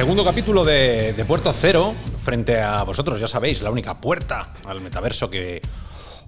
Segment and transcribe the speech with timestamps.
[0.00, 1.94] segundo capítulo de, de Puerto Cero
[2.24, 5.60] frente a vosotros, ya sabéis, la única puerta al metaverso que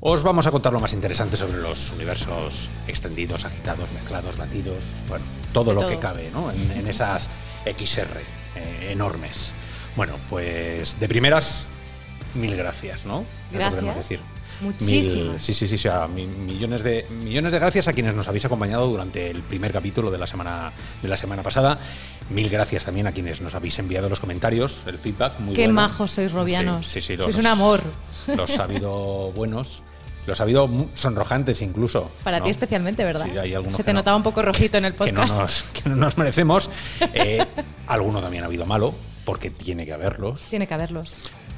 [0.00, 5.25] os vamos a contar lo más interesante sobre los universos extendidos, agitados, mezclados, batidos, bueno,
[5.54, 5.89] todo lo todo.
[5.89, 6.50] que cabe ¿no?
[6.50, 7.30] en, en esas
[7.64, 8.21] XR
[8.57, 9.54] eh, enormes.
[9.96, 11.64] Bueno, pues de primeras,
[12.35, 13.25] mil gracias, ¿no?
[13.52, 13.71] Gracias.
[13.71, 14.21] podemos decir.
[14.61, 15.27] Muchísimas.
[15.33, 18.29] Mil- sí, sí, sí, o sea, mi- millones de millones de gracias a quienes nos
[18.29, 21.79] habéis acompañado durante el primer capítulo de la semana de la semana pasada.
[22.31, 25.75] Mil gracias también a quienes nos habéis enviado los comentarios, el feedback muy Qué bueno.
[25.83, 26.87] majos sois, robianos.
[26.87, 27.83] Sí, sí, sí, Sois un amor.
[28.29, 29.83] Los ha habido buenos,
[30.27, 32.11] los ha habido sonrojantes incluso.
[32.23, 32.45] Para ¿no?
[32.45, 33.27] ti especialmente, ¿verdad?
[33.31, 35.41] Sí, hay algunos Se te no- notaba un poco rojito en el que no podcast.
[35.41, 36.70] nos, que no nos merecemos.
[37.14, 37.44] Eh,
[37.89, 38.94] alguno también ha habido malo,
[39.25, 41.14] porque tiene que haberlos, Tiene que haberlos.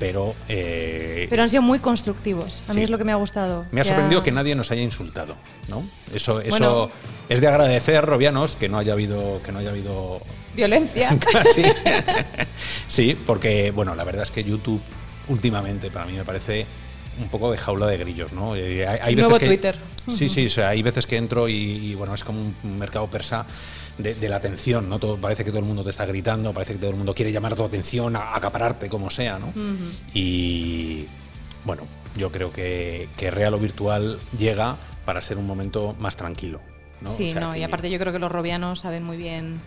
[0.06, 0.34] Pero...
[0.48, 2.62] eh, Pero han sido muy constructivos.
[2.68, 2.84] A mí Sí.
[2.84, 3.64] es lo que me ha gustado.
[3.72, 5.34] Me ha sorprendido que nadie nos haya insultado,
[5.68, 5.82] ¿no?
[6.14, 6.90] Eso, eso Bueno.
[7.28, 10.20] es de agradecer, Robianos, que no haya habido, que no haya habido
[10.54, 11.16] Violencia.
[11.54, 11.62] sí.
[12.88, 14.80] sí, porque bueno, la verdad es que YouTube
[15.28, 16.66] últimamente para mí me parece
[17.18, 18.54] un poco de jaula de grillos, ¿no?
[18.56, 19.76] Eh, Hay, hay Nuevo que, Twitter.
[20.12, 23.06] Sí, sí, o sea, hay veces que entro y, y, bueno, es como un mercado
[23.08, 23.46] persa
[23.98, 24.98] de, de la atención, ¿no?
[24.98, 27.30] Todo, parece que todo el mundo te está gritando, parece que todo el mundo quiere
[27.32, 29.52] llamar tu atención, a, acapararte como sea, ¿no?
[30.12, 31.06] Y
[31.64, 31.82] bueno,
[32.16, 36.60] yo creo que, que real o virtual llega para ser un momento más tranquilo.
[37.00, 37.10] ¿no?
[37.10, 39.60] Sí, O sea, no, que- y aparte yo creo que los robianos saben muy bien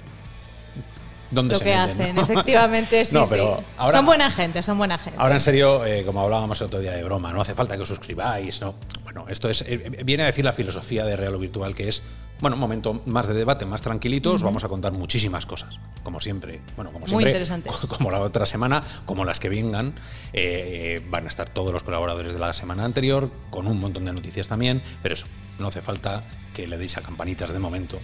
[1.31, 2.15] ¿dónde lo se que meten, hacen.
[2.15, 2.21] no?
[2.23, 3.65] Efectivamente, sí, No, pero sí.
[3.77, 5.19] ahora- son buena gente, son buena gente.
[5.19, 7.81] Ahora en serio, eh, como hablábamos el otro día de broma, no hace falta que
[7.83, 8.75] os suscribáis, ¿no?
[9.03, 12.03] Bueno, esto es eh, viene a decir la filosofía de Real o Virtual, que es,
[12.39, 16.19] bueno, un momento más de debate, más tranquilito, os vamos a contar muchísimas cosas, como
[16.21, 16.61] siempre.
[16.75, 17.71] Bueno, como Muy siempre, interesantes.
[17.97, 19.95] como la otra semana, como las que vengan,
[20.33, 24.13] eh, van a estar todos los colaboradores de la semana anterior, con un montón de
[24.13, 25.25] noticias también, pero eso,
[25.59, 27.99] no hace falta que le deis a campanitas de momento,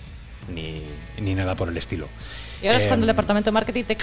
[0.50, 0.84] ni,
[1.20, 2.08] ni nada por el estilo.
[2.62, 3.98] y ahora es cuando el Em, departamento de marketing te...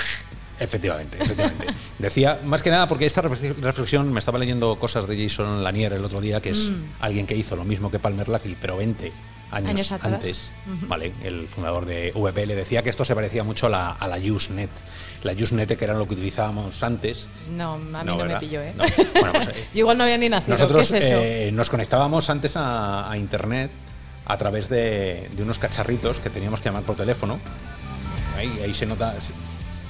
[0.58, 1.66] Efectivamente, efectivamente.
[1.98, 5.94] Decía, más que nada, porque esta refle- reflexión, me estaba leyendo cosas de Jason Lanier
[5.94, 6.84] el otro día, que es Mm.
[7.00, 9.10] alguien que hizo lo mismo que Palmer Luckey, pero 20
[9.52, 10.50] años, Años antes.
[10.82, 11.12] ¿vale?
[11.24, 14.18] El fundador de VP le decía que esto se parecía mucho a la, a la
[14.18, 14.70] Usenet.
[15.22, 17.28] La Usenet, que era lo que utilizábamos antes.
[17.50, 18.72] No, a mí no, me pilló, ¿eh?
[18.76, 18.84] No.
[19.14, 20.56] Bueno, pues, eh, Yo igual no había ni nacido.
[20.58, 21.14] nosotros ¿Qué es eso?
[21.16, 23.70] eh, nos conectábamos antes a, a internet
[24.32, 27.38] a través de, de unos cacharritos que teníamos que llamar por teléfono.
[28.36, 29.20] Ahí, ahí se nota.
[29.20, 29.32] sí.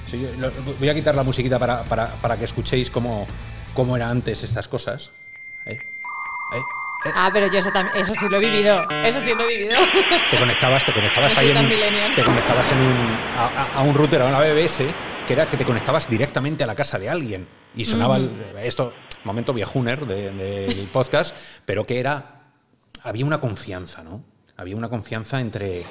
[0.09, 3.25] Sí, yo lo- voy a quitar la musiquita para, para- para que escuchéis cómo,
[3.73, 5.11] cómo eran antes estas cosas.
[5.65, 5.77] Ahí,
[6.51, 7.11] ahí, eh.
[7.15, 8.85] Ah, pero yo eso también, eso sí lo he vivido.
[9.03, 9.75] Eso sí lo he vivido.
[10.29, 14.39] Te conectabas, te conectabas ahí en te conectabas en un, a, un router, a una
[14.39, 14.83] BBS,
[15.25, 18.29] que era que te conectabas directamente a la casa de alguien y sonaba el-
[18.63, 21.33] esto, momento viejuner de- del podcast,
[21.65, 22.41] pero que era
[23.03, 24.21] había una confianza, ¿no?
[24.61, 25.83] Había una confianza entre eh,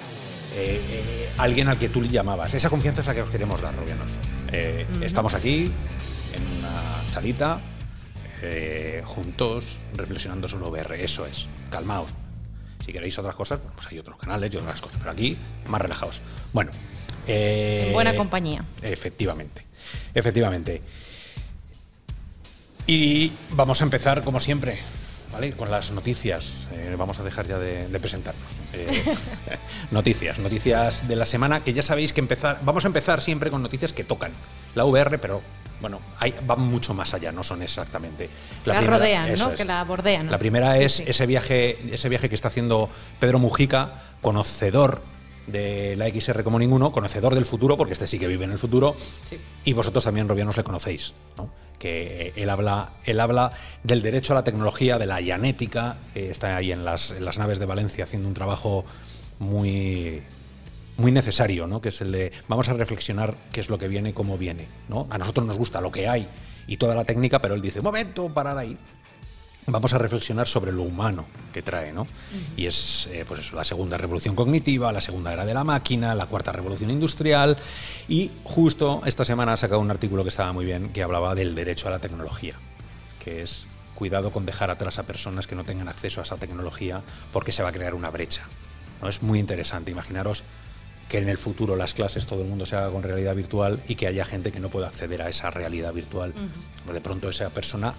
[0.54, 2.54] eh, alguien al que tú le llamabas.
[2.54, 4.12] Esa confianza es la que os queremos dar, Robianos.
[4.53, 5.72] Eh, Estamos aquí
[6.32, 7.60] en una salita
[8.42, 11.03] eh, juntos reflexionando sobre VR.
[11.03, 11.48] Eso es.
[11.69, 12.12] Calmaos.
[12.86, 14.98] Si queréis otras cosas, pues hay otros canales y otras cosas.
[15.00, 16.20] Pero aquí, más relajados.
[16.52, 16.70] Bueno.
[17.26, 18.64] En buena compañía.
[18.82, 19.66] Efectivamente.
[20.14, 20.81] Efectivamente.
[22.87, 24.78] Y vamos a empezar, como siempre,
[25.32, 25.52] ¿vale?
[25.52, 26.52] Con las noticias.
[26.72, 28.42] Eh, vamos a dejar ya de, de presentarnos.
[28.72, 28.86] Eh,
[29.91, 32.60] noticias, noticias de la semana, que ya sabéis que empezar.
[32.62, 34.32] Vamos a empezar siempre con noticias que tocan
[34.74, 35.40] la VR, pero
[35.80, 38.28] bueno, hay, van mucho más allá, no son exactamente.
[38.66, 39.50] La primera- rodean, ¿no?
[39.50, 39.56] es.
[39.56, 40.26] Que la bordean.
[40.26, 40.32] ¿no?
[40.32, 41.04] La primera Sí, es sí.
[41.06, 45.02] ese viaje, ese viaje que está haciendo Pedro Mujica, conocedor
[45.46, 48.58] de la XR como ninguno, conocedor del futuro, porque este sí que vive en el
[48.58, 49.38] futuro, Sí.
[49.64, 51.50] y vosotros también, Robianos, le conocéis, ¿no?
[51.80, 53.52] Que él habla, él habla
[53.82, 57.38] del derecho a la tecnología, de la ianética, eh, está ahí en las, en las
[57.38, 58.84] naves de Valencia haciendo un trabajo
[59.38, 60.22] muy,
[60.99, 61.81] muy necesario, ¿no?
[61.81, 64.69] que es el vamos a reflexionar qué es lo que viene, cómo viene.
[64.88, 65.08] ¿no?
[65.10, 66.28] A nosotros nos gusta lo que hay
[66.66, 68.76] y toda la técnica, pero él dice, momento, parar ahí.
[69.66, 72.06] Vamos a reflexionar sobre lo humano que trae, ¿no?
[72.56, 76.14] Y es, eh, pues eso, la segunda revolución cognitiva, la segunda era de la máquina,
[76.14, 77.56] la cuarta revolución industrial.
[78.08, 81.54] Y justo esta semana ha sacado un artículo que estaba muy bien, que hablaba del
[81.54, 82.54] derecho a la tecnología,
[83.22, 87.02] que es cuidado con dejar atrás a personas que no tengan acceso a esa tecnología
[87.32, 88.42] porque se va a crear una brecha.
[89.02, 89.08] ¿no?
[89.08, 89.90] Es muy interesante.
[89.90, 90.42] Imaginaros
[91.10, 93.96] que en el futuro las clases todo el mundo se haga con realidad virtual y
[93.96, 96.32] que haya gente que no pueda acceder a esa realidad virtual.
[96.84, 97.94] Pues de pronto esa persona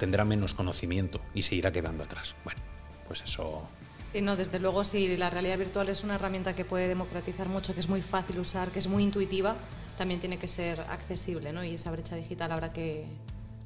[0.00, 2.34] tendrá menos conocimiento y se irá quedando atrás.
[2.42, 2.60] Bueno,
[3.06, 3.62] pues eso.
[4.10, 7.74] Sí, no, desde luego, si la realidad virtual es una herramienta que puede democratizar mucho,
[7.74, 9.54] que es muy fácil usar, que es muy intuitiva,
[9.96, 11.62] también tiene que ser accesible, ¿no?
[11.62, 13.06] Y esa brecha digital habrá que,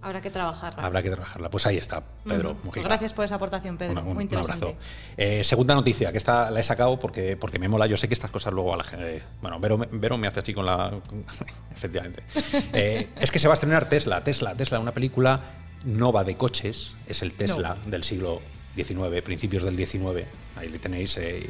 [0.03, 0.83] Habrá que trabajarla.
[0.85, 1.49] Habrá que trabajarla.
[1.49, 2.59] Pues ahí está, Pedro.
[2.63, 2.87] Mujica.
[2.87, 3.93] Gracias por esa aportación, Pedro.
[3.93, 4.67] Un- un- Muy un interesante.
[4.67, 4.79] abrazo.
[5.17, 7.87] Eh, segunda noticia, que esta la he sacado porque, porque me mola.
[7.87, 9.23] Yo sé que estas cosas luego a la gente.
[9.41, 10.91] Bueno, Vero, me- Vero me hace así con la.
[11.09, 11.25] con-
[11.75, 12.23] efectivamente.
[12.75, 14.23] Eh, es que se va a estrenar Tesla.
[14.23, 15.41] Tesla, Tesla, una película
[15.85, 16.95] nova de coches.
[17.07, 18.41] Es el Tesla del siglo
[18.77, 20.27] XIX, principios del XIX.
[20.57, 21.17] Ahí le tenéis.
[21.19, 21.49] eh,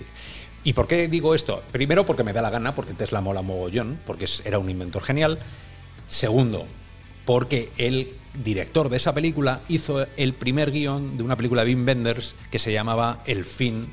[0.65, 1.63] ¿Y por qué digo esto?
[1.73, 5.39] Primero, porque me da la gana, porque Tesla mola mogollón, porque era un inventor genial.
[6.07, 6.67] Segundo,
[7.25, 11.87] porque el director de esa película hizo el primer guion de una película de Wim
[11.87, 13.89] Wenders que se llamaba El fin,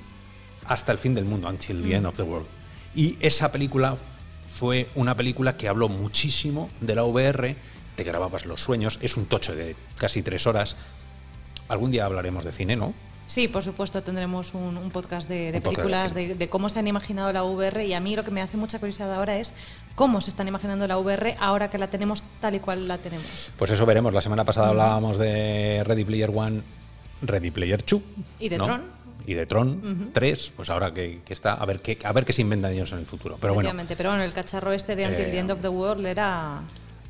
[0.66, 2.48] hasta el fin del mundo, Until the End of the World.
[2.96, 3.98] Y esa película
[4.48, 7.56] fue una película que habló muchísimo de la VR,
[7.96, 10.76] te grababas los sueños, es un tocho de casi tres horas.
[11.68, 12.94] Algún día hablaremos de cine, ¿no?
[13.28, 16.50] Sí, por supuesto, tendremos un, un podcast de, de Un podcast de películas, de, de
[16.50, 19.14] cómo se han imaginado la VR y a mí lo que me hace mucha curiosidad
[19.14, 19.54] ahora es
[19.96, 23.50] cómo se están imaginando la VR ahora que la tenemos tal y cual la tenemos.
[23.58, 24.14] Pues eso veremos.
[24.14, 26.62] La semana pasada hablábamos de Ready Player One,
[27.22, 28.02] Ready Player 2.
[28.40, 28.66] Y de ¿no?
[28.66, 28.82] Tron.
[29.26, 30.52] Y de Tron 3.
[30.58, 32.98] Pues ahora que, que está, a ver, qué, a ver qué se inventan ellos en
[32.98, 33.38] el futuro.
[33.40, 36.06] Pero bueno, pero bueno, el cacharro este de Until Eh, the End of the World
[36.06, 36.64] era,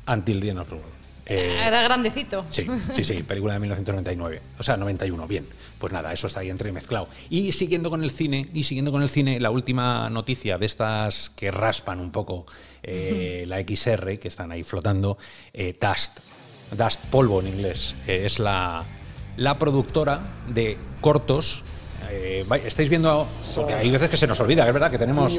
[0.06, 0.92] Until the End of the World.
[1.24, 2.44] Eh, era grandecito.
[2.50, 4.42] Sí, sí, sí, película de 1999.
[4.58, 5.46] O sea, 91, bien.
[5.78, 7.08] Pues nada, eso está ahí entremezclado.
[7.30, 11.30] Y siguiendo con el cine, y siguiendo con el cine, la última noticia de estas
[11.30, 12.46] que raspan un poco
[12.82, 15.16] eh, la XR, que están ahí flotando,
[15.52, 16.18] eh, Dust,
[16.76, 18.84] Dust Polvo en inglés, eh, es la,
[19.36, 21.62] la productora de cortos.
[22.10, 25.32] eh, estáis viendo, porque hay veces que se nos olvida, es verdad que tenemos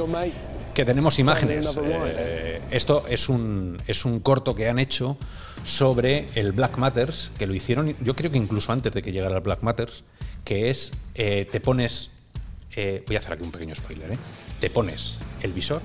[0.74, 1.78] que tenemos imágenes.
[1.78, 5.18] Eh, esto es un, es un corto que han hecho
[5.64, 9.36] sobre el Black Matters, que lo hicieron, yo creo que incluso antes de que llegara
[9.36, 10.04] el Black Matters,
[10.44, 12.10] que es, eh, te pones,
[12.76, 14.18] eh, voy a hacer aquí un pequeño spoiler, ¿eh?
[14.60, 15.82] te pones el visor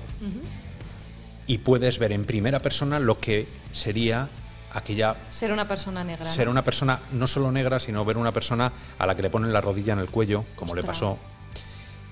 [1.47, 4.29] y puedes ver en primera persona lo que sería
[4.73, 6.25] aquella Ser una persona negra.
[6.25, 6.31] ¿no?
[6.31, 9.51] ser una persona no solo negra, sino ver una persona a la que le ponen
[9.51, 11.17] la rodilla en el cuello, como le pasó,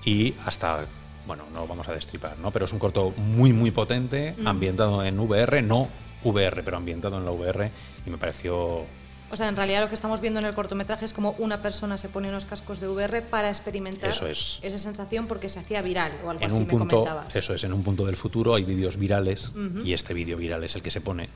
[0.04, 0.86] y hasta,
[1.28, 2.50] bueno, no vamos a destripar, ¿no?
[2.50, 5.86] Pero es un corto muy, muy potente, ambientado en VR, no
[6.24, 7.70] VR, pero ambientado en la VR,
[8.04, 8.84] y me pareció...
[9.30, 11.98] O sea, en realidad lo que estamos viendo en el cortometraje es como una persona
[11.98, 14.58] se pone unos cascos de VR para experimentar Eso es.
[14.62, 17.36] esa sensación porque se hacía viral o algo En así un me punto, comentabas.
[17.36, 19.52] eso es, en un punto del futuro hay vídeos virales,
[19.84, 21.28] y este vídeo viral es el que se pone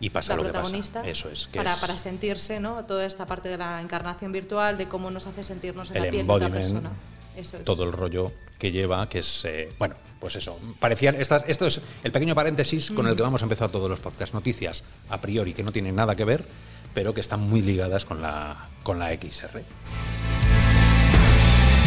[0.00, 1.10] y pasa la lo que protagonista pasa.
[1.10, 1.46] Eso es.
[1.48, 2.84] que para, es para sentirse, ¿no?
[2.84, 6.10] Toda esta parte de la encarnación virtual, de cómo nos hace sentirnos en el la
[6.10, 6.90] piel de otra persona.
[7.36, 7.64] Eso es.
[7.64, 11.80] todo el rollo que lleva, que es, eh, bueno, pues eso, parecían, estas, esto es
[12.02, 15.52] el pequeño paréntesis con el que vamos a empezar todos los podcasts, noticias a priori
[15.52, 16.46] que no tienen nada que ver,
[16.94, 19.62] pero que están muy ligadas con la, con la XR.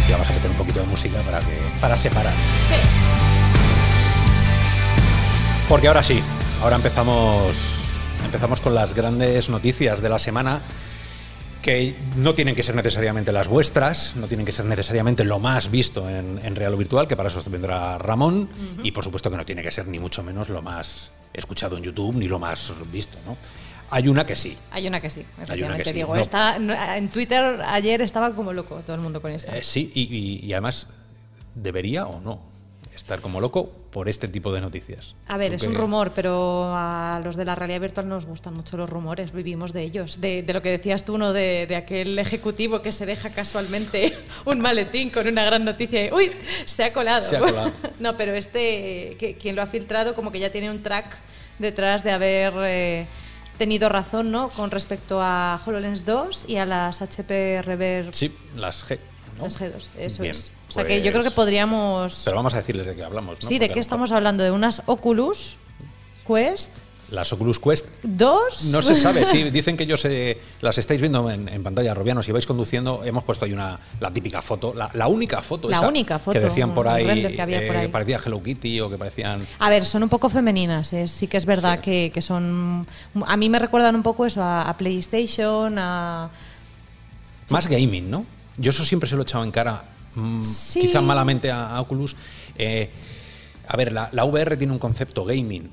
[0.07, 2.33] Y vamos a meter un poquito de música para, que, para separar.
[5.67, 6.21] Porque ahora sí,
[6.61, 7.55] ahora empezamos,
[8.23, 10.61] empezamos con las grandes noticias de la semana
[11.61, 15.69] que no tienen que ser necesariamente las vuestras, no tienen que ser necesariamente lo más
[15.71, 18.49] visto en, en real o virtual, que para eso vendrá Ramón,
[18.83, 21.83] y por supuesto que no tiene que ser ni mucho menos lo más escuchado en
[21.83, 23.37] YouTube ni lo más visto, ¿no?
[23.89, 24.57] Hay una que sí.
[24.71, 25.85] Hay una que sí, efectivamente.
[25.85, 26.21] sí, Digo, no.
[26.21, 29.55] está, no, en Twitter ayer estaba como loco todo el mundo con esta.
[29.57, 30.87] Eh, sí, y, y- y además
[31.55, 32.41] debería o no
[33.07, 35.15] estar como loco por este tipo de noticias.
[35.29, 38.53] A ver, es que- un rumor, pero a los de la realidad virtual nos gustan
[38.53, 40.19] mucho los rumores, vivimos de ellos.
[40.19, 41.31] De, de lo que decías tú, ¿no?
[41.31, 44.13] De, de aquel ejecutivo que se deja casualmente
[44.45, 46.31] un maletín con una gran noticia y ¡Uy!
[46.65, 47.21] Se ha colado.
[47.21, 47.71] Se ha colado.
[48.01, 51.05] no, pero este, que, quien lo ha filtrado, como que ya tiene un track
[51.59, 53.07] detrás de haber eh,
[53.57, 54.49] tenido razón, ¿no?
[54.49, 58.99] Con respecto a HoloLens 2 y a las HP Reverb Sí, las G.
[59.37, 59.45] ¿no?
[59.45, 59.81] las G2.
[59.97, 60.51] Eso Bien, es.
[60.69, 62.21] O sea que yo creo que pues- podríamos.
[62.25, 63.41] Pero vamos a decirles de qué hablamos.
[63.41, 63.47] ¿no?
[63.47, 64.43] sí, ¿de qué estamos hablando?
[64.43, 65.55] ¿De unas Oculus
[66.27, 66.69] Quest
[67.09, 68.65] Las Oculus Quest 2?
[68.65, 72.21] No se sabe, sí, dicen que ellos eh, las estáis viendo en, en pantalla, Robiano,
[72.21, 75.69] si vais conduciendo, hemos puesto ahí una, la típica foto, la, la única foto.
[75.69, 78.81] La esa única foto, Que decían por ahí, que había por eh, parecía Hello Kitty
[78.81, 79.39] o que parecían...
[79.59, 81.07] A ver, son un poco femeninas, ¿eh?
[81.07, 81.83] sí que es verdad Sí.
[81.83, 82.85] que, que son...
[83.25, 86.29] A mí me recuerdan un poco eso, a, a PlayStation, a...
[87.51, 88.25] Más gaming, ¿no?
[88.57, 89.83] Yo eso siempre se lo he echado en cara,
[90.41, 90.81] Sí.
[90.81, 92.15] quizá malamente a, Oculus.
[92.57, 92.89] Eh,
[93.67, 95.69] a ver, la, la VR tiene un concepto gaming.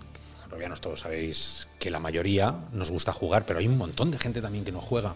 [0.50, 4.40] Robianos, todos sabéis que la mayoría nos gusta jugar, pero hay un montón de gente
[4.40, 5.14] también que no juega.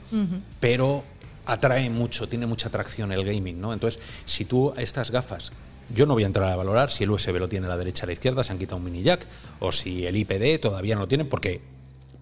[0.60, 1.04] Pero
[1.46, 3.72] atrae mucho, tiene mucha atracción el gaming, ¿no?
[3.72, 5.52] Entonces, si tú estas gafas,
[5.94, 8.02] yo no voy a entrar a valorar si el USB lo tiene a la derecha
[8.02, 9.26] o a la izquierda, se han quitado un mini jack,
[9.60, 11.60] o si el IPD todavía no lo tienen, porque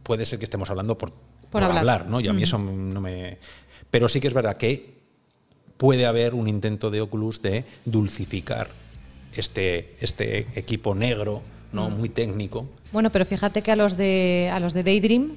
[0.02, 1.12] puede ser que estemos hablando por,
[1.50, 1.78] por hablar.
[1.78, 2.20] hablar, ¿no?
[2.20, 3.38] Y a mí eso no me.
[3.90, 4.95] Pero sí que es verdad que
[5.76, 8.68] puede haber un intento de Oculus de dulcificar
[9.34, 11.42] este, este equipo negro,
[11.72, 11.90] ¿no?
[11.90, 12.66] Muy técnico.
[12.92, 15.36] Bueno, pero fíjate que a los de, a los de Daydream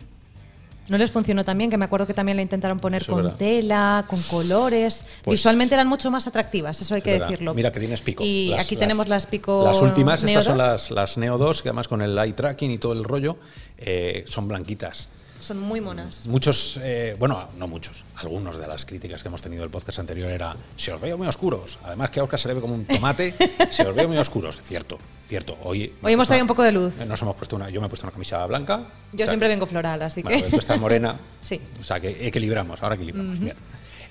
[0.87, 3.37] No les funcionó también, que me acuerdo que también la intentaron poner Eso con verdad.
[3.37, 5.05] tela, con colores.
[5.23, 7.27] Pues- Visualmente eran mucho más atractivas, eso hay que verdad.
[7.29, 7.53] decirlo.
[7.53, 8.23] Mira que tienes pico.
[8.23, 9.63] Y Las- aquí las- tenemos las pico.
[9.65, 10.65] Las últimas, Neo estas son 2.
[10.67, 13.37] las, las Neo 2, que además con el eye tracking y todo el rollo,
[13.77, 15.09] eh, son blanquitas.
[15.49, 16.27] Son muy monas.
[16.27, 20.29] Muchos, eh, bueno, no muchos, algunos de las críticas que hemos tenido del podcast anterior
[20.29, 21.79] era, se os veo muy oscuros.
[21.81, 23.33] Además que a Oscar se le ve como un tomate,
[23.71, 24.61] se os veo muy oscuros.
[24.61, 25.57] Cierto, cierto.
[25.63, 26.93] Hoy, Hoy hemos traído un poco de luz.
[26.97, 28.77] Nos hemos puesto una, yo me he puesto una camisa blanca.
[29.11, 30.51] Yo O sea, siempre vengo floral, así Bueno, que.
[30.51, 31.19] tú estás morena.
[31.41, 31.59] Sí.
[31.81, 33.39] O sea, que equilibramos, ahora equilibramos.
[33.39, 33.55] Bien.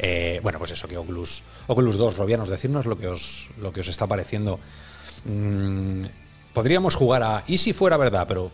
[0.00, 3.83] Eh, bueno, pues eso, que Oculus, Oculus 2, Robianos, decirnos lo que os, lo que
[3.83, 4.59] os está pareciendo.
[5.25, 6.04] Mm,
[6.52, 8.50] podríamos jugar a, y si fuera verdad, pero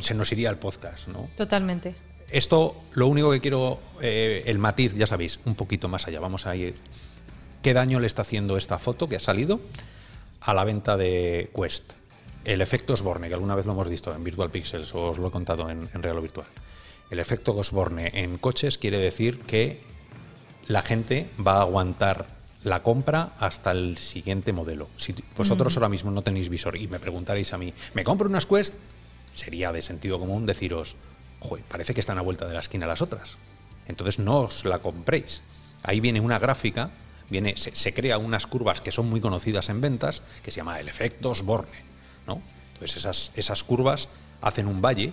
[0.00, 1.28] se nos iría el podcast, ¿no?
[1.36, 1.94] Totalmente.
[2.30, 6.20] Esto, lo único que quiero, eh, el matiz, ya sabéis, un poquito más allá.
[6.20, 6.74] Vamos a ir.
[7.62, 9.60] ¿Qué daño le está haciendo esta foto que ha salido
[10.40, 11.92] a la venta de Quest?
[12.44, 15.28] El efecto Osborne, que alguna vez lo hemos visto en Virtual Pixels, o os lo
[15.28, 16.46] he contado en, en Real o Virtual.
[17.10, 19.80] El efecto Osborne en coches quiere decir que
[20.66, 22.26] la gente va a aguantar
[22.64, 24.88] la compra hasta el siguiente modelo.
[24.96, 28.46] Si vosotros ahora mismo no tenéis visor y me preguntaréis a mí, ¿me compro unas
[28.46, 28.74] Quest?
[29.36, 30.96] Sería de sentido común deciros,
[31.40, 33.38] Joder, parece que están a vuelta de la esquina las otras.
[33.86, 35.42] Entonces no os la compréis.
[35.82, 36.90] Ahí viene una gráfica,
[37.28, 40.80] viene, se, se crea unas curvas que son muy conocidas en ventas, que se llama
[40.80, 41.68] el efecto Osborne.
[42.26, 42.40] ¿no?
[42.72, 44.08] Entonces esas, esas curvas
[44.40, 45.12] hacen un valle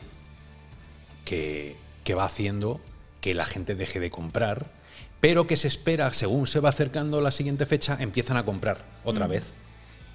[1.26, 2.80] que, que va haciendo
[3.22, 4.72] que la gente deje de comprar,
[5.20, 9.28] pero que se espera, según se va acercando la siguiente fecha, empiezan a comprar otra
[9.28, 9.54] vez.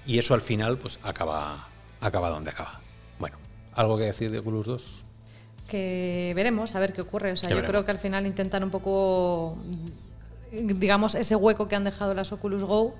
[0.05, 1.69] Y eso al final pues acaba,
[2.01, 2.81] acaba donde acaba.
[3.19, 3.37] Bueno,
[3.79, 5.05] ¿algo que decir de Oculus 2?
[5.69, 7.31] Que veremos a ver qué ocurre.
[7.31, 7.71] O sea, yo veremos.
[7.71, 9.57] creo que al final intentan un poco,
[10.51, 12.95] digamos, ese hueco que han dejado las Oculus Go,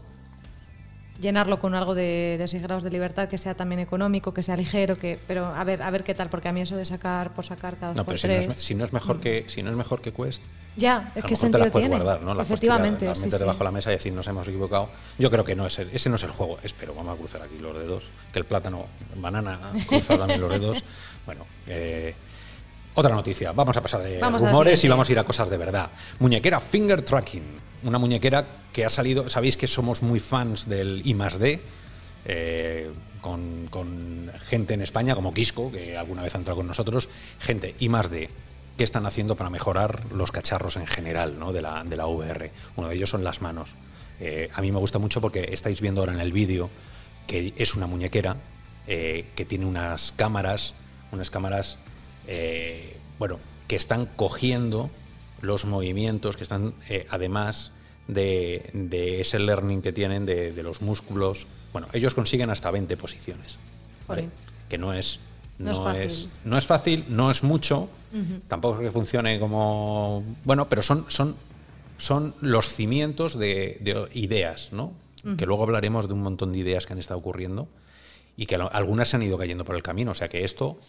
[1.20, 4.56] llenarlo con algo de, de 6 grados de libertad, que sea también económico, que sea
[4.56, 7.34] ligero, que, pero a ver, a ver qué tal, porque a mí eso de sacar
[7.34, 9.20] por sacar cada dos No, por pero si no, es, tres, si no es mejor
[9.20, 10.42] que si no es mejor que Quest,
[10.76, 12.02] ya, es que te sentido puedes tiene.
[12.04, 12.32] guardar, ¿no?
[12.32, 14.90] Tirar, Efectivamente, las sí, debajo de la mesa y decir nos hemos equivocado.
[15.18, 16.58] Yo creo que no es el, ese no es el juego.
[16.64, 18.06] Espero, vamos a cruzar aquí los dedos.
[18.32, 18.86] Que el plátano,
[19.16, 20.84] banana, cruza también los dedos.
[21.26, 22.16] Bueno, eh,
[22.94, 23.52] otra noticia.
[23.52, 25.90] Vamos a pasar de Vamos la rumores y vamos a ir a cosas de verdad.
[26.20, 27.69] Muñequera Finger Tracking.
[27.83, 29.29] Una muñequera que ha salido.
[29.29, 31.62] Sabéis que somos muy fans del I D.
[32.25, 37.09] eh, con, con gente en España como Quisco, que alguna vez ha entrado con nosotros,
[37.39, 38.29] gente I D
[38.77, 41.51] ¿Qué están haciendo para mejorar los cacharros en general ¿no?
[41.51, 42.51] de, la, de la VR?
[42.77, 43.71] Uno de ellos son las manos.
[44.21, 46.69] Eh, a mí me gusta mucho porque estáis viendo ahora en el vídeo
[47.27, 48.38] que es una muñequera
[48.88, 50.75] eh, que tiene unas cámaras,
[51.12, 51.77] unas cámaras,
[53.17, 54.89] bueno, que están cogiendo
[55.41, 57.72] los movimientos, que están eh, además
[58.08, 61.48] de, de ese learning que tienen de, de los músculos.
[61.74, 63.58] Bueno, ellos consiguen hasta 20 posiciones,
[64.67, 65.19] que no es
[65.60, 66.01] No es no fácil.
[66.03, 67.89] es, no es fácil, no es mucho,
[68.48, 70.24] tampoco es que funcione como.
[70.43, 71.36] Bueno, pero son, son,
[71.98, 74.93] son los cimientos de, de ideas, ¿no?
[75.38, 77.67] Que luego hablaremos de un montón de ideas que han estado ocurriendo
[78.38, 80.12] y que al- algunas se han ido cayendo por el camino.
[80.12, 80.79] O sea que esto,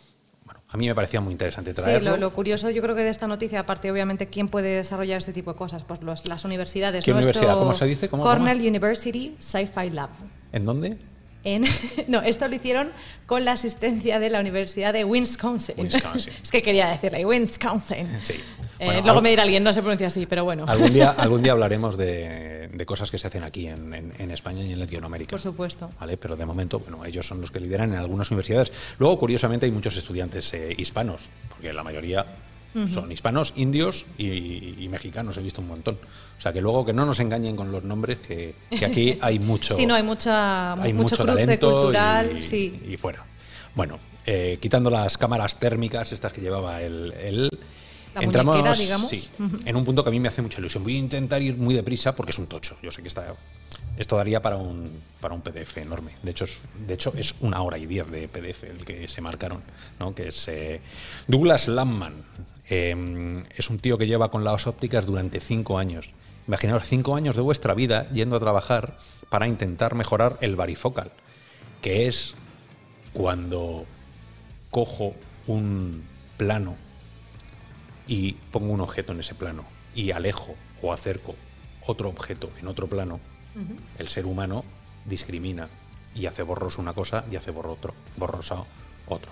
[0.53, 2.11] bueno, a mí me parecía muy interesante Sí, traerlo.
[2.13, 5.33] lo, lo curioso yo creo que de esta noticia, aparte obviamente, ¿quién puede desarrollar este
[5.33, 5.83] tipo de cosas?
[5.85, 7.05] Pues los- las universidades.
[7.05, 7.55] ¿Qué universidad?
[7.55, 8.09] ¿Cómo se dice?
[8.09, 10.11] ¿Cómo- Cornell University Sci-Fi Lab.
[10.53, 10.97] ¿En dónde?
[11.45, 11.65] En,
[12.09, 12.91] no, esto lo hicieron
[13.27, 15.75] con la asistencia de la Universidad de Wisconsin.
[15.79, 16.33] Wisconsin.
[16.43, 18.09] es que quería decirle Wisconsin.
[18.23, 18.35] Sí.
[18.81, 20.65] Eh, luego me dirá alguien, no se pronuncia así, pero bueno.
[20.67, 24.31] Algún día, algún día hablaremos de, de cosas que se hacen aquí en, en- en
[24.31, 25.31] España y en Latinoamérica.
[25.31, 25.91] Por supuesto.
[26.01, 26.17] ¿vale?
[26.17, 28.73] Pero de momento, bueno, ellos son los que lideran en algunas universidades.
[28.99, 32.25] Luego, curiosamente, hay muchos estudiantes eh, hispanos, porque la mayoría
[32.95, 35.99] son hispanos, indios y, y mexicanos, he visto un montón.
[36.39, 39.41] O sea, que luego que no nos engañen con los nombres, que, que aquí hay
[39.41, 42.39] mucho, Sí, no, hay mucha, hay mucho, mucho cruce cultural.
[42.39, 42.81] y, sí.
[42.89, 43.25] y fuera.
[43.75, 47.13] Bueno, eh, quitando las cámaras térmicas, estas que llevaba el...
[47.21, 47.51] el-
[48.15, 49.09] La entramos muñequera, digamos.
[49.09, 49.29] sí,
[49.65, 50.83] en un punto que a mí me hace mucha ilusión.
[50.83, 52.77] Voy a intentar ir muy deprisa porque es un tocho.
[52.83, 53.35] Yo sé que está,
[53.97, 54.91] esto daría para un,
[55.21, 56.13] para un PDF enorme.
[56.23, 59.21] De hecho, es, de hecho, es una hora y diez de PDF el que se
[59.21, 59.63] marcaron,
[59.99, 60.15] ¿no?
[60.15, 60.81] que es eh,
[61.27, 62.15] Douglas Lampman.
[62.69, 66.11] Eh, es un tío que lleva con las ópticas durante cinco años.
[66.49, 68.97] Imaginaos cinco años de vuestra vida yendo a trabajar
[69.29, 71.13] para intentar mejorar el varifocal,
[71.83, 72.35] que es
[73.13, 73.85] cuando
[74.71, 75.15] cojo
[75.47, 76.05] un
[76.37, 76.77] plano
[78.11, 79.65] y pongo un objeto en ese plano
[79.95, 81.37] y alejo o acerco
[81.87, 83.21] otro objeto en otro plano,
[83.99, 84.65] el ser humano
[85.05, 85.69] discrimina
[86.13, 88.67] y hace borroso una cosa y hace borro otro, borroso
[89.07, 89.31] otro.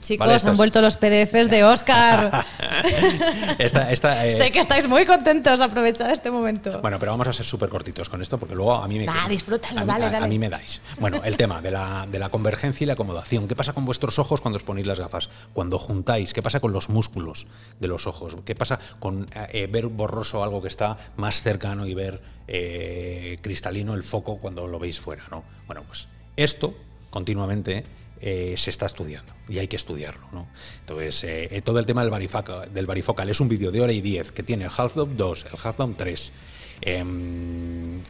[0.00, 2.44] Chicos, Vale, han vuelto los PDFs de Oscar.
[3.58, 6.80] Esta- esta, eh, sé que estáis muy contentos, aprovechad este momento.
[6.80, 9.06] Bueno, pero vamos a ser súper cortitos con esto porque luego a mí me...
[9.06, 10.80] Nah, disfrútalo, a mí, dale, a- mí me dais.
[11.00, 13.48] Bueno, el tema de la, de la convergencia y la acomodación.
[13.48, 15.30] ¿Qué pasa con vuestros ojos cuando os ponéis las gafas?
[15.52, 16.32] Cuando juntáis.
[16.34, 17.46] ¿Qué pasa con los músculos
[17.80, 18.36] de los ojos?
[18.44, 23.94] ¿Qué pasa con eh, ver borroso algo que está más cercano y ver eh, cristalino
[23.94, 25.24] el foco cuando lo veis fuera?
[25.30, 25.44] ¿no?
[25.66, 26.74] Bueno, pues esto
[27.10, 27.84] continuamente
[28.20, 30.26] eh, se está estudiando y hay que estudiarlo.
[30.32, 30.48] ¿no?
[30.80, 33.92] Entonces, eh, eh, todo el tema del, barifaca- del barifocal es un vídeo de hora
[33.92, 36.32] y 10 que tiene el half-dome 2, el half-dome 3.
[36.80, 38.00] Em,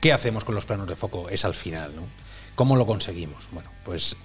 [0.00, 1.28] ¿Qué hacemos con los planos de foco?
[1.28, 2.02] Es al final, ¿no?
[2.54, 3.48] ¿Cómo lo conseguimos?
[3.52, 4.16] Bueno, pues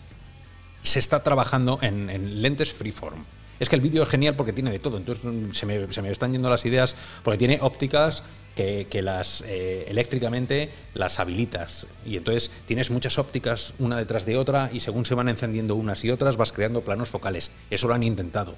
[0.82, 3.24] se está trabajando en, en lentes freeform.
[3.60, 5.66] Es que el vídeo es genial porque tiene de todo, entonces mm, se
[6.02, 8.24] me están yendo las ideas, porque tiene ópticas
[8.56, 11.88] que, que las eh, eléctricamente las habilitas.
[12.06, 16.04] Y entonces tienes muchas ópticas una detrás de otra y según se van encendiendo unas
[16.04, 17.52] y otras vas creando planos focales.
[17.70, 18.56] Eso lo han intentado.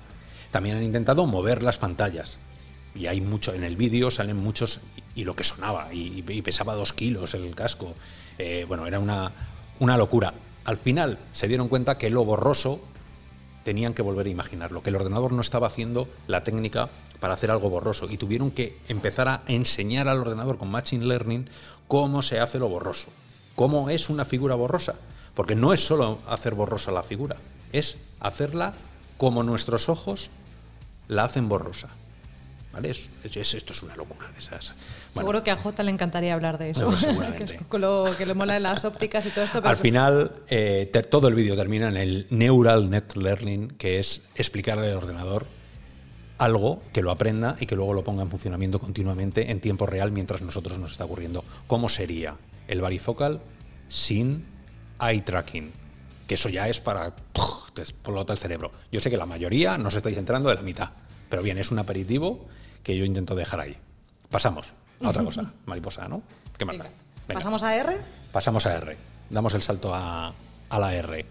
[0.52, 2.40] También han intentado mover las pantallas.
[2.94, 4.80] Y hay mucho, en el vídeo salen muchos,
[5.16, 7.94] y, lo que sonaba, y, y pesaba dos kilos el casco.
[8.38, 9.34] Eh, bueno, era una,
[9.80, 10.34] una locura.
[10.64, 12.82] Al final se dieron cuenta que lo borroso
[13.66, 17.50] tenían que volver a imaginarlo, que el ordenador no estaba haciendo la técnica para hacer
[17.50, 21.50] algo borroso y tuvieron que empezar a enseñar al ordenador con Machine Learning
[21.88, 23.08] cómo se hace lo borroso,
[23.56, 24.96] cómo es una figura borrosa,
[25.34, 27.38] porque no es solo hacer borrosa la figura,
[27.74, 28.76] es hacerla
[29.18, 30.30] como nuestros ojos
[31.08, 31.90] la hacen borrosa.
[32.76, 32.90] ¿Vale?
[32.92, 34.74] Es- es- esto es una locura de esas.
[35.14, 36.92] Bueno, Seguro que a Jota le encantaría hablar de eso.
[36.98, 37.46] Seguramente.
[37.46, 39.62] que es con lo que le mola las ópticas y todo esto.
[39.64, 44.22] Al final, eh, te- todo el vídeo termina en el Neural Net Learning, que es
[44.36, 45.46] explicarle al ordenador
[46.38, 50.12] algo que lo aprenda y que luego lo ponga en funcionamiento continuamente en tiempo real
[50.12, 51.46] mientras nosotros nos está ocurriendo.
[51.68, 52.36] ¿Cómo sería
[52.68, 53.40] el barifocal
[53.88, 54.46] sin
[55.02, 55.72] eye tracking?
[56.28, 57.16] Que eso ya es para...
[57.74, 58.74] te explota el cerebro.
[58.92, 60.90] Yo sé que la mayoría no os estáis entrando de la mitad,
[61.30, 62.46] pero bien, es un aperitivo
[62.86, 63.76] que yo intento dejar ahí.
[64.30, 64.72] Pasamos
[65.04, 66.22] a otra cosa, mariposa, ¿no?
[66.58, 66.84] ¿Qué más da?
[66.84, 66.96] Venga.
[67.28, 67.40] Venga.
[67.40, 67.98] ¿Pasamos a R?
[68.32, 68.98] Pasamos a R.
[69.32, 70.34] Damos el salto a,
[70.70, 71.26] a la R.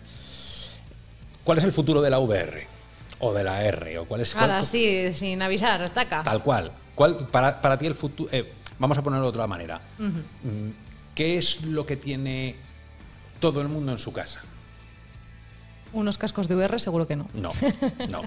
[1.44, 2.66] ¿Cuál es el futuro de la VR?
[3.20, 3.98] O de la R.
[4.00, 6.24] ¿O cuál es, Ahora sí, sin avisar, taca.
[6.24, 6.72] Tal cual.
[6.96, 8.28] ¿Cuál, para, para ti el futuro...
[8.80, 9.80] vamos a ponerlo de otra manera.
[9.98, 10.70] Mm,
[11.14, 12.56] ¿Qué es lo que tiene
[13.38, 14.42] todo el mundo en su casa?
[15.92, 17.28] Unos cascos de VR, seguro que no.
[17.34, 17.52] No,
[18.08, 18.22] no.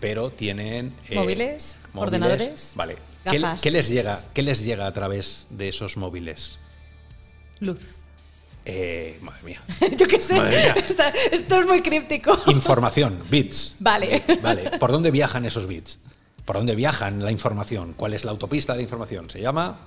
[0.00, 0.94] Pero tienen...
[1.08, 1.76] eh, ¿Móviles?
[1.94, 2.72] ¿Ordenadores?
[2.76, 2.96] Vale.
[3.60, 6.58] ¿Qué, les llega, ¿Qué les llega a través de esos móviles?
[7.60, 7.80] Luz.
[8.64, 9.60] Eh, madre mía.
[9.98, 10.34] Yo qué sé.
[11.32, 12.38] Esto es muy críptico.
[12.46, 13.74] Información, bits.
[13.80, 14.22] Vale.
[14.26, 14.70] Bits, vale.
[14.78, 15.98] ¿Por dónde viajan esos bits?
[16.44, 17.92] ¿Por dónde viajan la información?
[17.94, 19.28] ¿Cuál es la autopista de información?
[19.28, 19.80] Se llama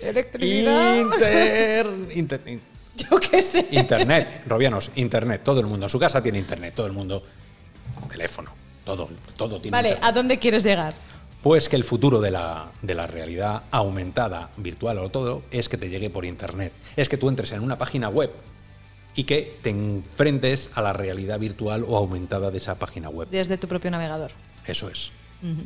[0.00, 0.96] Electricidad.
[0.98, 2.60] Inter, inter- in-
[2.96, 3.66] Yo qué sé.
[3.70, 4.42] Internet.
[4.46, 5.42] Robianos, Internet.
[5.44, 6.74] Todo el mundo en su casa tiene Internet.
[6.74, 7.22] Todo el mundo
[8.10, 8.52] teléfono.
[8.84, 10.94] Todo, todo tiene Vale, ¿a dónde quieres llegar?
[11.42, 15.78] Pues que el futuro de la, de la realidad aumentada, virtual o todo, es que
[15.78, 16.72] te llegue por Internet.
[16.96, 18.30] Es que tú entres en una página web
[19.14, 23.28] y que te enfrentes a la realidad virtual o aumentada de esa página web.
[23.30, 24.32] Desde tu propio navegador.
[24.66, 25.12] Eso es.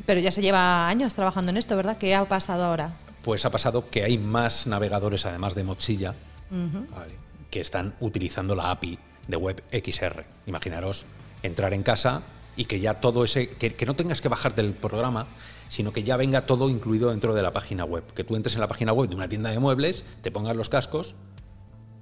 [0.07, 1.99] Pero ya se lleva años trabajando en esto, ¿verdad?
[1.99, 2.97] ¿Qué ha pasado ahora?
[3.23, 6.15] Pues ha pasado que hay más navegadores, además de Mozilla,
[6.51, 7.15] ¿vale?
[7.51, 10.25] que están utilizando la API de WebXR.
[10.47, 11.07] Imaginaros
[11.43, 12.23] entrar en casa
[12.57, 13.49] y que ya todo ese.
[13.49, 15.27] Que, que no tengas que bajarte el programa,
[15.69, 18.05] sino que ya venga todo incluido dentro de la página web.
[18.15, 20.69] Que tú entres en la página web de una tienda de muebles, te pongas los
[20.69, 21.15] cascos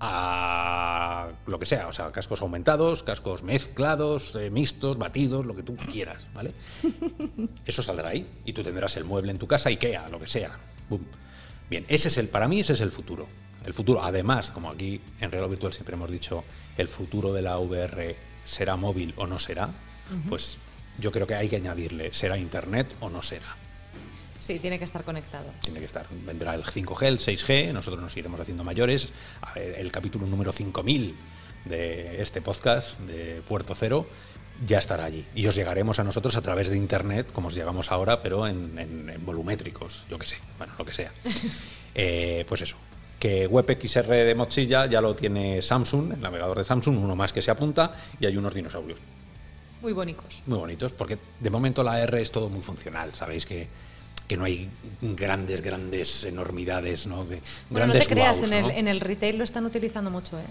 [0.04, 5.62] a lo que sea, o sea, cascos aumentados, cascos mezclados, eh, mixtos, batidos, lo que
[5.62, 6.52] tú quieras, ¿vale?
[7.64, 10.58] Eso saldrá ahí y tú tendrás el mueble en tu casa, IKEA, lo que sea.
[10.88, 11.06] Boom.
[11.70, 13.28] Bien, ese es el, para mí ese es el futuro.
[13.64, 16.42] El futuro, además, como aquí en Real Virtual siempre hemos dicho,
[16.76, 19.70] el futuro de la VR será móvil o no será,
[20.28, 20.58] pues
[20.98, 23.56] yo creo que hay que añadirle, será internet o no será.
[24.40, 25.46] Sí, tiene que estar conectado.
[25.62, 26.06] Tiene que estar.
[26.26, 29.08] Vendrá el 5G, el 6G, nosotros nos iremos haciendo mayores.
[29.40, 31.14] A ver, El capítulo número 5000
[31.64, 34.06] de este podcast de Puerto Cero
[34.66, 35.24] ya estará allí.
[35.36, 38.76] Y os llegaremos a nosotros a través de Internet, como os llegamos ahora, pero en,
[38.78, 41.12] en- en volumétricos, yo que sé, bueno, lo que sea.
[41.94, 42.76] Eh, pues eso.
[43.20, 47.42] Que WebXR de Mozilla ya lo tiene Samsung, el navegador de Samsung, uno más que
[47.42, 48.98] se apunta, y hay unos dinosaurios
[49.82, 50.42] Muy bonitos.
[50.46, 53.68] muy bonitos, porque de momento la R es todo muy funcional, sabéis que,
[54.28, 57.28] que no hay grandes, grandes enormidades, ¿no?
[57.28, 58.56] Que- Bueno, no te creas, en, ¿no?
[58.56, 60.38] el, en el retail lo están utilizando mucho.
[60.38, 60.44] ¿eh?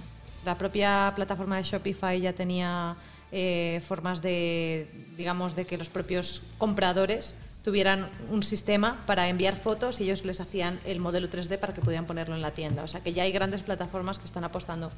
[0.45, 2.95] La propia plataforma de Shopify ya tenía
[3.31, 10.01] eh, formas de, digamos, de que los propios compradores tuvieran un sistema para enviar fotos
[10.01, 12.83] y ellos les hacían el modelo 3D para que pudieran ponerlo en la tienda.
[12.83, 14.91] O sea que ya hay grandes plataformas que están apostando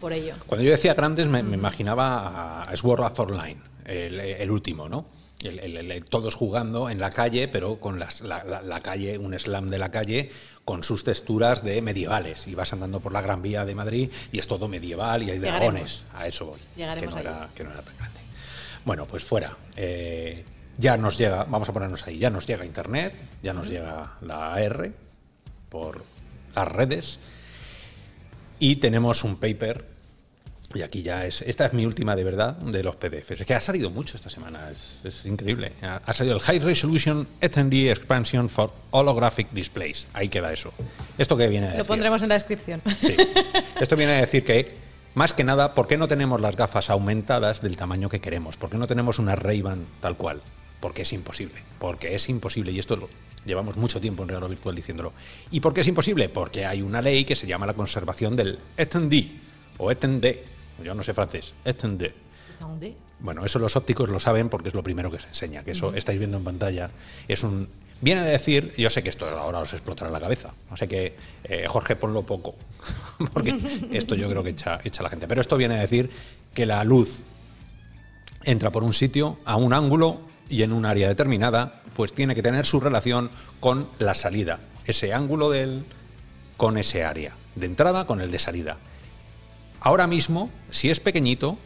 [0.00, 0.34] por ello.
[0.46, 5.06] Cuando yo decía grandes me, imaginaba a Sword Art Online, el, el último, ¿no?
[6.08, 10.30] todos jugando en la calle, pero con la, calle, un slam de la calle,
[10.64, 12.46] con sus texturas de medievales.
[12.46, 15.38] Y vas andando por la Gran Vía de Madrid y es todo medieval y hay
[15.38, 16.04] dragones.
[16.14, 16.60] A eso voy.
[16.74, 18.20] que, no era, que no era tan grande.
[18.84, 19.56] Bueno, pues fuera.
[19.76, 20.44] Eh,
[20.78, 24.54] ya nos llega, vamos a ponernos ahí, ya nos llega Internet, ya nos llega la
[24.54, 24.92] AR
[25.70, 26.04] por
[26.54, 27.18] las redes
[28.58, 29.95] y tenemos un paper
[30.76, 33.40] y aquí ya es, esta es mi última de verdad de los PDFs.
[33.40, 35.72] Es que ha salido mucho esta semana, es, increíble.
[35.82, 40.06] Ha, salido el High Resolution HDD Expansion for Holographic Displays.
[40.12, 40.72] Ahí queda eso.
[41.18, 41.80] ¿Esto qué viene a decir?
[41.80, 42.82] Lo pondremos en la descripción.
[43.00, 43.16] Sí.
[43.80, 44.68] Esto viene a decir que,
[45.14, 48.56] más que nada, ¿por qué no tenemos las gafas aumentadas del tamaño que queremos?
[48.56, 50.42] ¿Por qué no tenemos una Ray-Ban tal cual?
[50.80, 51.62] Porque es imposible.
[51.78, 52.72] Porque es imposible.
[52.72, 53.08] Y esto lo,
[53.46, 55.12] llevamos mucho tiempo en Real Virtual diciéndolo.
[55.50, 56.28] ¿Y por qué es imposible?
[56.28, 59.46] Porque hay una ley que se llama la conservación del HDD
[59.78, 61.52] o HDD yo no sé francés.
[61.64, 62.14] Etendé.
[63.18, 65.94] Bueno, eso los ópticos lo saben porque es lo primero que se enseña, que eso
[65.94, 66.90] estáis viendo en pantalla.
[67.28, 67.68] Es un.
[68.00, 71.64] Viene a decir, yo sé que esto ahora os explotará la cabeza, así que eh,
[71.66, 72.54] Jorge ponlo poco,
[73.32, 73.56] porque
[73.90, 75.26] esto yo creo que echa, echa la gente.
[75.26, 76.10] Pero esto viene a decir
[76.52, 77.22] que la luz
[78.44, 82.42] entra por un sitio a un ángulo y en un área determinada, pues tiene que
[82.42, 84.60] tener su relación con la salida.
[84.84, 85.84] Ese ángulo del
[86.58, 88.78] con ese área de entrada con el de salida.
[89.86, 91.56] Ahora mismo, si es pequeñito,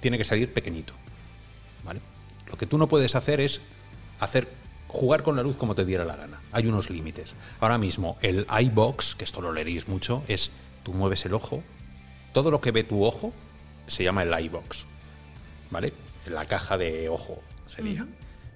[0.00, 0.92] tiene que salir pequeñito.
[1.84, 2.00] ¿Vale?
[2.48, 3.60] Lo que tú no puedes hacer es
[4.18, 4.48] hacer
[4.88, 6.42] jugar con la luz como te diera la gana.
[6.50, 7.36] Hay unos límites.
[7.60, 10.50] Ahora mismo, el iBox, que esto lo leeréis mucho, es
[10.82, 11.62] tú mueves el ojo,
[12.32, 13.32] todo lo que ve tu ojo
[13.86, 14.84] se llama el iBox.
[15.70, 15.92] ¿Vale?
[16.26, 18.04] La caja de ojo sería.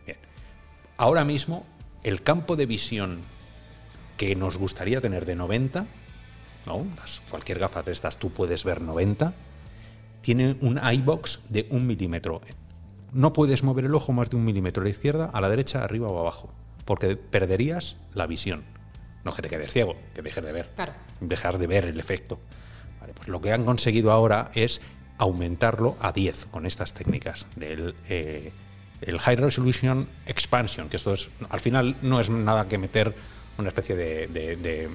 [0.04, 0.18] Bien.
[0.96, 1.64] Ahora mismo,
[2.02, 3.20] el campo de visión
[4.16, 5.86] que nos gustaría tener de 90
[6.66, 6.86] ¿no?
[7.30, 9.34] cualquier gafa de estas tú puedes ver 90,
[10.20, 12.40] tiene un iBox de un milímetro.
[13.12, 15.84] No puedes mover el ojo más de un milímetro a la izquierda, a la derecha,
[15.84, 16.52] arriba o abajo,
[16.84, 18.64] porque perderías la visión.
[19.24, 20.70] No que te quedes ciego, que dejes de ver.
[20.74, 20.92] Claro.
[21.20, 22.38] Dejar de ver el efecto.
[23.14, 24.80] pues lo que han conseguido ahora es
[25.18, 28.52] aumentarlo a 10 con estas técnicas del eh,
[29.00, 33.14] el High Resolution Expansion, que esto es, al final no es nada que meter
[33.58, 34.90] una especie de de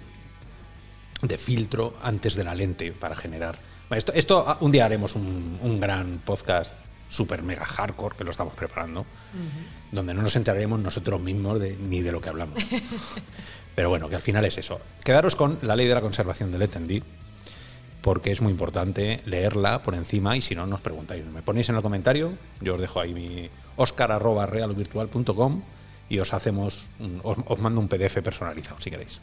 [1.38, 3.60] filtro antes de la lente para generar.
[3.92, 6.78] Esto, esto ah, un día haremos un, gran podcast
[7.10, 9.06] super mega hardcore que lo estamos preparando,
[9.92, 12.60] donde no nos enteraremos nosotros mismos de, ni de lo que hablamos.
[13.76, 14.80] Pero bueno, que al final es eso.
[15.04, 17.04] Quedaros con la ley de la conservación del ETENDI,
[18.02, 21.26] porque es muy importante leerla por encima y si no, nos preguntáis.
[21.26, 25.64] Me ponéis en el comentario, yo os dejo ahí mi oscar.realvirtual.com
[26.10, 26.88] y os hacemos,
[27.24, 29.20] os mando un PDF personalizado si queréis.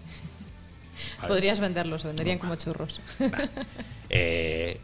[1.27, 3.01] Podrías venderlos, se venderían como churros.
[4.09, 4.79] Eh,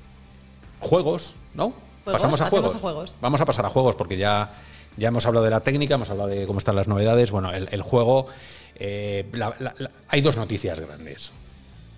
[0.81, 1.73] juegos, ¿no?
[2.05, 3.15] Pasamos a juegos.
[3.21, 4.51] Vamos a pasar a juegos porque ya,
[4.97, 7.31] ya hemos hablado de la técnica, hemos hablado de cómo están las novedades.
[7.31, 8.27] Bueno, el, juego.
[8.75, 9.25] Eh,
[10.09, 11.31] hay dos noticias grandes.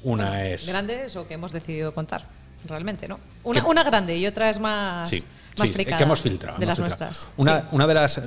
[0.03, 0.67] Una es.
[0.67, 2.27] Grandes o que hemos decidido contar,
[2.67, 3.19] realmente, ¿no?
[3.43, 5.09] Una, una grande y otra es más.
[5.09, 5.25] Sí
[5.55, 6.59] sí, que hemos filtrado.
[6.59, 7.27] De las nuestras.
[7.37, 8.21] Una, una, de las,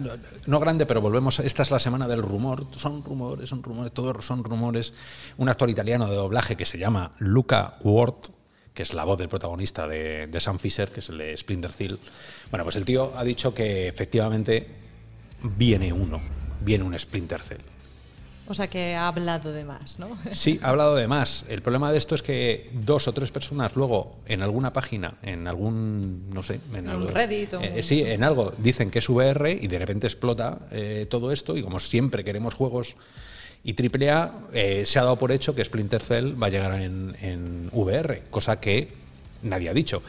[0.46, 4.26] no grande, pero volvemos, esta es la semana del rumor, son rumores, son rumores, todos
[4.26, 4.94] son rumores.
[5.38, 8.32] Un actor italiano de doblaje que se llama Luca Ward,
[8.74, 11.72] que es la voz del protagonista de, de Sam Fisher, que es el de Splinter
[11.72, 11.96] Cell.
[12.50, 14.68] Bueno, pues el tío ha dicho que efectivamente
[15.42, 16.20] viene uno,
[16.62, 17.62] viene un Splinter Cell.
[18.50, 20.18] O sea que ha hablado de más, ¿no?
[20.32, 21.46] Sí, ha hablado de más.
[21.50, 25.48] El problema de esto es que dos o tres personas luego en alguna página, en
[25.48, 27.62] algún, no sé, en, algún Reddit o...
[27.62, 31.58] Eh, sí, en algo, dicen que es VR y de repente explota eh, todo esto
[31.58, 32.96] y como siempre queremos juegos
[33.64, 37.18] y AAA, eh, se ha dado por hecho que Splinter Cell va a llegar en,
[37.22, 38.94] en VR, cosa que
[39.42, 40.02] nadie ha dicho.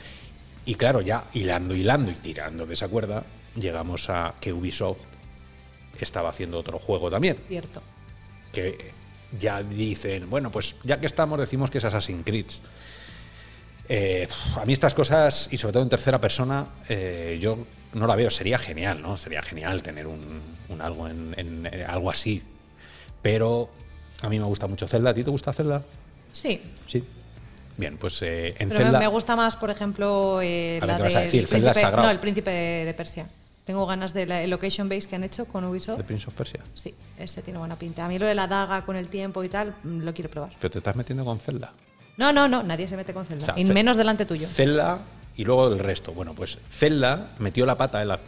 [0.64, 3.24] Y claro, ya hilando, hilando y tirando de esa cuerda,
[3.56, 5.00] llegamos a que Ubisoft
[5.98, 7.38] estaba haciendo otro juego también.
[7.48, 7.82] Cierto
[8.52, 8.92] que
[9.38, 12.46] ya dicen, bueno, pues ya que estamos decimos que es Assassin's Creed.
[13.88, 17.58] Eh, a mí estas cosas, y sobre todo en tercera persona, eh, yo
[17.94, 18.30] no la veo.
[18.30, 19.16] Sería genial, ¿no?
[19.16, 20.42] Sería genial tener un,
[20.80, 22.42] algo en, algo así.
[23.22, 23.70] Pero
[24.20, 25.10] a mí me gusta mucho Zelda.
[25.10, 25.82] ¿A ti te gusta Zelda?
[26.32, 26.60] Sí.
[26.86, 27.02] Sí.
[27.78, 28.98] Bien, pues eh, en Pero Zelda...
[28.98, 31.92] me gusta más, por ejemplo, la de...
[31.96, 33.28] No, el príncipe de Persia.
[33.68, 35.98] Tengo ganas de la location base que han hecho con Ubisoft.
[35.98, 36.60] ¿De Prince of Persia?
[36.72, 38.06] Sí, ese tiene buena pinta.
[38.06, 40.52] A mí lo de la daga con el tiempo y tal, mm, lo quiero probar.
[40.58, 41.74] ¿Pero te estás metiendo con Zelda?
[42.16, 43.52] No, no, no, nadie se mete con Zelda.
[43.58, 44.46] y menos delante tuyo.
[44.48, 45.00] Zelda
[45.36, 46.12] y luego el resto.
[46.14, 48.20] Bueno, pues Zelda metió la pata en la.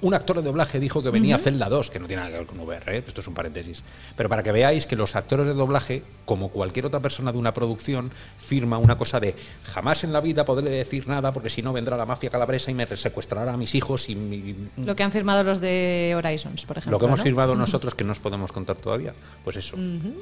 [0.00, 2.46] Un actor de doblaje dijo que venía Zelda 2, que no tiene nada que ver
[2.46, 3.02] con VR, ¿eh?
[3.06, 3.82] esto es un paréntesis.
[4.16, 7.52] Pero para que veáis que los actores de doblaje, como cualquier otra persona de una
[7.52, 9.34] producción, firma una cosa de
[9.64, 12.74] jamás en la vida podré decir nada porque si no vendrá la mafia calabresa y
[12.74, 16.78] me secuestrará a mis hijos y mi- Lo que han firmado los de Horizons, por
[16.78, 16.92] ejemplo.
[16.92, 17.24] lo que hemos ¿no?
[17.24, 19.76] firmado nosotros que no os podemos contar todavía, pues eso,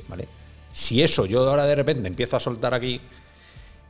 [0.08, 0.26] ¿vale?
[0.72, 3.00] Si eso yo ahora de repente empiezo a soltar aquí,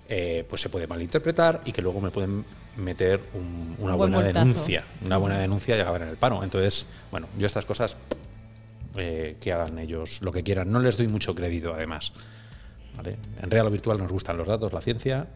[0.09, 2.45] eh, pues se puede malinterpretar y que luego me pueden
[2.77, 4.47] meter un- una Un buen buena multazo.
[4.47, 6.43] denuncia, una buena denuncia y acabar en el paro.
[6.45, 7.97] Entonces, bueno, yo estas cosas
[8.97, 12.13] eh, que hagan ellos lo que quieran, no les doy mucho crédito además.
[12.97, 13.17] ¿vale?
[13.43, 15.27] En Real o Virtual nos gustan los datos, la ciencia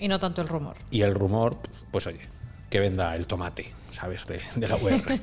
[0.00, 0.76] Y no tanto el rumor.
[0.90, 1.58] y el rumor,
[1.90, 2.20] pues oye,
[2.70, 4.26] que venda el tomate, ¿sabes?
[4.26, 5.20] De, de la VR.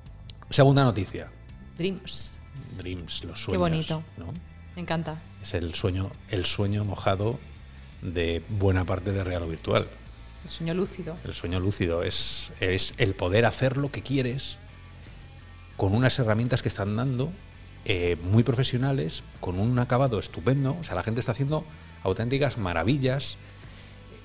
[0.50, 1.28] Segunda noticia.
[1.76, 2.38] Dreams.
[2.76, 3.60] Dreams, los Qué sueños.
[3.60, 4.02] bonito.
[4.18, 4.26] ¿no?
[4.74, 5.20] Me encanta.
[5.42, 7.38] Es el sueño, el sueño mojado
[8.02, 9.88] de buena parte de real o virtual.
[10.44, 11.16] El sueño lúcido.
[11.24, 14.58] El sueño lúcido es, es el poder hacer lo que quieres
[15.76, 17.32] con unas herramientas que están dando
[17.84, 20.76] eh, muy profesionales, con un acabado estupendo.
[20.80, 21.64] O sea, la gente está haciendo
[22.02, 23.36] auténticas maravillas,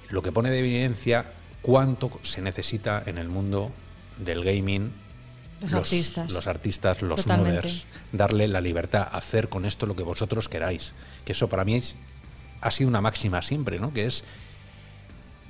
[0.09, 3.71] lo que pone de evidencia cuánto se necesita en el mundo
[4.17, 4.91] del gaming.
[5.61, 6.31] Los artistas.
[6.31, 7.85] Los artistas, los modders.
[8.11, 10.93] Darle la libertad a hacer con esto lo que vosotros queráis.
[11.25, 11.95] Que eso para mí es-
[12.61, 13.93] ha sido una máxima siempre, ¿no?
[13.93, 14.23] Que es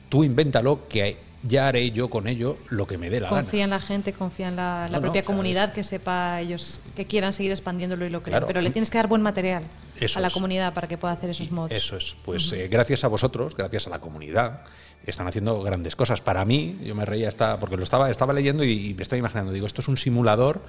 [0.09, 3.63] tú invéntalo, que ya haré yo con ello lo que me dé la Confía gana.
[3.63, 6.41] en la gente, confía en la, la No, no, propia o sea, comunidad que sepa
[6.41, 8.33] ellos que quieran seguir expandiéndolo y lo creen.
[8.33, 8.47] Claro.
[8.47, 9.63] Pero le tienes que dar buen material
[9.99, 10.33] Eso a la es.
[10.33, 11.73] comunidad para que pueda hacer esos mods.
[11.73, 12.15] Eso es.
[12.25, 14.61] Pues eh, gracias a vosotros, gracias a la comunidad,
[15.05, 16.21] están haciendo grandes cosas.
[16.21, 19.19] Para mí, yo me reía hasta porque lo estaba, estaba leyendo y, y me estaba
[19.19, 19.51] imaginando.
[19.51, 20.61] Digo, esto es un simulador,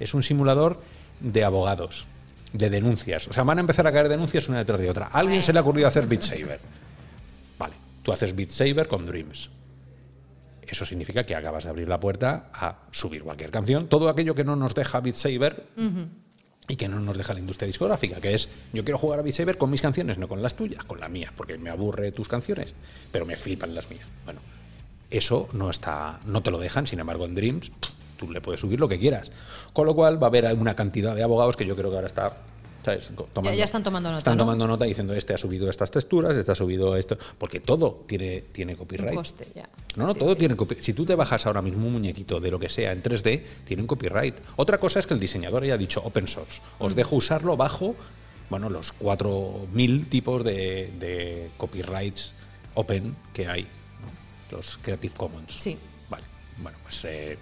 [0.00, 0.80] es un simulador
[1.20, 2.06] de abogados,
[2.52, 3.28] de denuncias.
[3.28, 5.06] O sea, van a empezar a caer denuncias una detrás de otra.
[5.06, 6.60] Alguien se le ha ocurrido hacer Beat Saber.
[7.58, 9.50] Vale, tú haces Beat Saber con Dreams.
[10.62, 13.88] Eso significa que acabas de abrir la puerta a subir cualquier canción.
[13.88, 15.66] Todo aquello que no nos deja Beat Saber
[16.68, 19.34] y que no nos deja la industria discográfica, que es yo quiero jugar a Beat
[19.34, 22.28] Saber con mis canciones, no con las tuyas, con las mías, porque me aburre tus
[22.28, 22.74] canciones,
[23.10, 24.06] pero me flipan las mías.
[24.24, 24.40] Bueno,
[25.10, 27.72] eso no está, no te lo dejan, sin embargo en Dreams
[28.20, 29.32] tú le puedes subir lo que quieras.
[29.72, 32.06] Con lo cual va a haber una cantidad de abogados que yo creo que ahora
[32.08, 32.36] está
[32.84, 33.10] ¿sabes?
[33.42, 34.42] Ya- ya están tomando nota, Están ¿no?
[34.44, 38.40] tomando nota diciendo este ha subido estas texturas, este ha subido esto, porque todo tiene,
[38.52, 39.14] tiene copyright.
[39.14, 39.68] coste, ya.
[39.96, 40.36] No, no, Sí, todo sí.
[40.38, 40.82] tiene copyright.
[40.84, 43.82] Si tú te bajas ahora mismo un muñequito de lo que sea en 3D, tiene
[43.82, 44.34] un copyright.
[44.56, 46.60] Otra cosa es que el diseñador haya dicho open source.
[46.78, 47.96] Os dejo usarlo bajo,
[48.48, 52.32] bueno, los 4.000 tipos de, de copyrights
[52.74, 54.56] open que hay, ¿no?
[54.56, 55.54] los Creative Commons.
[55.58, 55.76] Sí.
[56.08, 56.24] Vale,
[56.62, 57.36] bueno, pues eh,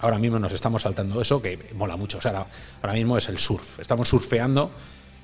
[0.00, 2.18] ahora mismo nos estamos saltando eso, que mola mucho.
[2.18, 2.46] O sea, ahora,
[2.82, 3.78] ahora mismo es el surf.
[3.80, 4.70] Estamos surfeando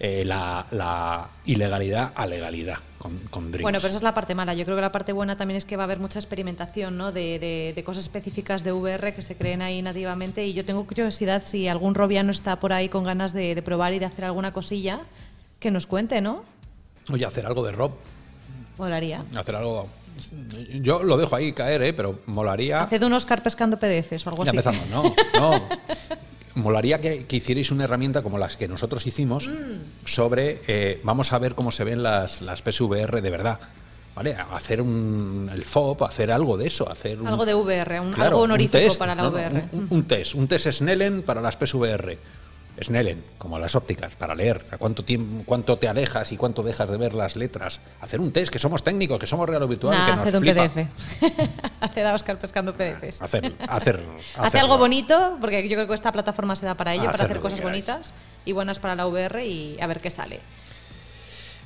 [0.00, 3.50] eh, la, la ilegalidad a legalidad con, con.
[3.52, 4.54] Bueno, pero esa es la parte mala.
[4.54, 7.12] Yo creo que la parte buena también es que va a haber mucha experimentación ¿no?
[7.12, 10.44] de, de- de cosas específicas de VR que se creen ahí nativamente.
[10.46, 13.92] Y yo tengo curiosidad si algún robiano está por ahí con ganas de, de probar
[13.92, 15.00] y de hacer alguna cosilla,
[15.60, 16.42] que nos cuente, ¿no?
[17.12, 17.92] Oye, hacer algo de Rob.
[18.78, 19.24] Molaría.
[19.36, 19.88] Hacer algo.
[20.80, 21.92] Yo lo dejo ahí caer, ¿eh?
[21.92, 22.82] pero molaría.
[22.82, 24.58] Haced un Oscar pescando PDFs o algo Ya así.
[24.58, 25.62] empezamos, no, no.
[26.54, 30.06] Molaría que, que hicierais una herramienta como las que nosotros hicimos Mm.
[30.06, 30.60] sobre.
[30.68, 33.58] eh, vamos a ver cómo se ven las, las PSVR de verdad.
[34.14, 34.36] ¿Vale?
[34.52, 36.88] Hacer un, el FOB, hacer algo de eso.
[36.88, 39.64] Hacer un- Algo de VR, un, Claro, algo un honorífico test, para la no, VR.
[39.72, 42.16] un, un test, un test Snellen para las PSVR.
[42.82, 46.90] Snellen, como las ópticas, para leer a cuánto tiempo, cuánto te alejas y cuánto dejas
[46.90, 47.80] de ver las letras.
[48.00, 50.34] Hacer un test, que somos técnicos, que somos real o virtual, Nah, que nos haced
[50.34, 50.68] un flipa.
[50.68, 50.88] PDF.
[51.80, 53.22] haced a Oscar pescando PDFs.
[53.22, 54.00] Hacer, hacer,
[54.36, 57.40] Hace algo bonito, porque yo creo que esta plataforma se da para ello, para Hacer
[57.40, 58.12] cosas bonitas
[58.44, 60.40] y buenas para la VR y a ver qué sale.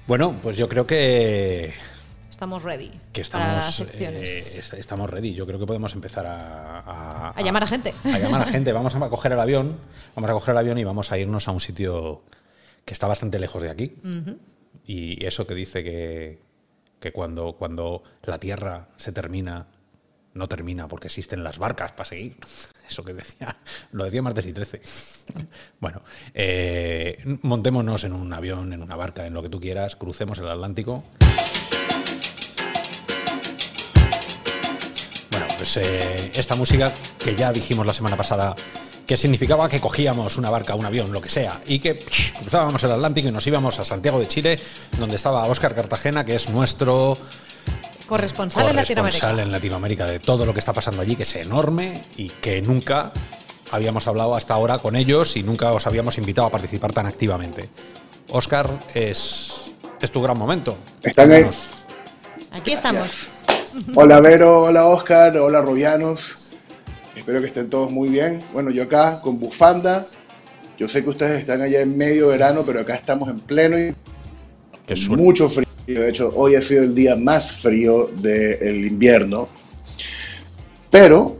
[0.06, 1.74] Bueno, pues yo creo que,
[2.38, 4.30] Estamos ready que para las estamos, secciones.
[4.54, 5.34] eh, est- estamos ready.
[5.34, 7.92] Yo creo que podemos empezar a, a- A llamar a gente.
[8.04, 8.72] A llamar a gente.
[8.72, 9.76] Vamos a coger el avión,
[10.14, 12.22] vamos a coger el avión y vamos a irnos a un sitio
[12.84, 13.96] que está bastante lejos de aquí.
[14.86, 16.38] Y eso que dice que,
[17.00, 19.66] que cuando, cuando la Tierra se termina,
[20.34, 22.36] no termina porque existen las barcas para seguir.
[22.88, 23.54] Eso que decía,
[23.92, 24.80] lo decía martes y 13.
[25.80, 26.00] Bueno,
[26.32, 30.48] eh, montémonos en un avión, en una barca, en lo que tú quieras, crucemos el
[30.48, 31.02] Atlántico.
[35.58, 38.54] Pues eh, esta música que ya dijimos la semana pasada
[39.06, 42.82] que significaba que cogíamos una barca, un avión, lo que sea, y que pff, cruzábamos
[42.84, 44.58] el Atlántico y nos íbamos a Santiago de Chile,
[44.98, 47.16] donde estaba Óscar Cartagena, que es nuestro
[48.06, 49.02] Corresponsal en Latinoamérica.
[49.02, 52.62] corresponsal en Latinoamérica de todo lo que está pasando allí, que es enorme y que
[52.62, 53.10] nunca
[53.70, 57.68] habíamos hablado hasta ahora con ellos y nunca os habíamos invitado a participar tan activamente.
[58.30, 59.52] Óscar, es,
[60.00, 60.78] es tu gran momento.
[61.02, 61.46] Están ahí.
[62.50, 63.30] Aquí estamos.
[63.94, 66.36] Hola Vero, hola Oscar, hola Rubianos.
[67.14, 68.40] Espero que estén todos muy bien.
[68.52, 70.08] Bueno, yo acá con bufanda.
[70.78, 73.94] Yo sé que ustedes están allá en medio verano, pero acá estamos en pleno y
[75.10, 75.66] mucho frío.
[75.86, 79.46] De hecho, hoy ha sido el día más frío del invierno.
[80.90, 81.38] Pero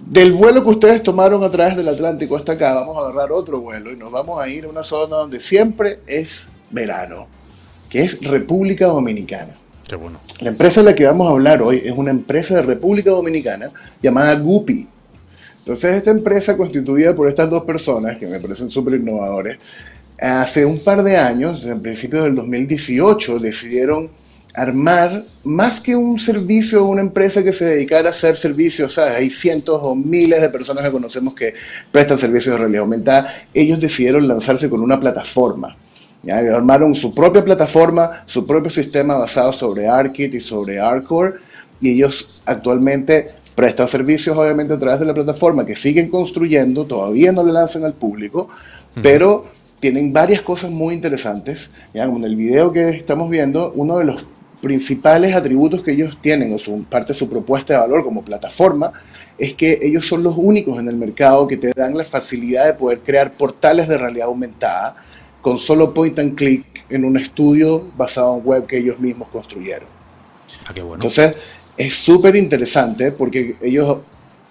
[0.00, 3.60] del vuelo que ustedes tomaron a través del Atlántico hasta acá, vamos a agarrar otro
[3.60, 7.26] vuelo y nos vamos a ir a una zona donde siempre es verano,
[7.90, 9.54] que es República Dominicana.
[10.40, 13.70] La empresa de la que vamos a hablar hoy es una empresa de República Dominicana
[14.02, 14.88] llamada Guppy.
[15.58, 19.58] Entonces, esta empresa constituida por estas dos personas, que me parecen súper innovadores,
[20.18, 24.10] hace un par de años, en principio del 2018, decidieron
[24.54, 29.80] armar más que un servicio una empresa que se dedicara a hacer servicios, hay cientos
[29.82, 31.54] o miles de personas que conocemos que
[31.90, 35.76] prestan servicios de realidad aumentada, ellos decidieron lanzarse con una plataforma.
[36.24, 36.38] ¿Ya?
[36.38, 41.34] Armaron su propia plataforma, su propio sistema basado sobre ARKit y sobre ARCore,
[41.80, 47.32] y ellos actualmente prestan servicios obviamente a través de la plataforma que siguen construyendo, todavía
[47.32, 48.48] no le lanzan al público,
[49.02, 49.44] pero
[49.80, 51.92] tienen varias cosas muy interesantes.
[51.92, 52.06] ¿ya?
[52.06, 54.24] Como en el video que estamos viendo, uno de los
[54.62, 58.92] principales atributos que ellos tienen, o su, parte de su propuesta de valor como plataforma,
[59.36, 62.74] es que ellos son los únicos en el mercado que te dan la facilidad de
[62.74, 64.96] poder crear portales de realidad aumentada
[65.44, 69.86] con solo point and click en un estudio basado en web que ellos mismos construyeron.
[70.66, 70.94] Ah, qué bueno.
[70.94, 71.34] Entonces,
[71.76, 73.98] es súper interesante porque ellos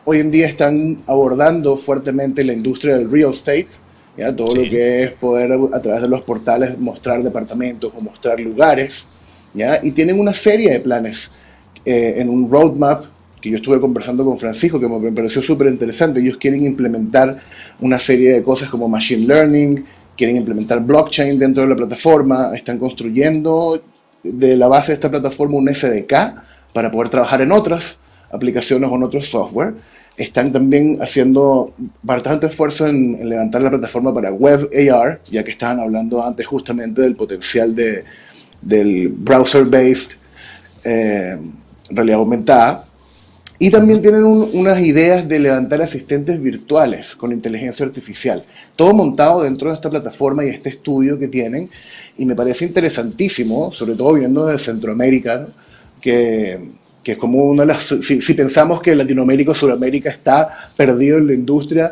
[0.06, 3.69] hoy en día están abordando fuertemente la industria del real estate,
[4.15, 4.36] ¿ya?
[4.36, 9.10] todo lo que es poder a través de los portales mostrar departamentos o mostrar lugares
[9.82, 11.32] y tienen una serie de planes
[11.86, 13.06] eh, en un roadmap
[13.41, 16.19] que yo estuve conversando con Francisco, que me pareció súper interesante.
[16.19, 17.41] Ellos quieren implementar
[17.82, 19.86] una serie de cosas como Machine Learning,
[20.17, 23.82] quieren implementar blockchain dentro de la plataforma, están construyendo
[24.23, 26.13] de la base de esta plataforma un SDK
[26.73, 27.99] para poder trabajar en otras
[28.32, 29.73] aplicaciones o en otros software.
[30.17, 35.80] Están también haciendo bastante esfuerzo en, levantar la plataforma para Web AR, ya que estaban
[35.80, 38.04] hablando antes justamente del potencial de,
[38.62, 40.12] del browser-based
[40.86, 41.38] eh,
[41.89, 42.86] realidad aumentada.
[43.60, 48.43] Y también tienen unas ideas de levantar asistentes virtuales con inteligencia artificial.
[48.75, 51.69] Todo montado dentro de esta plataforma y este estudio que tienen.
[52.17, 55.47] Y me parece interesantísimo, sobre todo viendo desde Centroamérica,
[56.01, 56.71] que,
[57.03, 57.83] que, es como una de las...
[57.83, 61.91] Si, si pensamos que Latinoamérica o Sudamérica está perdido en la industria,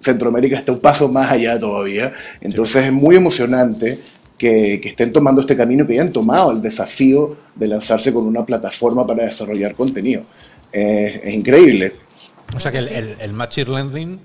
[0.00, 2.12] Centroamérica está un paso más allá todavía.
[2.40, 3.98] Entonces es muy emocionante
[4.42, 9.06] que, estén tomando este camino, que hayan tomado el desafío de lanzarse con una plataforma
[9.06, 10.24] para desarrollar contenido.
[10.72, 11.92] es increíble.
[12.56, 14.18] O sea que el, Machine Learning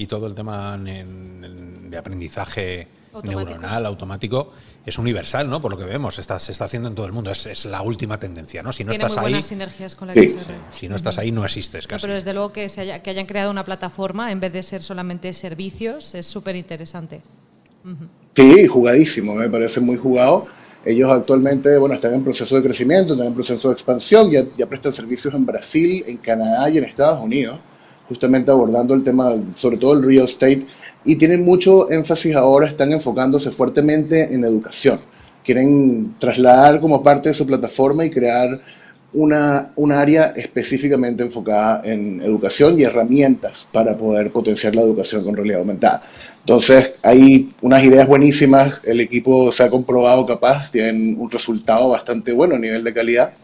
[0.00, 2.88] y todo el tema de aprendizaje
[3.22, 4.50] neuronal, automático,
[4.86, 5.60] es universal, ¿no?
[5.60, 7.30] Por lo que vemos, está, se está haciendo en todo el mundo.
[7.30, 8.72] Es, la última tendencia, ¿no?
[8.72, 10.14] Si no estás ahí, sinergias con la
[10.72, 11.86] si no estás ahí, no existes.
[11.86, 12.00] Casi.
[12.00, 14.82] pero desde luego que, se haya, que hayan creado una plataforma en vez de ser
[14.82, 17.20] solamente servicios es súper interesante.
[18.34, 20.46] Sí, jugadísimo, me parece muy jugado.
[20.82, 24.66] Ellos actualmente, bueno, están en proceso de crecimiento, están en proceso de expansión, ya, ya
[24.66, 27.60] prestan servicios en Brasil, en Canadá y en Estados Unidos,
[28.10, 30.66] justamente abordando el tema, sobre todo el real estate,
[31.04, 34.98] y tienen mucho énfasis ahora, están enfocándose fuertemente en educación.
[35.44, 38.60] Quieren trasladar como parte de su plataforma y crear
[39.12, 45.36] una, un área específicamente enfocada en educación y herramientas para poder potenciar la educación con
[45.36, 46.02] realidad aumentada.
[46.40, 52.32] Entonces, hay unas ideas buenísimas, el equipo se ha comprobado capaz, tienen un resultado bastante
[52.32, 53.34] bueno a nivel de calidad.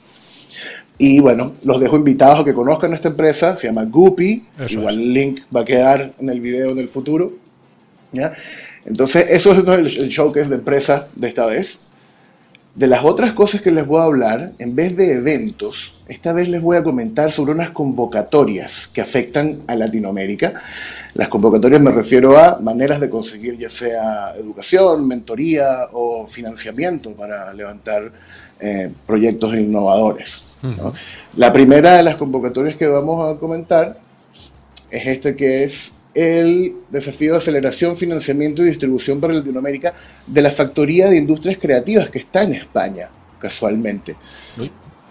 [0.99, 5.13] Y bueno, los dejo invitados a que conozcan esta empresa, se llama Guppy, igual el
[5.13, 7.33] link va a quedar en el video en el futuro.
[8.13, 8.33] ¿ya?
[8.87, 11.81] Entonces, eso es el showcase de empresa de esta vez.
[12.77, 16.49] De las otras cosas que les voy a hablar, en vez de eventos, esta vez
[16.49, 20.63] les voy a comentar sobre unas convocatorias que afectan a Latinoamérica
[21.17, 27.55] las convocatorias me refiero a maneras de conseguir ya sea educación, mentoría o financiamiento para
[27.55, 28.13] levantar
[28.61, 30.59] eh, proyectos innovadores.
[31.39, 33.99] La primera de las convocatorias que vamos a comentar
[34.91, 39.93] es este que es el desafío de aceleración, financiamiento y distribución para Latinoamérica
[40.27, 44.17] de la Factoría de Industrias Creativas que está en España, casualmente.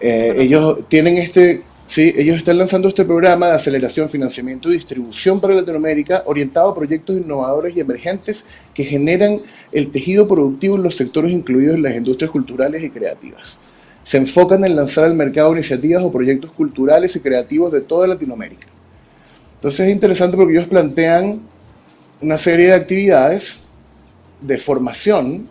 [0.00, 5.40] Eh, ellos tienen este Sí, ellos están lanzando este programa de aceleración, financiamiento y distribución
[5.40, 8.44] para Latinoamérica orientado a proyectos innovadores y emergentes
[8.74, 9.40] que generan
[9.70, 13.60] el tejido productivo en los sectores incluidos en las industrias culturales y creativas.
[14.02, 18.66] Se enfocan en lanzar al mercado iniciativas o proyectos culturales y creativos de toda Latinoamérica.
[19.56, 21.40] Entonces es interesante porque ellos plantean
[22.20, 23.66] una serie de actividades
[24.40, 25.48] de formación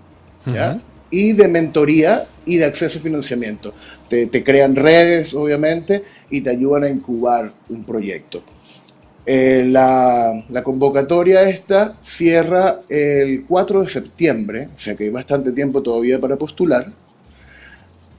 [1.10, 3.74] y de mentoría y de acceso a financiamiento.
[4.08, 8.44] Te, te crean redes, obviamente, y te ayudan a incubar un proyecto.
[9.26, 15.52] Eh, la, la, convocatoria esta cierra el 4 de septiembre, o sea que hay bastante
[15.52, 16.86] tiempo todavía para postular.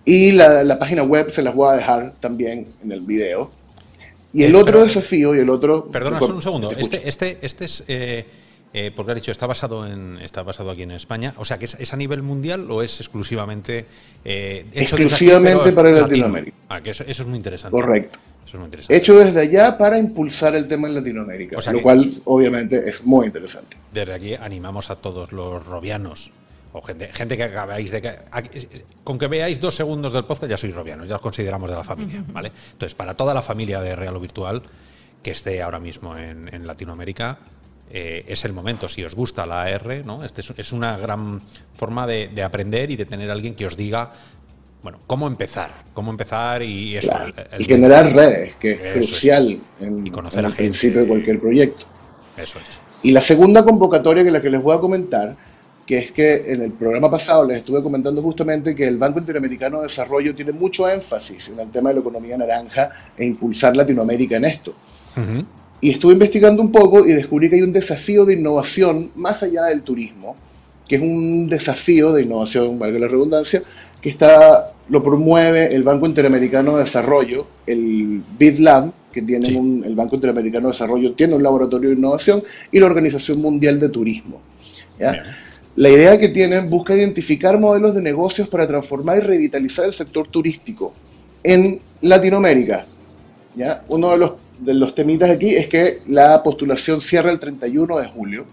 [0.05, 3.51] Y la, la página web se las voy a dejar también en el video.
[4.37, 5.87] Y el otro desafío y el otro...
[5.87, 6.71] Perdona, solo un segundo.
[6.73, 7.85] Este, este, este es...
[7.89, 8.27] Eh,
[8.75, 11.33] eh, porque has dicho, está basado, en, está basado aquí en España.
[11.39, 13.87] O sea, que es, a nivel mundial o es exclusivamente
[14.23, 16.57] eh, hecho Exclusivamente para Latinoamérica.
[16.69, 17.75] Ah, que eso, es muy interesante.
[17.75, 18.19] Correcto.
[18.89, 23.77] Hecho desde allá para impulsar el tema en Latinoamérica, lo cual obviamente es muy interesante.
[23.93, 26.31] Desde aquí animamos a todos los robianos
[26.77, 28.05] o gente, gente que acabáis de...
[29.03, 31.85] con que veáis dos segundos del podcast ya sois robianos, ya os consideramos de la
[31.85, 32.53] familia, ¿vale?
[32.73, 34.61] Entonces, para toda la familia de Real o Virtual
[35.23, 37.39] que esté ahora mismo en, Latinoamérica,
[37.91, 38.91] eh, es el momento.
[38.91, 40.23] Si os gusta la AR, ¿no?
[40.23, 41.41] Este es, una gran
[41.75, 44.13] forma de, aprender y de tener alguien que os diga,
[44.83, 47.11] bueno, cómo empezar, cómo empezar y eso.
[47.59, 51.87] y generar redes, que es crucial en, conocer el principio de cualquier proyecto.
[52.37, 53.03] Eso es.
[53.03, 55.35] Y la segunda convocatoria que la que les voy a comentar
[55.87, 59.79] que es que en el programa pasado les estuve comentando justamente que el Banco Interamericano
[59.79, 64.37] de Desarrollo tiene mucho énfasis en el tema de la economía naranja e impulsar Latinoamérica
[64.37, 64.75] en esto.
[65.81, 69.65] Y estuve investigando un poco y descubrí que hay un desafío de innovación más allá
[69.67, 70.35] del turismo,
[70.89, 73.63] que es un desafío de innovación, valga la redundancia,
[74.01, 80.17] que está, lo promueve el Banco Interamericano de Desarrollo, el BidLab, que tiene el Banco
[80.17, 84.41] Interamericano de Desarrollo tiene un laboratorio de innovación, y la Organización Mundial de Turismo.
[84.99, 85.25] ¿ya?
[85.77, 90.27] La idea que tienen busca identificar modelos de negocios para transformar y revitalizar el sector
[90.27, 90.95] turístico
[91.43, 92.87] en Latinoamérica.
[93.55, 93.83] ¿ya?
[93.89, 98.07] Uno de los, de los temitas aquí es que la postulación cierra el 31 de
[98.07, 98.47] julio,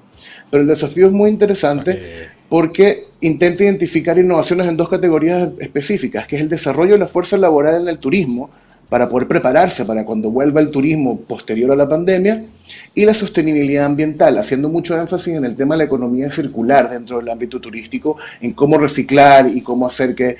[0.51, 6.35] pero el desafío es muy interesante porque intenta identificar innovaciones en dos categorías específicas, que
[6.35, 8.49] es el desarrollo de la fuerza laboral en el turismo,
[8.93, 12.45] para poder prepararse para cuando vuelva el turismo posterior a la pandemia
[12.93, 17.17] y la sostenibilidad ambiental, haciendo mucho énfasis en el tema de la economía circular dentro
[17.17, 20.37] del ámbito turístico, en cómo reciclar y cómo hacer que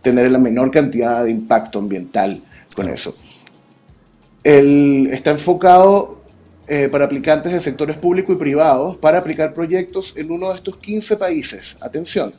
[0.00, 2.40] tener la menor cantidad de impacto ambiental
[2.74, 3.14] con eso.
[4.42, 6.22] está enfocado
[6.68, 10.78] eh, para aplicantes de sectores públicos y privados para aplicar proyectos en uno de estos
[10.78, 11.76] 15 países.
[11.82, 12.32] Atención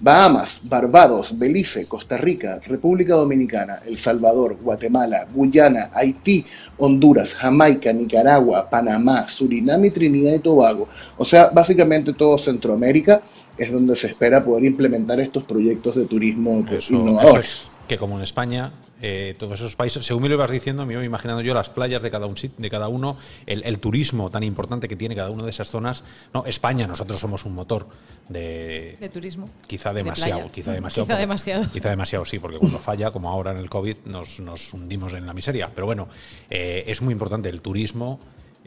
[0.00, 6.44] Bahamas, Barbados, Belice, Costa Rica, República Dominicana, El Salvador, Guatemala, Guyana, Haití,
[6.78, 10.88] Honduras, Jamaica, Nicaragua, Panamá, Surinam y Trinidad y Tobago.
[11.16, 13.22] O sea, básicamente todo Centroamérica
[13.56, 17.68] es donde se espera poder implementar estos proyectos de turismo innovadores.
[17.88, 20.04] que como en España eh, todos esos países.
[20.04, 22.70] Según me lo ibas diciendo, me iba imaginando yo las playas de cada, un, de
[22.70, 26.04] cada uno, el, turismo tan importante que tiene cada una de esas zonas.
[26.34, 27.86] No, España, nosotros somos un motor
[28.28, 29.48] de, de turismo.
[29.66, 31.06] Quizá demasiado, quizá demasiado.
[31.06, 31.70] Quizá demasiado.
[31.70, 34.38] Quizá demasiado, sí, porque cuando falla, como ahora en el COVID, nos,
[34.72, 35.70] hundimos en la miseria.
[35.74, 36.08] Pero bueno,
[36.50, 38.20] eh, es muy importante el turismo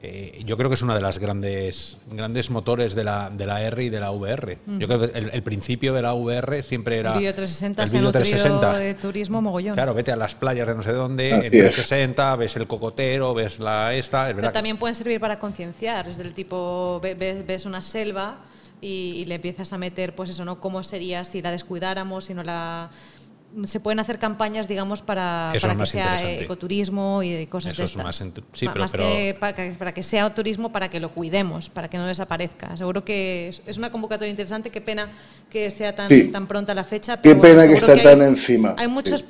[0.04, 3.62] eh, yo creo que es una de las grandes, grandes motores de la, de la
[3.62, 4.58] R y de la VR.
[4.66, 7.14] Yo creo que el, principio de la VR siempre era.
[7.14, 9.76] El vídeo 360 el video 360 de turismo mogollón.
[9.76, 13.60] Claro, vete a las playas de no sé dónde, en 360, ves el cocotero, ves
[13.60, 14.34] la esta.
[14.36, 18.38] Pero también pueden servir para concienciar, es del tipo, ves, ves una selva
[18.82, 20.60] y, y, le empiezas a meter, pues eso, ¿no?
[20.60, 22.90] ¿Cómo sería si la descuidáramos, si no la
[23.66, 28.04] se pueden hacer campañas, digamos, para, para que sea ecoturismo y cosas de estas.
[28.04, 28.16] Más,
[28.54, 29.38] sí, pero, que
[29.78, 32.76] para, que sea turismo, para que lo cuidemos, para que no desaparezca.
[32.78, 34.70] Seguro que es, una convocatoria interesante.
[34.70, 35.12] Qué pena
[35.50, 37.22] que sea tan, tan pronta la fecha.
[37.22, 38.76] Qué pena que está tan encima.
[38.78, 39.24] Hay muchos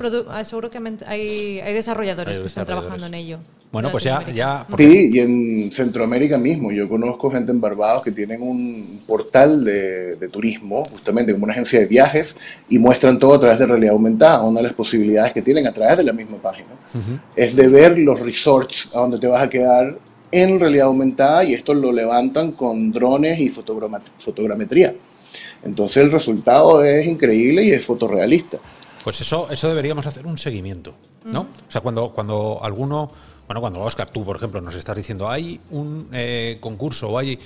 [0.44, 3.40] seguro que hay, hay desarrolladores que están trabajando en ello.
[3.72, 4.30] Bueno, pues ya...
[4.34, 6.72] ya Sí, y en Centroamérica mismo.
[6.72, 11.80] Yo conozco gente en Barbados que tienen un portal de, turismo, justamente como una agencia
[11.80, 12.36] de viajes,
[12.70, 14.42] y muestran todo a través de realidad aumentada.
[14.42, 16.70] Una de las posibilidades que tienen a través de la misma página
[17.36, 19.98] es de ver los resorts a donde te vas a quedar
[20.32, 24.94] en realidad aumentada y esto lo levantan con drones y fotogrametría.
[25.64, 28.58] Entonces el resultado es increíble y es fotorrealista.
[29.04, 30.94] Pues eso, eso deberíamos hacer un seguimiento,
[31.26, 31.42] ¿no?
[31.42, 33.12] O sea, cuando, cuando alguno
[33.52, 37.38] bueno, cuando Oscar, tú, por ejemplo, nos estás diciendo, hay un eh, concurso o hay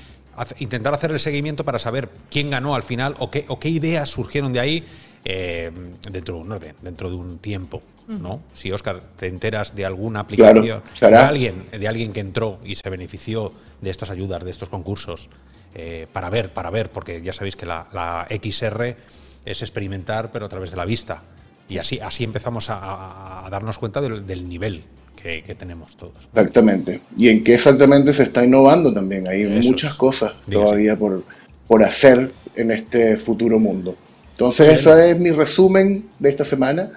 [0.60, 4.08] intentar hacer el seguimiento para saber quién ganó al final o qué, o qué ideas
[4.10, 4.86] surgieron de ahí
[5.24, 5.72] eh,
[6.12, 6.45] dentro,
[6.84, 7.82] dentro de un tiempo.
[8.08, 8.39] ¿no?
[8.53, 12.88] Si, Oscar, te enteras de alguna aplicación, de, alguien, de alguien que entró y se
[12.91, 13.51] benefició
[13.82, 15.28] de estas ayudas, de estos concursos,
[15.74, 18.95] eh, para ver, para ver, porque ya sabéis que la, XR
[19.43, 21.24] es experimentar, pero a través de la vista.
[21.68, 24.84] Y así, así empezamos a, darnos cuenta del nivel
[25.16, 26.30] que, tenemos todos.
[26.34, 27.01] Exactamente.
[27.18, 29.28] Y en qué exactamente se está innovando también.
[29.28, 31.24] Hay muchas cosas todavía por,
[31.68, 33.95] por hacer en este futuro mundo.
[34.32, 36.91] Entonces, ese es mi resumen de esta semana.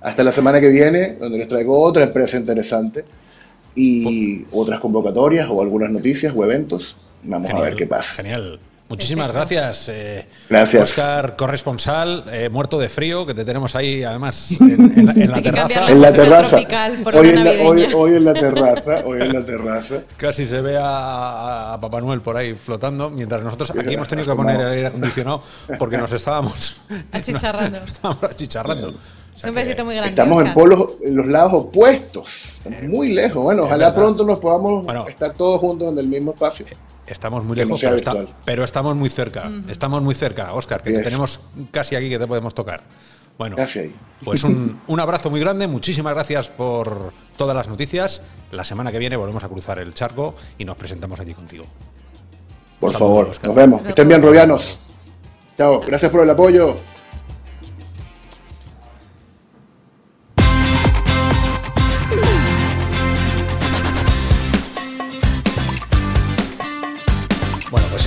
[0.00, 3.04] Hasta la semana que viene, donde les traigo otra empresa interesante.
[3.74, 6.96] y otras convocatorias o algunas noticias o eventos.
[7.22, 8.16] Vamos a ver qué pasa.
[8.16, 8.58] Genial.
[8.90, 9.88] Muchísimas gracias.
[9.88, 10.98] Eh, gracias.
[10.98, 15.92] Oscar, corresponsal, eh, muerto de frío, que te tenemos ahí además en, la, terraza.
[15.92, 16.56] En la terraza.
[16.56, 17.50] Hoy en la,
[17.94, 19.02] hoy, en la, terraza.
[19.06, 20.02] Hoy en la terraza.
[20.16, 24.36] Casi se ve a, Papá Noel por ahí flotando, mientras nosotros aquí hemos tenido que
[24.36, 25.44] poner el aire acondicionado
[25.78, 26.74] porque nos estábamos
[27.12, 27.78] achicharrando.
[27.86, 28.88] estábamos achicharrando.
[28.88, 30.10] un besito muy grande.
[30.10, 32.58] Estamos en polos, en los lados opuestos.
[32.64, 33.40] Estamos muy lejos.
[33.40, 36.66] Bueno, ojalá pronto nos podamos estar todos juntos en el mismo espacio.
[37.10, 37.80] Estamos muy lejos,
[38.44, 39.50] pero, estamos muy cerca.
[39.68, 41.40] Estamos muy cerca, Oscar, que tenemos
[41.72, 42.82] casi aquí que te podemos tocar.
[43.36, 43.56] Bueno,
[44.22, 48.20] pues un, un, abrazo muy grande, muchísimas gracias por todas las noticias.
[48.52, 51.64] La semana que viene volvemos a cruzar el charco y nos presentamos allí contigo.
[52.78, 53.82] Por favor, nos vemos.
[53.82, 54.80] Que estén bien, Robianos.
[55.56, 56.76] Chao, gracias por el apoyo.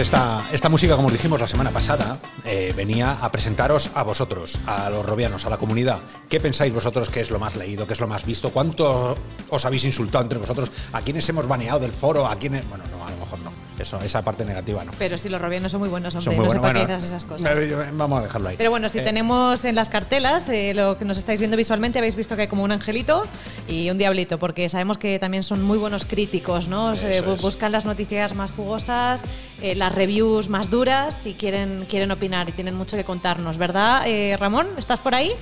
[0.03, 4.89] Esta, esta música, como dijimos la semana pasada, eh, venía a presentaros a vosotros, a
[4.89, 6.01] los robianos, a la comunidad.
[6.27, 8.49] ¿Qué pensáis vosotros que es lo más leído, que es lo más visto?
[8.51, 9.17] ¿Cuánto
[9.49, 10.69] os habéis insultado entre vosotros?
[10.91, 12.27] ¿A quiénes hemos baneado del foro?
[12.27, 12.67] ¿A quiénes...?
[12.67, 13.52] Bueno, no, a lo mejor no.
[13.83, 14.93] Eso, esa parte negativa no.
[14.97, 17.59] Pero si los robianos son muy buenos, hombre, no bueno, esas cosas.
[17.91, 18.55] Vamos a dejarlo ahí.
[18.57, 21.99] Pero bueno, si eh, tenemos en las cartelas, eh, lo que nos estáis viendo visualmente,
[21.99, 23.25] habéis visto que hay como un angelito
[23.67, 26.93] y un diablito, porque sabemos que también son muy buenos críticos, ¿no?
[27.41, 29.25] buscan las noticias más jugosas,
[29.61, 34.05] eh, las reviews más duras y quieren, quieren opinar y tienen mucho que contarnos, ¿verdad?
[34.39, 35.33] Ramón, ¿estás por ahí?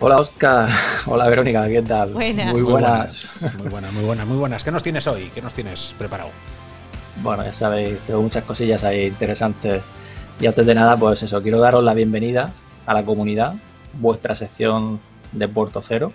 [0.00, 0.68] Hola Oscar,
[1.06, 2.14] hola Verónica, ¿qué tal?
[2.14, 2.52] Buenas.
[2.52, 3.28] Muy buenas.
[3.58, 4.64] Muy buenas, muy buenas, muy buenas.
[4.64, 5.30] ¿Qué nos tienes hoy?
[5.32, 6.32] ¿Qué nos tienes preparado?
[7.20, 9.82] Bueno, ya sabéis, tengo muchas cosillas ahí interesantes.
[10.40, 12.52] Y antes de nada, pues eso, quiero daros la bienvenida
[12.86, 13.54] a la comunidad,
[13.94, 15.00] vuestra sección
[15.32, 16.12] de Puerto Cero.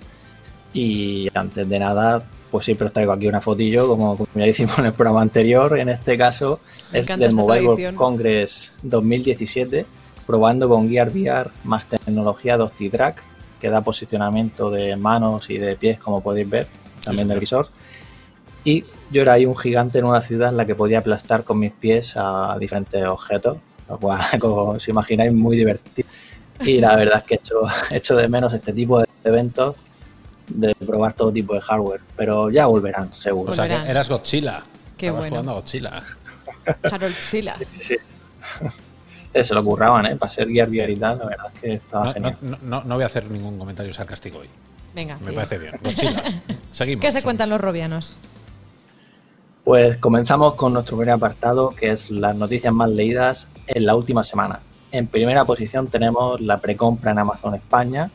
[0.73, 4.87] Y antes de nada, pues siempre os traigo aquí una fotillo, como, ya hicimos en
[4.87, 5.77] el programa anterior.
[5.77, 6.59] En este caso
[6.91, 9.85] es del Mobile World Congress 2017,
[10.25, 13.23] probando con Gear VR más tecnología de OptiTrack,
[13.61, 16.67] que da posicionamiento de manos y de pies, como podéis ver,
[17.03, 17.69] también del visor.
[18.63, 21.59] Y yo era ahí un gigante en una ciudad en la que podía aplastar con
[21.59, 26.07] mis pies a diferentes objetos, lo cual, como os imagináis, muy divertido.
[26.61, 29.75] Y la verdad es que he hecho, hecho de menos este tipo de eventos
[30.47, 33.51] de probar todo tipo de hardware, pero ya volverán, seguro.
[33.51, 34.63] O sea, que eras Godzilla.
[34.95, 35.29] Qué bueno.
[35.29, 36.03] jugando a Godzilla.
[36.83, 37.45] Harold Sí,
[39.33, 40.15] eh, Se lo curraban, ¿eh?
[40.15, 42.37] Para ser Gear VR y tal, la verdad es que estaba no, genial.
[42.63, 44.47] No, no, voy a hacer ningún comentario sarcástico hoy.
[44.95, 45.17] Venga.
[45.19, 45.73] Me parece bien.
[45.81, 46.23] Godzilla.
[46.71, 47.05] Seguimos.
[47.05, 48.15] ¿Qué se cuentan los robianos?
[49.67, 54.23] Pues comenzamos con nuestro primer apartado, que es las noticias más leídas en la última
[54.23, 54.61] semana.
[54.93, 58.09] En primera posición tenemos la precompra en Amazon España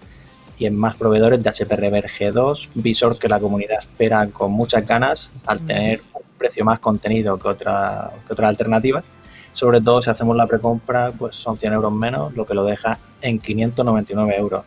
[0.56, 4.86] y en más proveedores de HP Rever G2, visor que la comunidad espera con muchas
[4.86, 9.04] ganas al tener un precio más contenido que, otra, que otras alternativas.
[9.52, 12.98] Sobre todo si hacemos la precompra, pues son 100 euros menos, lo que lo deja
[13.20, 14.64] en 599 euros.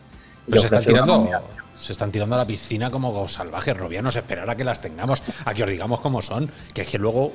[0.48, 1.28] Pero se está tirando,
[1.78, 5.54] se están tirando a la piscina como salvajes robianos, esperar a que las tengamos, a
[5.54, 7.32] que os digamos cómo son, que es que luego,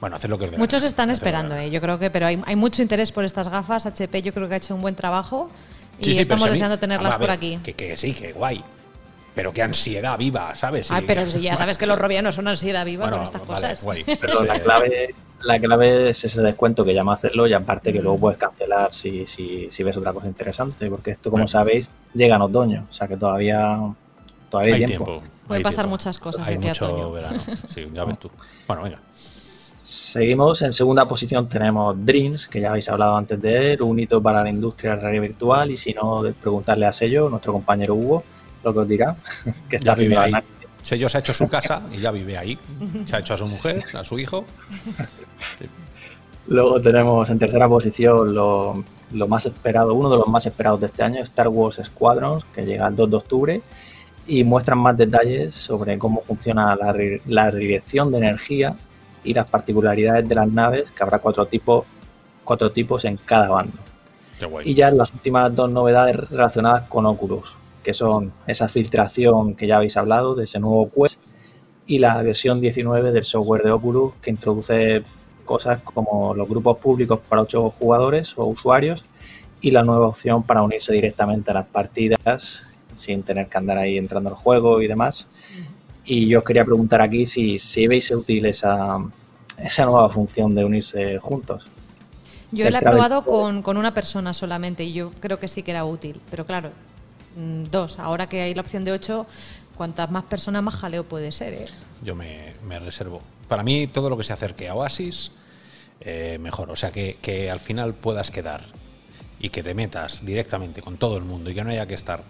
[0.00, 2.82] bueno, hacer lo que os Muchos están esperando, eh, yo creo que, pero hay, mucho
[2.82, 5.50] interés por estas gafas, HP yo creo que ha hecho un buen trabajo
[5.98, 7.58] y estamos deseando tenerlas por aquí.
[7.62, 8.62] Que, que sí, que guay,
[9.40, 10.90] pero qué ansiedad viva, ¿sabes?
[10.90, 13.82] Ah, pero si ya sabes que los robianos son ansiedad viva con estas cosas.
[14.20, 15.14] Pero la clave,
[15.44, 18.20] la clave es ese descuento que llama a hacerlo y aparte que luego mm.
[18.20, 22.42] puedes cancelar si, si, si ves otra cosa interesante, porque esto, como sabéis, llega en
[22.42, 23.78] otoño, o sea que todavía,
[24.50, 25.22] todavía hay, tiempo.
[25.48, 27.40] Puede pasar muchas cosas hay aquí mucho verano.
[27.68, 28.30] Sí, ya ves tú.
[28.66, 28.98] Bueno, venga.
[29.80, 34.22] Seguimos, en segunda posición tenemos Dreams, que ya habéis hablado antes de él, un hito
[34.22, 37.94] para la industria de la realidad virtual y si no, preguntarle a Sello, nuestro compañero
[37.94, 38.22] Hugo,
[38.62, 39.16] lo que os dirá,
[39.68, 40.32] que está vive ahí.
[40.82, 42.58] Sello se ha hecho su casa y ya vive ahí.
[43.04, 44.44] Se ha hecho a su mujer, a su hijo.
[46.48, 48.84] Luego tenemos en tercera posición lo,
[49.28, 52.88] más esperado, uno de los más esperados de este año, Star Wars Squadrons, que llega
[52.88, 53.62] el 2 de octubre
[54.26, 56.94] y muestran más detalles sobre cómo funciona la,
[57.26, 58.74] la dirección de energía
[59.22, 61.84] y las particularidades de las naves, que habrá cuatro tipos,
[62.42, 63.76] cuatro tipos en cada bando.
[64.64, 69.76] Y ya las últimas dos novedades relacionadas con Oculus, que son esa filtración que ya
[69.76, 71.18] habéis hablado de ese nuevo Quest
[71.86, 75.02] y la versión 19 del software de Oculus que introduce
[75.44, 79.04] cosas como los grupos públicos para ocho jugadores o usuarios
[79.60, 82.62] y la nueva opción para unirse directamente a las partidas
[82.94, 85.26] sin tener que andar ahí entrando al juego y demás.
[86.04, 88.98] Y yo os quería preguntar aquí si, si veis útil esa,
[89.58, 91.66] esa nueva función de unirse juntos.
[92.52, 95.70] Yo la he probado con, con, una persona solamente y yo creo que sí que
[95.70, 96.70] era útil, pero claro,
[97.34, 97.98] dos.
[97.98, 99.26] Ahora que hay la opción de ocho,
[99.76, 101.54] cuantas más personas, más jaleo puede ser.
[101.54, 101.66] ¿eh?
[102.02, 103.22] Yo me, me reservo.
[103.48, 105.32] Para mí, todo lo que se acerque a Oasis,
[106.00, 106.70] eh, mejor.
[106.70, 108.64] O sea, que, que al final puedas quedar
[109.38, 112.24] y que te metas directamente con todo el mundo y que no haya que estar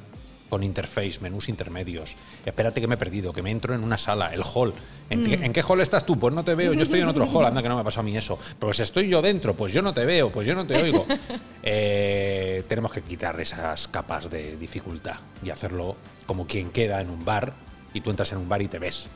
[0.50, 2.16] con interface, menús intermedios.
[2.44, 4.74] Espérate que me he perdido, que me entro en una sala, el hall.
[5.08, 6.18] ¿En, qué, en qué hall estás tú?
[6.18, 8.00] Pues no te veo, yo estoy en otro hall, anda que no me ha pasado
[8.00, 8.38] a mí eso.
[8.58, 11.06] Pues estoy yo dentro, pues yo no te veo, pues yo no te oigo.
[11.62, 15.94] Eh, tenemos que quitar esas capas de dificultad y hacerlo
[16.24, 17.52] como quien queda en un bar
[17.92, 19.08] y tú entras en un bar y te ves.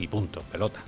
[0.00, 0.80] Y punto, pelota.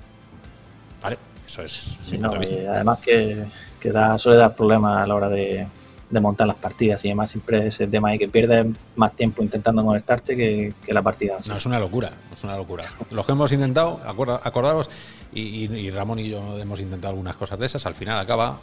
[1.00, 1.18] ¿Vale?
[1.46, 3.44] Eso es Sí, no, además que,
[3.78, 5.68] que da, suele dar problemas a la hora de,
[6.14, 9.84] de montar las partidas y además siempre ese tema de que pierdes más tiempo intentando
[9.84, 11.36] conectarte que, que la partida.
[11.46, 12.84] No, es una locura, es una locura.
[13.10, 14.88] Los que hemos intentado, acordaros,
[15.32, 18.58] y, y- y Ramón y yo hemos intentado algunas cosas de esas, al final acaba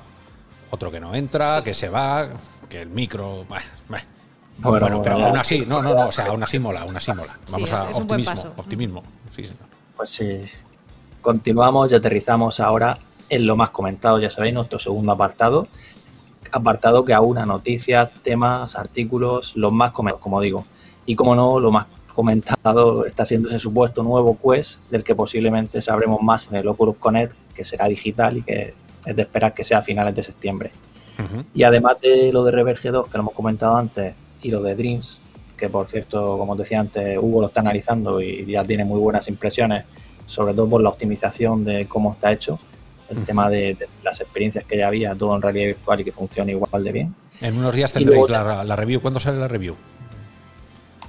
[0.71, 2.29] otro que no entra, que se va,
[2.69, 3.45] que el micro...
[3.49, 4.01] bah, bah.
[4.57, 7.11] Bueno, Bueno, pero aún así, no, no, no, o sea, aún así mola, aún así
[7.13, 7.37] mola.
[7.45, 8.53] Sí, Vamos es- a es un buen optimismo, paso.
[8.61, 9.03] optimismo.
[9.35, 9.57] Sí, señor.
[9.97, 10.41] Pues sí,
[11.21, 12.97] continuamos y aterrizamos ahora
[13.29, 15.67] en lo más comentado, ya sabéis, nuestro segundo apartado.
[16.51, 20.65] Apartado que aúna noticias, temas, artículos, los más comentados, como digo.
[21.05, 25.81] Y como no, lo más comentado está siendo ese supuesto nuevo Quest, del que posiblemente
[25.81, 28.73] sabremos más en el Oculus Connect, que será digital y que
[29.05, 30.71] es de esperar que sea a finales de septiembre.
[31.53, 34.75] Y además de lo de Reverge 2, que lo hemos comentado antes, y lo de
[34.75, 35.21] Dreams,
[35.55, 38.99] que por cierto, como os decía antes, Hugo lo está analizando y ya tiene muy
[38.99, 39.85] buenas impresiones,
[40.25, 42.57] sobre todo por la optimización de cómo está hecho,
[43.11, 46.11] el tema de, de las experiencias que ya había, todo en realidad virtual y que
[46.11, 47.15] funcione igual de bien.
[47.41, 49.01] En unos días tendréis luego- la, la review.
[49.01, 49.75] ¿Cuándo sale la review?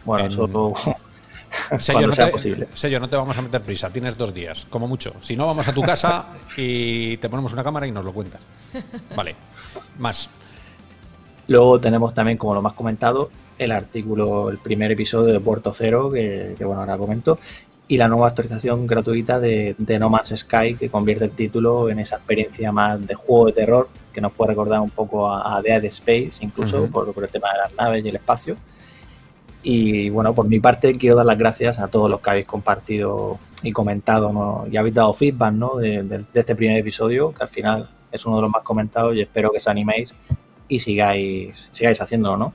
[0.04, 0.46] Bueno, En- eso
[1.78, 2.68] Sello, no sea te, posible.
[2.74, 5.12] Sello, no te vamos a meter prisa, tienes dos días, como mucho.
[5.20, 6.26] Si no, vamos a tu casa
[6.56, 8.40] y te ponemos una cámara y nos lo cuentas.
[9.14, 9.36] Vale,
[9.98, 10.28] más.
[11.48, 16.10] Luego tenemos también, como lo más comentado, el artículo, el primer episodio de Puerto Cero,
[16.10, 17.38] que, que, bueno, ahora comento,
[17.92, 21.98] y la nueva actualización gratuita de, de No Man's Sky, que convierte el título en
[21.98, 25.60] esa experiencia más de juego de terror, que nos puede recordar un poco a, a
[25.62, 26.90] Dead Space, incluso Ujú.
[26.90, 28.56] por, por el tema de las naves y el espacio.
[29.62, 33.38] Y bueno, por mi parte quiero dar las gracias a todos los que habéis compartido
[33.62, 34.64] y comentado ¿no?
[34.70, 35.76] y habéis dado feedback ¿no?
[35.76, 39.14] de, de- de este primer episodio, que al final es uno de los más comentados
[39.14, 40.14] y espero que os animéis
[40.66, 42.54] y sigáis, sigáis haciéndolo, ¿no?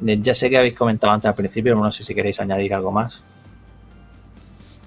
[0.00, 2.90] Ya sé que habéis comentado antes al principio, pero no sé si queréis añadir algo
[2.90, 3.22] más.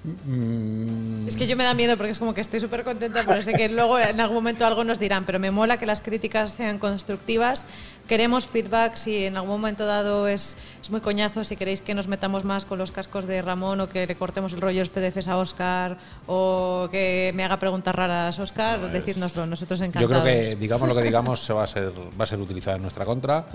[0.03, 3.41] Mm, Es que yo me da miedo porque es como que estoy súper contenta, pero
[3.41, 6.53] sé que luego en algún momento algo nos dirán, pero me mola que las críticas
[6.53, 7.65] sean constructivas.
[8.07, 12.07] Queremos feedback si en algún momento dado es, es muy coñazo, si queréis que nos
[12.09, 14.89] metamos más con los cascos de Ramón o que le cortemos el rollo de los
[14.89, 15.97] PDFs a Oscar
[16.27, 20.21] o que me haga preguntas raras Oscar, No, es- decírnoslo, nosotros Yo encantados.
[20.21, 22.81] creo que, digamos lo que digamos, se va a ser, va a ser utilizado en
[22.81, 23.45] nuestra contra.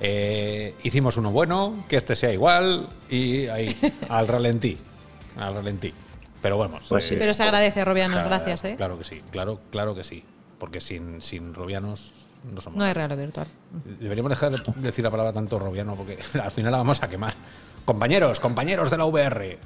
[0.00, 3.76] Eh, hicimos uno bueno, que este sea igual y ahí,
[4.08, 4.78] al ralentí.
[5.36, 5.92] Al ralentí.
[6.42, 6.84] Pero vamos.
[6.88, 7.16] Pues sí.
[7.18, 8.64] Pero se agradece, Robianos, claro, gracias.
[8.64, 8.74] ¿eh?
[8.76, 10.22] Claro que sí, claro, claro que sí.
[10.58, 12.12] Porque sin, sin robianos
[12.52, 12.78] no somos.
[12.78, 13.46] No hay regalo virtual.
[14.00, 17.34] Deberíamos dejar de decir la palabra tanto robiano porque al final la vamos a quemar.
[17.84, 19.58] Compañeros, compañeros de la VR.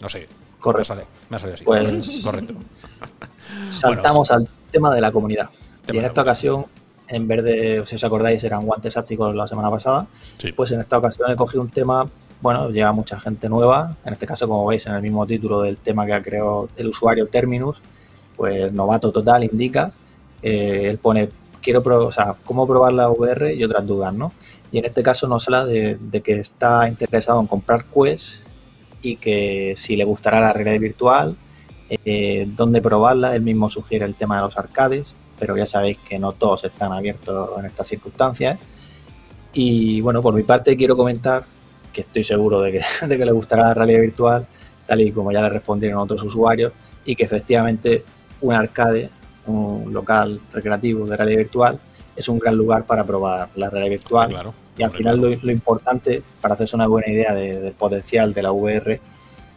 [0.00, 0.28] No sé.
[0.60, 0.94] Correcto.
[0.94, 1.64] Me ha salido, me ha salido así.
[1.64, 2.54] Pues- Correcto.
[3.70, 5.50] Saltamos al tema de la comunidad.
[5.84, 6.66] Tema y en esta ocasión,
[7.08, 10.06] en vez de, si os acordáis, eran guantes ápticos la semana pasada,
[10.38, 10.52] Sí.
[10.52, 12.06] pues en esta ocasión he cogido un tema,
[12.44, 15.78] bueno, llega mucha gente nueva, en este caso, como veis, en el mismo título del
[15.78, 17.80] tema que ha creado el usuario Terminus,
[18.36, 19.92] pues novato total indica,
[20.42, 21.30] eh, él pone,
[21.62, 24.30] quiero o sea, cómo probar la VR y otras dudas, ¿no?
[24.70, 28.42] Y en este caso nos habla de, de que está interesado en comprar Quest
[29.00, 31.36] y que si le gustará la realidad virtual,
[31.88, 36.18] eh, dónde probarla, él mismo sugiere el tema de los arcades, pero ya sabéis que
[36.18, 38.58] no todos están abiertos en estas circunstancias.
[39.54, 41.53] Y bueno, por mi parte quiero comentar
[41.94, 44.46] que estoy seguro de que, de que le gustará la realidad virtual,
[44.86, 46.72] tal y como ya le respondieron otros usuarios,
[47.06, 48.04] y que efectivamente
[48.42, 49.08] un arcade,
[49.46, 51.78] un local recreativo de realidad virtual,
[52.14, 54.28] es un gran lugar para probar la realidad virtual.
[54.28, 54.54] Claro.
[54.76, 55.34] Y al final claro.
[55.36, 59.00] lo, lo importante, para hacerse una buena idea de- del potencial de la VR,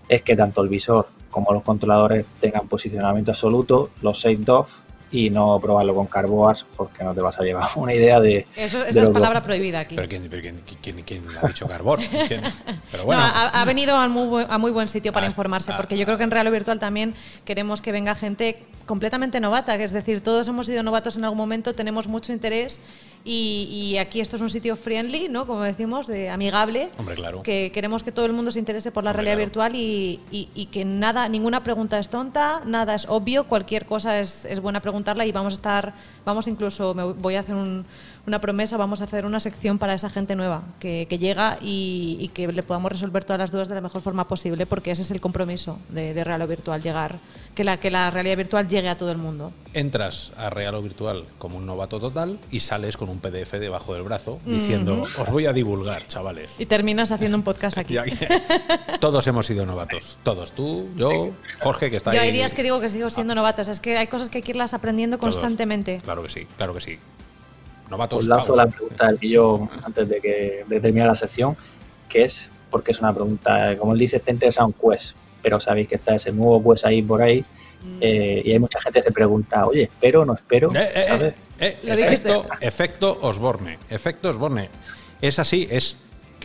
[0.07, 4.81] es que tanto el visor como los controladores tengan posicionamiento absoluto, los 6 DOF,
[5.11, 8.45] y no probarlo con carboards porque no te vas a llevar una idea de...
[8.55, 9.45] Eso, de esa es los palabra dos.
[9.47, 9.95] prohibida aquí.
[9.95, 11.99] Pero ¿quién, pero quién, quién- quién ha dicho Carbón?
[12.27, 12.41] ¿Quién?
[12.91, 13.21] Pero bueno.
[13.21, 15.77] No, ha, ha venido a muy, buen, a muy buen sitio para Ah, informarse, ah,
[15.77, 17.13] porque yo creo que en Real Virtual también
[17.45, 21.37] queremos que venga gente completamente novata, que es decir, todos hemos sido novatos en algún
[21.37, 22.81] momento, tenemos mucho interés
[23.23, 25.45] y, y aquí esto es un sitio friendly, ¿no?
[25.45, 26.89] Como decimos, de amigable.
[26.97, 27.43] Hombre, claro.
[27.43, 29.69] Que queremos que todo el mundo se interese por la Hombre, realidad claro.
[29.69, 34.19] virtual y, y- y que nada, ninguna pregunta es tonta, nada es obvio, cualquier cosa
[34.19, 35.93] es, es buena preguntarla y vamos a estar,
[36.25, 37.85] vamos incluso, me voy a hacer un-
[38.27, 42.17] una promesa, vamos a hacer una sección para esa gente nueva que, que llega y,
[42.19, 45.01] y que le podamos resolver todas las dudas de la mejor forma posible, porque ese
[45.01, 47.19] es el compromiso de, de Real o Virtual, llegar,
[47.55, 49.53] que la, que la realidad virtual llegue a todo el mundo.
[49.73, 53.93] Entras a Real o Virtual como un novato total y sales con un PDF debajo
[53.93, 56.55] del brazo diciendo, os voy a divulgar, chavales.
[56.59, 57.95] Y terminas haciendo un podcast aquí.
[58.99, 60.17] Todos hemos sido novatos.
[60.23, 60.51] Todos.
[60.51, 62.27] Tú, yo, Jorge, que está Yo ahí.
[62.27, 64.39] hay días que digo que sigo siendo novata, o sea, es que hay cosas que
[64.39, 65.35] hay que irlas aprendiendo Todos.
[65.35, 66.01] constantemente.
[66.03, 66.99] Claro que sí, claro que sí.
[67.89, 68.19] Novatos.
[68.19, 71.55] Os lanzo la pregunta del yo antes de que de terminar la sección,
[72.09, 75.87] que es, porque es una pregunta, como él dice, está interesado en Quest, pero sabéis
[75.87, 77.43] que está ese nuevo Quest ahí por ahí,
[77.79, 77.99] Mm.
[78.01, 81.33] eh, y hay mucha gente que se pregunta, oye, espero, no espero, Eh, eh, ¿sabes?
[81.59, 83.77] eh, eh, efecto, efecto Osborne.
[83.89, 84.69] Efecto Osborne.
[85.21, 85.95] Es así, es.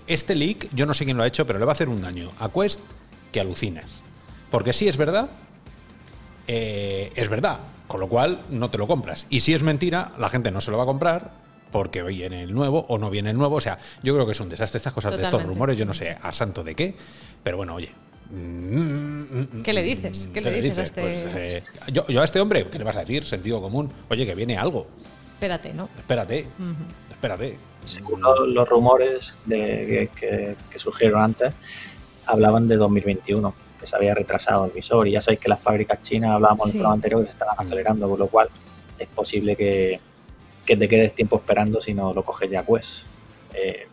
[0.07, 2.03] Este leak, yo no sé quién lo ha hecho, pero le va a hacer un
[2.03, 2.81] daño a Quest
[3.33, 4.03] que alucinas.
[4.51, 5.31] Porque si es verdad,
[6.47, 7.61] eh, es verdad.
[7.93, 9.27] Con lo cual, no te lo compras.
[9.29, 11.31] Y si es mentira, la gente no se lo va a comprar
[11.71, 13.57] porque viene el nuevo o no viene el nuevo.
[13.57, 15.77] O sea, yo creo que es un desastre estas cosas de estos rumores.
[15.77, 16.95] Yo no sé a santo de qué.
[17.43, 17.93] Pero bueno, oye.
[19.63, 20.31] ¿Qué le dices?
[20.33, 22.97] ¿Qué le dices a este- Pues, eh, yo, yo a este hombre, ¿qué le vas
[22.97, 23.27] a decir?
[23.27, 23.93] Sentido común.
[24.09, 24.87] Oye, que viene algo.
[25.35, 25.91] Espérate, ¿no?
[25.97, 26.47] Espérate,
[27.11, 27.59] espérate.
[27.85, 31.53] Según lo- los rumores de, que, que- que surgieron antes,
[32.25, 36.01] hablaban de 2021, que se había retrasado el visor, y ya sabéis que las fábricas
[36.03, 38.49] chinas, hablábamos en el programa anterior, que se estaban acelerando, con lo cual
[38.99, 40.01] es posible que,
[40.65, 43.05] que te quedes tiempo esperando si no lo coges ya, pues.
[43.53, 43.89] Eh,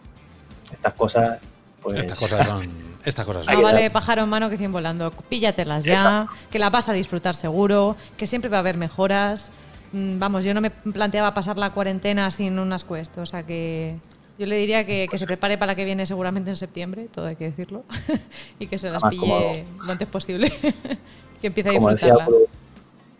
[0.72, 1.40] estas cosas,
[1.82, 1.98] pues...
[1.98, 2.90] Estas cosas son.
[3.04, 3.54] Estas cosas son.
[3.54, 3.64] está.
[3.64, 5.10] vale pájaro en mano que cien volando.
[5.12, 6.34] Píllatelas ya, Exacto.
[6.52, 9.52] que la vas a disfrutar seguro, que siempre va a haber mejoras.
[9.94, 13.96] Mm, Vamos, yo no me planteaba pasar la cuarentena sin unas Quest, o sea que
[14.40, 17.26] yo le diría que, que se prepare para la que viene seguramente en septiembre, todo
[17.28, 17.84] hay que decirlo,
[18.60, 20.50] y que se las Además, como- pille lo antes posible,
[21.42, 22.48] que empiece a como decía disfrutarla.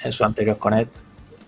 [0.02, 0.92] En su anterior Connect,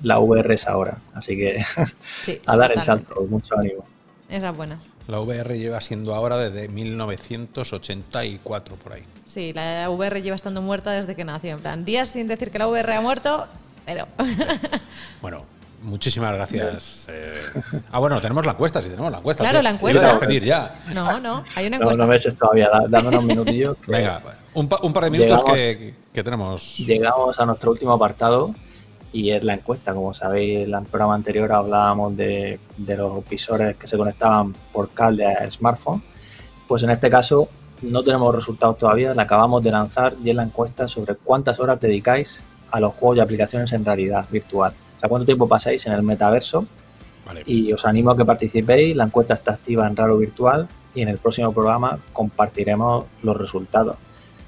[0.03, 1.63] la VR es ahora, así que
[2.23, 3.85] Sí, a dar el salto, mucho ánimo.
[4.29, 4.79] Esa es buena.
[5.07, 9.03] La VR lleva siendo ahora desde 1984 por ahí.
[9.25, 11.51] Sí, la VR lleva estando muerta desde que nació.
[11.51, 13.47] En plan, días sin decir que la VR ha muerto,
[13.85, 14.07] pero.
[15.21, 15.45] Bueno,
[15.81, 17.07] muchísimas gracias.
[17.09, 17.41] eh.
[17.91, 19.43] Ah, bueno, tenemos la encuesta, sí, tenemos la encuesta.
[19.43, 19.63] Claro, tío.
[19.63, 20.19] la encuesta.
[20.19, 20.79] pedir ya.
[20.93, 22.03] No, no, hay una No, encuesta.
[22.03, 23.77] no me eches todavía, da- dame unos minutillos.
[23.77, 24.21] que Venga,
[24.53, 26.77] un, pa- un par de minutos Llegamos- que, que tenemos.
[26.77, 28.53] Llegamos a nuestro último apartado
[29.13, 29.93] y es la encuesta.
[29.93, 34.91] Como sabéis, en el programa anterior hablábamos de, de los visores que se conectaban por
[34.91, 36.03] cable a smartphone.
[36.67, 37.49] Pues en este caso
[37.81, 41.79] no tenemos resultados todavía, la acabamos de lanzar y es la encuesta sobre cuántas horas
[41.81, 44.71] dedicáis a los juegos y aplicaciones en realidad virtual.
[45.01, 46.65] Sea, cuánto tiempo pasáis en el metaverso
[47.25, 47.43] Vale.
[47.47, 48.95] y os animo a que participéis.
[48.95, 53.97] La encuesta está activa en Raro Virtual y en el próximo programa compartiremos los resultados.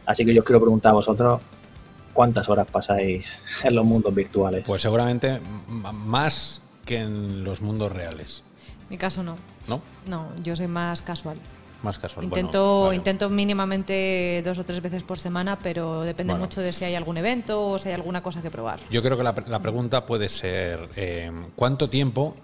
[0.05, 1.41] Así que yo os quiero preguntar a vosotros
[2.13, 4.63] cuántas horas pasáis en los mundos virtuales.
[4.65, 8.43] Pues seguramente más que en los mundos reales,
[8.89, 9.37] Mi caso no.
[9.67, 9.81] ¿no?
[10.05, 11.37] No, yo soy más casual.
[11.83, 12.23] Más casual.
[12.25, 12.95] Intento, Bueno, vale.
[12.95, 16.45] intento mínimamente dos o tres veces por semana, pero depende Bueno.
[16.45, 18.79] mucho de si hay algún evento o si hay alguna cosa que probar.
[18.89, 22.35] Yo creo que la, la pregunta puede ser eh, ¿cuánto tiempo?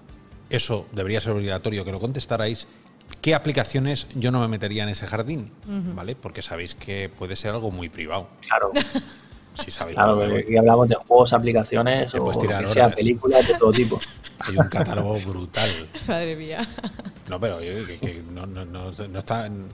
[0.49, 2.67] Eso debería ser obligatorio que lo contestarais.
[3.21, 5.51] ¿Qué aplicaciones yo no me metería en ese jardín?
[5.95, 6.15] ¿Vale?
[6.15, 8.27] Porque sabéis que puede ser algo muy privado.
[8.47, 8.71] Claro,
[9.63, 9.95] Si sabéis.
[9.95, 13.99] claro, porque aquí hablamos de juegos, aplicaciones o que sea, películas de todo tipo.
[14.39, 15.89] Hay un catálogo brutal.
[16.07, 16.67] Madre mía.
[17.29, 19.67] No, pero yo- que, que no, no, no, no está en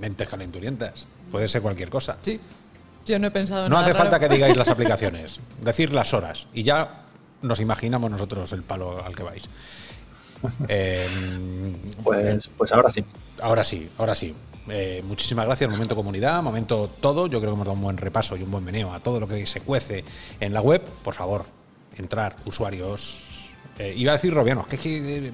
[0.00, 1.06] mentes calenturientas.
[1.30, 2.18] Puede ser cualquier cosa.
[2.22, 2.40] Sí.
[3.06, 4.28] Yo no he pensado en No nada hace falta raro.
[4.28, 7.04] que digáis las aplicaciones, decir las horas y ya
[7.42, 9.44] nos imaginamos nosotros el palo al que vais.
[10.68, 11.06] Eh,
[12.02, 13.04] Pues, pues ahora sí.
[13.42, 14.34] ahora sí, ahora sí.
[14.68, 17.26] Eh, muchísimas gracias, momento comunidad, momento todo.
[17.26, 19.26] Yo creo que hemos dado un buen repaso y un buen meneo a todo lo
[19.26, 20.04] que se cuece
[20.38, 20.82] en la web.
[21.02, 21.46] Por favor,
[21.96, 23.22] entrar, usuarios.
[23.80, 24.98] Eh, iba a decir robianos, que es que.
[25.28, 25.32] eh,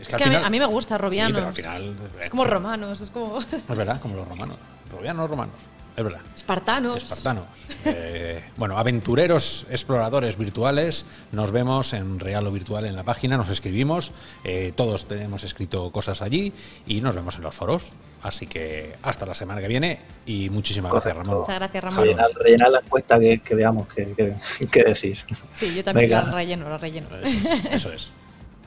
[0.00, 1.32] Es que a mí- a mí me gusta Sí, Robianos.
[1.34, 1.96] pero al final.
[2.22, 4.56] Es como romanos, es como Es verdad, como los romanos.
[4.92, 5.54] Robianos, romanos.
[5.98, 6.20] Es verdad.
[6.36, 7.02] espartanos.
[7.02, 7.46] Espartanos.
[7.84, 13.48] Eh, bueno, aventureros, exploradores virtuales, nos vemos en Real o Virtual en la página, nos
[13.48, 14.12] escribimos,
[14.44, 16.52] eh, todos tenemos escrito cosas allí
[16.86, 17.94] y nos vemos en los foros.
[18.22, 21.16] Así que hasta la semana que viene y muchísimas gracias.
[21.16, 21.38] Ramón.
[21.38, 22.04] Muchas gracias, Ramón.
[22.04, 25.26] Rellenar, rellenar la encuesta que, que veamos qué que, que decís.
[25.54, 26.22] Sí, yo también Venga.
[26.22, 27.08] la relleno, la relleno.
[27.24, 27.72] Eso es.
[27.72, 28.12] eso es.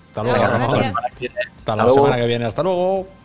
[0.10, 0.80] Hasta luego, Ramón.
[0.82, 0.98] Hasta
[1.60, 2.44] Hasta la semana que viene.
[2.46, 3.21] Hasta luego.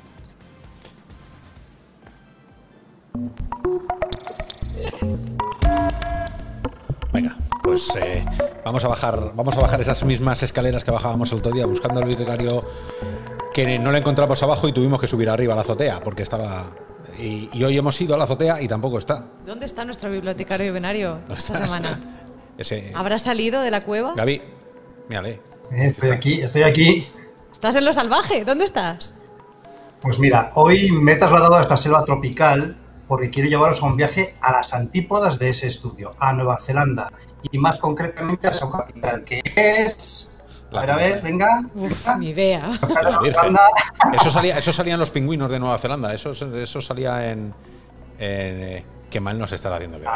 [7.66, 8.24] Pues eh,
[8.64, 11.98] vamos a bajar, vamos a bajar esas mismas escaleras que bajábamos el otro día buscando
[11.98, 12.64] al bibliotecario
[13.52, 16.66] que no le encontramos abajo y tuvimos que subir arriba a la azotea porque estaba
[17.18, 19.24] y, y hoy hemos ido a la azotea y tampoco está.
[19.44, 22.00] ¿Dónde está nuestro bibliotecario venario esta semana?
[22.58, 24.14] Ese ¿Habrá salido de la cueva?
[24.14, 24.40] Gaby,
[25.08, 25.40] mírale.
[25.72, 27.08] Estoy aquí, estoy aquí.
[27.50, 28.44] ¿Estás en lo salvaje?
[28.44, 29.12] ¿Dónde estás?
[30.00, 32.76] Pues mira, hoy me he trasladado a esta selva tropical
[33.08, 37.10] porque quiero llevaros a un viaje a las antípodas de ese estudio, a Nueva Zelanda
[37.50, 40.32] y más concretamente a su capital, que es...
[40.72, 41.62] A ver, a ver, venga.
[41.74, 42.68] Uf, ni idea.
[42.88, 43.70] La.
[44.12, 46.12] Eso salía, eso salían los pingüinos de Nueva Zelanda.
[46.12, 47.38] Eso, eso salía en.
[47.38, 47.54] en,
[48.18, 50.06] eh, qué mal nos estará haciendo que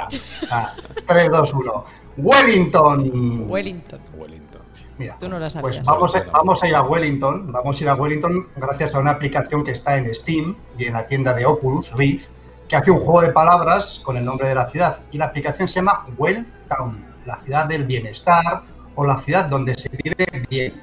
[0.50, 0.74] Ah,
[1.06, 1.84] 3, 2, 1.
[2.18, 3.48] Wellington.
[3.48, 4.00] Wellington.
[4.14, 4.60] Wellington.
[4.98, 5.78] Mira, Tú no lo sabías.
[5.78, 7.52] Pues vamos a, vamos a ir a Wellington.
[7.52, 10.92] Vamos a ir a Wellington gracias a una aplicación que está en Steam y en
[10.94, 12.28] la tienda de Oculus Rift,
[12.68, 14.98] que hace un juego de palabras con el nombre de la ciudad.
[15.10, 18.62] Y la aplicación se llama Welltown, la ciudad del bienestar
[18.94, 20.80] o la ciudad donde se vive bien.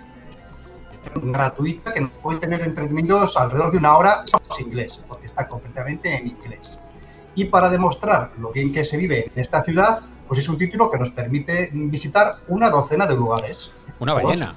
[1.16, 4.24] Gratuita que nos puede tener entretenidos alrededor de una hora.
[4.26, 6.82] Somos inglés, porque está completamente en inglés.
[7.36, 10.92] Y para demostrar lo bien que se vive en esta ciudad, pues es un título
[10.92, 13.72] que nos permite visitar una docena de lugares.
[14.00, 14.56] Una ballena.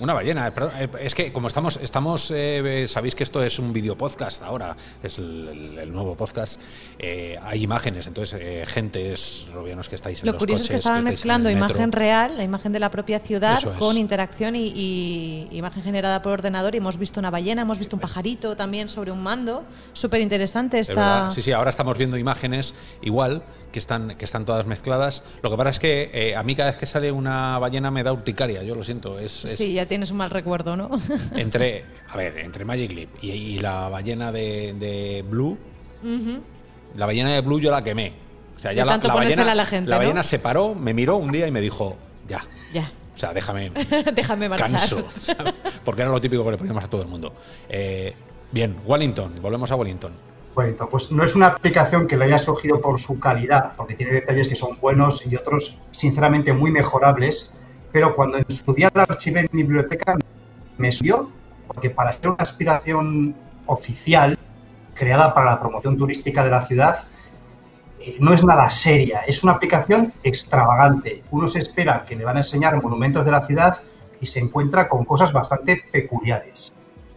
[0.00, 3.58] Una ballena, eh, perdón, eh, es que como estamos, estamos eh, sabéis que esto es
[3.58, 6.60] un video podcast ahora, es el, nuevo podcast,
[7.00, 10.76] eh, hay imágenes, entonces eh, gentes, robianos que estáis en Lo los curioso es que
[10.76, 13.78] estaban mezclando imagen real, la imagen de la propia ciudad, Eso es.
[13.78, 16.74] con interacción y, y imagen generada por ordenador.
[16.74, 19.64] Y hemos visto una ballena, hemos visto un pajarito también sobre un mando.
[19.94, 21.30] Súper interesante Es esta.
[21.32, 23.42] Sí, sí, ahora estamos viendo imágenes igual,
[23.72, 25.24] que están, que están todas mezcladas.
[25.42, 28.12] Lo que pasa es que a mí cada vez que sale una ballena me da
[28.12, 29.18] urticaria, yo lo siento.
[29.18, 30.90] Es, es- Sí, ya tienes un mal recuerdo, ¿no?
[31.34, 35.58] entre, a ver, entre Magic Leap y, y la ballena de, de Blue,
[36.96, 38.12] la ballena de Blue yo la quemé.
[38.56, 40.00] O sea, ya la, la ballena, a la gente, la ¿no?
[40.02, 42.44] ballena se paró, me miró un día y me dijo, ya.
[42.72, 42.90] ya.
[43.14, 43.70] O sea, déjame,
[44.14, 44.70] Déjame marchar.
[44.70, 45.04] canso.
[45.22, 45.54] ¿sabes?
[45.84, 47.34] Porque era lo típico que le poníamos a todo el mundo.
[47.68, 48.14] Eh,
[48.52, 50.12] bien, Wellington, volvemos a Wellington.
[50.54, 54.12] Bueno, pues no es una aplicación que la haya escogido por su calidad, porque tiene
[54.12, 57.54] detalles que son buenos y otros, sinceramente, muy mejorables.
[57.92, 60.16] Pero cuando en su día en mi biblioteca,
[60.76, 61.30] me subió,
[61.66, 63.34] porque para ser una aspiración
[63.66, 64.38] oficial,
[64.94, 67.04] creada para la promoción turística de la ciudad,
[68.00, 69.20] eh, no es nada seria.
[69.20, 71.22] Es una aplicación extravagante.
[71.30, 73.78] Uno se espera que le van a enseñar monumentos de la ciudad
[74.20, 76.72] y se encuentra con cosas bastante peculiares.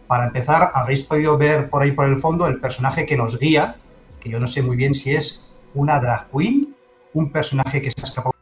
[0.06, 3.76] Para empezar, habréis podido ver por ahí por el fondo el personaje que nos guía,
[4.20, 6.76] que yo no sé muy bien si es una drag queen,
[7.14, 8.34] un personaje que se ha escapado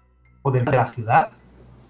[0.53, 1.31] de la ciudad,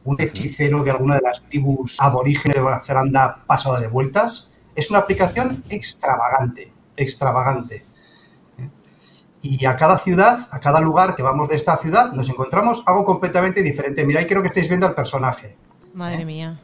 [0.05, 4.57] un hechicero de alguna de las tribus aborígenes de Nueva Zelanda pasado de vueltas.
[4.75, 7.85] Es una aplicación extravagante, extravagante.
[9.43, 13.05] Y a cada ciudad, a cada lugar que vamos de esta ciudad, nos encontramos algo
[13.05, 14.05] completamente diferente.
[14.05, 15.57] Mira, ahí creo que estáis viendo al personaje.
[15.95, 16.61] Madre mía.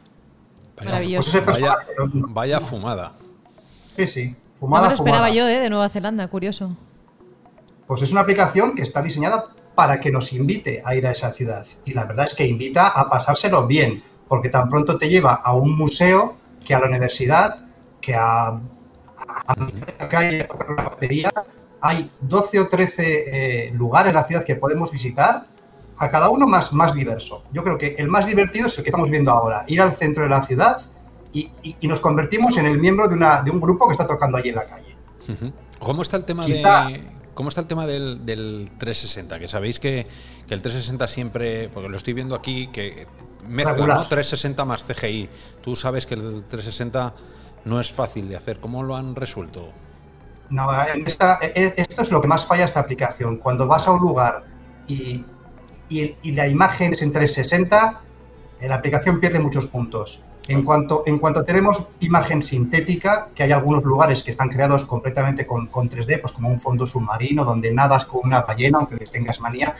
[0.77, 1.43] Vaya, Maravilloso.
[1.43, 1.59] Pues
[2.33, 2.61] vaya, ¿no?
[2.61, 3.13] fumada.
[3.95, 4.29] Sí, sí.
[4.29, 5.35] No Fumada, me lo esperaba fumada.
[5.35, 5.59] yo, ¿eh?
[5.59, 6.75] De Nueva Zelanda, curioso.
[7.87, 9.45] Pues es una aplicación que está diseñada
[9.77, 11.63] para que nos invite a ir a esa ciudad.
[11.85, 15.53] Y la verdad es que invita a pasárselo bien, porque tan pronto te lleva a
[15.53, 17.59] un museo que a la universidad,
[18.01, 18.59] que a, a
[19.99, 21.29] la calle, a tocar una batería.
[21.79, 25.45] Hay 12 o 13 eh, lugares en la ciudad que podemos visitar,
[25.99, 27.43] a cada uno más, más diverso.
[27.53, 30.23] Yo creo que el más divertido es el que estamos viendo ahora, ir al centro
[30.23, 30.81] de la ciudad
[31.33, 34.07] y, y- y nos convertimos en el miembro de, una, de un grupo que está
[34.07, 34.95] tocando allí en la calle.
[35.79, 39.39] ¿Cómo está el tema Quizá- de cómo está el tema del, del 360?
[39.39, 40.07] Que sabéis que,
[40.47, 43.07] que el 360 siempre, porque lo estoy viendo aquí, que
[43.47, 43.73] mezcla.
[43.95, 44.07] ¿no?
[44.09, 45.29] 360 más CGI.
[45.61, 47.13] Tú sabes que el 360
[47.65, 48.59] no es fácil de hacer.
[48.59, 49.69] ¿Cómo lo han resuelto?
[50.49, 50.67] No,
[51.05, 53.37] esta- e- esto es lo que más falla esta aplicación.
[53.37, 54.43] Cuando vas a un lugar
[54.87, 55.23] y,
[55.89, 58.01] y- y la imagen es en 360,
[58.59, 60.23] eh, la aplicación pierde muchos puntos.
[60.47, 65.45] En cuanto, en cuanto tenemos imagen sintética, que hay algunos lugares que están creados completamente
[65.45, 69.05] con, con 3D, pues como un fondo submarino donde nadas con una ballena, aunque le
[69.05, 69.75] tengas manía,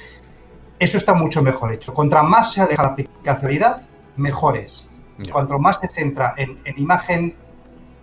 [0.79, 1.93] eso está mucho mejor hecho.
[1.93, 3.81] Contra más se aleja la aplicacionalidad,
[4.17, 4.87] mejor es.
[5.17, 5.31] Ya.
[5.31, 7.35] Cuanto más se centra en, en imagen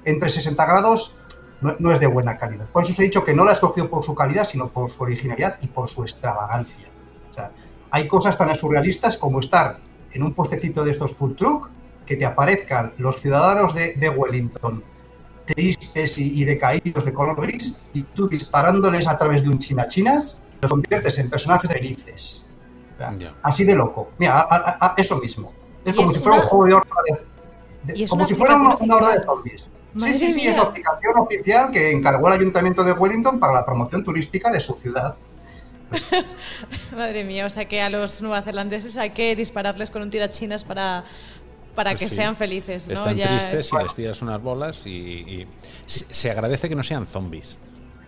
[0.04, 1.18] entre 60 grados,
[1.60, 2.68] no, no es de buena calidad.
[2.68, 4.90] Por eso os he dicho que no la he escogido por su calidad, sino por
[4.90, 6.88] su originalidad y por su extravagancia.
[7.30, 7.52] O sea,
[7.90, 9.78] hay cosas tan surrealistas como estar
[10.12, 11.70] en un puestecito de estos food truck,
[12.06, 14.82] que te aparezcan los ciudadanos de, de Wellington
[15.46, 20.40] tristes y, y decaídos de color gris, y tú disparándoles a través de un china-chinas,
[20.62, 22.50] los conviertes en personajes felices.
[22.94, 23.34] O sea, Ya.
[23.42, 24.10] así de loco.
[24.18, 25.52] Mira, a- a- a- eso mismo.
[25.84, 26.96] Es como es si fuera una- un juego de horda
[27.84, 29.68] de, de- como si fuera una, una horda de zombies.
[29.92, 33.52] Madre sí, sí, sí, es la aplicación oficial que encargó el Ayuntamiento de Wellington para
[33.52, 35.16] la promoción turística de su ciudad.
[36.96, 41.04] Madre mía, o sea que a los nuevazelandeses hay que dispararles con un tirachinas para,
[41.74, 42.16] para Pues que sí.
[42.16, 42.86] sean felices.
[42.86, 42.94] ¿no?
[42.94, 45.48] Están Ya- tristes y les tiras unas bolas y, y
[45.86, 47.56] se, agradece que no sean zombies.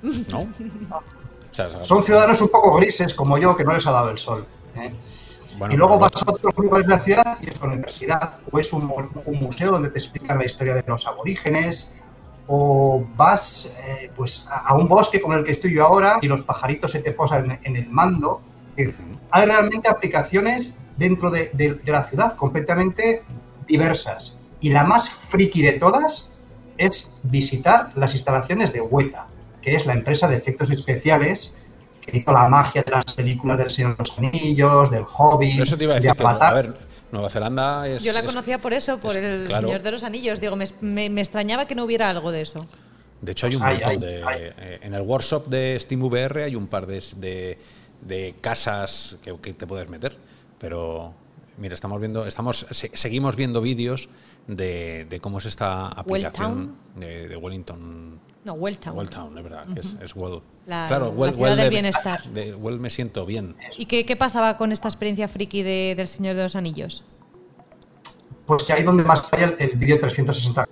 [0.03, 0.41] ¿No?
[0.41, 4.11] O sea, se- Son ciudadanos un poco grises, como yo, que no les ha dado
[4.11, 4.47] el sol.
[4.77, 4.93] ¿eh?
[5.59, 8.59] bueno, y luego vas a otros lugares de la ciudad y es una universidad, o
[8.59, 8.93] es un,
[9.25, 11.95] un museo donde te explican la historia de los aborígenes,
[12.47, 16.29] o vas eh, pues a, a un bosque como el que estoy yo ahora y
[16.29, 18.41] los pajaritos se te posan en, en el mando.
[19.31, 23.23] Hay realmente aplicaciones dentro de, de- de la ciudad completamente
[23.67, 24.37] diversas.
[24.61, 26.33] Y la más friki de todas
[26.79, 29.27] es visitar las instalaciones de Weta,
[29.63, 31.55] que es la empresa de efectos especiales
[32.01, 35.77] que hizo la magia de las películas del Señor de los Anillos, del Hobbit, Eso
[35.77, 36.53] te iba a de decir que, Avatar.
[36.53, 36.75] a ver,
[37.11, 38.03] Nueva Zelanda es...
[38.03, 39.67] Yo la es- conocía por eso, por es- el claro.
[39.69, 40.41] Señor de los Anillos.
[40.41, 42.67] Digo, me, me- me extrañaba que no hubiera algo de eso.
[43.23, 44.23] De hecho, hay un Hay, montón de.
[44.29, 47.59] eh, en el workshop de Steam VR hay un par de, de-
[48.03, 50.17] de casas que, que te puedes meter.
[50.59, 51.13] Pero,
[51.59, 54.09] mira, estamos viendo, estamos, se- seguimos viendo vídeos
[54.47, 58.21] de, de cómo es esta aplicación de, de Wellington.
[58.45, 58.97] No, Welltown.
[58.97, 60.41] Welltown, es verdad, que es, es Well.
[60.67, 62.25] La- claro, la Well, ciudad Well del de- bienestar.
[62.33, 63.57] de Well me siento bien.
[63.77, 67.05] ¿Y qué, qué pasaba con esta experiencia friki de- del Señor de los Anillos?
[68.47, 70.69] Pues que ahí donde más falla el, el vídeo 360.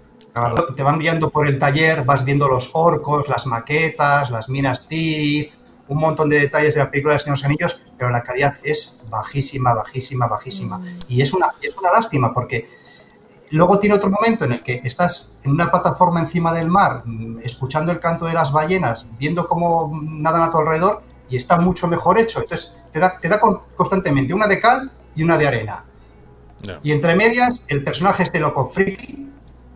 [0.77, 5.53] Te van guiando por el taller, vas viendo los orcos, las maquetas, las minas Tirith,
[5.89, 9.03] un montón de detalles de la película de Señor los Anillos, pero la calidad es
[9.11, 10.79] bajísima, bajísima, bajísima.
[10.79, 10.99] Mm.
[11.09, 12.69] Y es una, es una lástima porque
[13.51, 17.41] luego tiene otro momento en el que estás en una plataforma encima del mar, mm,
[17.45, 21.87] escuchando el canto de las ballenas, viendo cómo nadan a tu alrededor y está mucho
[21.87, 22.41] mejor hecho.
[22.41, 25.85] Entonces te da, te da con- constantemente una de cal y una de arena.
[26.67, 26.75] No.
[26.83, 29.31] Y entre medias, el personaje este loco friki,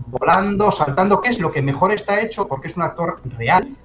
[0.07, 3.77] volando, saltando, que es lo que mejor está hecho porque es un actor real.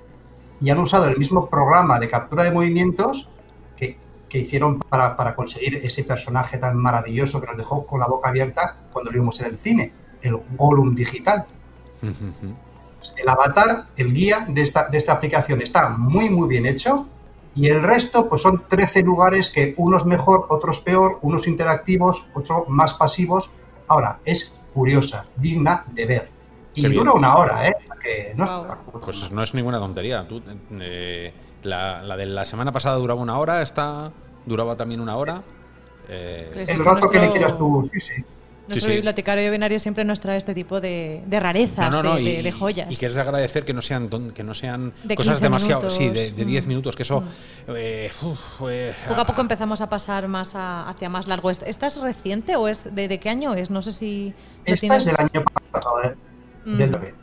[0.63, 3.27] Y han usado el mismo programa de captura de movimientos
[3.75, 3.97] que,
[4.29, 8.29] que hicieron para, para conseguir ese personaje tan maravilloso que nos dejó con la boca
[8.29, 9.91] abierta cuando lo vimos en el cine,
[10.21, 11.45] el Gollum digital.
[12.01, 17.07] El avatar, el guía de esta, de esta aplicación está muy, muy bien hecho.
[17.55, 22.69] Y el resto, pues son 13 lugares que unos mejor, otros peor, unos interactivos, otros
[22.69, 23.51] más pasivos.
[23.87, 26.32] Ahora, es curiosa, digna de ver.
[26.75, 26.99] Y Qué bien.
[27.03, 27.73] dura una hora, ¿eh?
[28.01, 28.61] Que no Wow.
[28.63, 30.27] está- Pues no es ninguna tontería.
[30.27, 30.41] Tú,
[30.79, 34.11] eh, la, la de la semana pasada duraba una hora, esta
[34.45, 35.43] duraba también una hora.
[36.09, 38.13] Eh, Es el que rato que le quieras tú, sí, sí.
[38.67, 38.95] Nuestro sí.
[38.95, 42.35] bibliotecario binario siempre nos trae este tipo de, de rarezas, No, no, no, de, y,
[42.37, 42.89] de- de joyas.
[42.89, 45.43] y que es de agradecer que no sean ton- que no sean De cosas 15
[45.43, 45.97] demasiado minutos.
[45.97, 46.67] sí de, de 10 Mm.
[46.69, 47.25] minutos que eso Mm.
[47.75, 51.49] eh, uf, eh, Poco a poco empezamos a pasar más a- hacia más largo.
[51.51, 53.69] ¿Esta es reciente o es de, de qué año es?
[53.69, 54.33] No sé si
[54.65, 55.05] lo Esta tienes.
[55.07, 56.15] es del año pasado, del,
[56.65, 56.77] Mm.
[56.77, 57.15] del 9.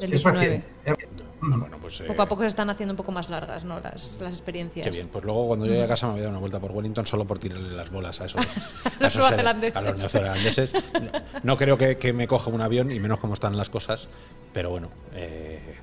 [0.00, 0.38] Del es 19.
[0.40, 0.66] reciente.
[0.84, 1.24] es reciente.
[1.40, 3.78] bueno, pues, eh, Poco a poco se están haciendo un poco más largas, ¿no?
[3.80, 4.84] Las, las experiencias.
[4.84, 6.72] qué bien pues luego cuando llegue a casa me voy a dar una vuelta por
[6.72, 8.40] Wellington solo por tirarle las bolas a esos,
[8.84, 9.76] a Los esos neozelandeses.
[9.76, 11.10] a los neozelandeses no,
[11.42, 14.08] no creo que, que me coja un avión y menos cómo están las cosas
[14.52, 15.76] pero bueno eh,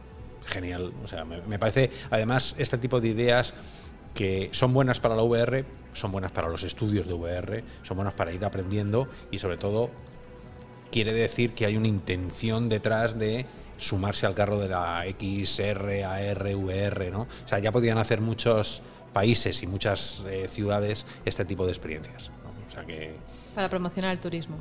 [0.46, 3.54] genial o sea me, me parece además este tipo de ideas
[4.14, 8.14] que son buenas para la VR, son buenas para los estudios de VR, son buenas
[8.14, 9.90] para ir aprendiendo y sobre todo
[10.94, 16.56] quiere decir que hay una intención detrás de sumarse al carro de la XR, AR,
[16.56, 17.22] VR, ¿no?
[17.22, 22.30] O sea, ya podían hacer muchos países y muchas eh, ciudades este tipo de experiencias.
[22.44, 22.52] ¿no?
[22.68, 23.16] O sea que
[23.56, 24.58] Para promocionar el turismo.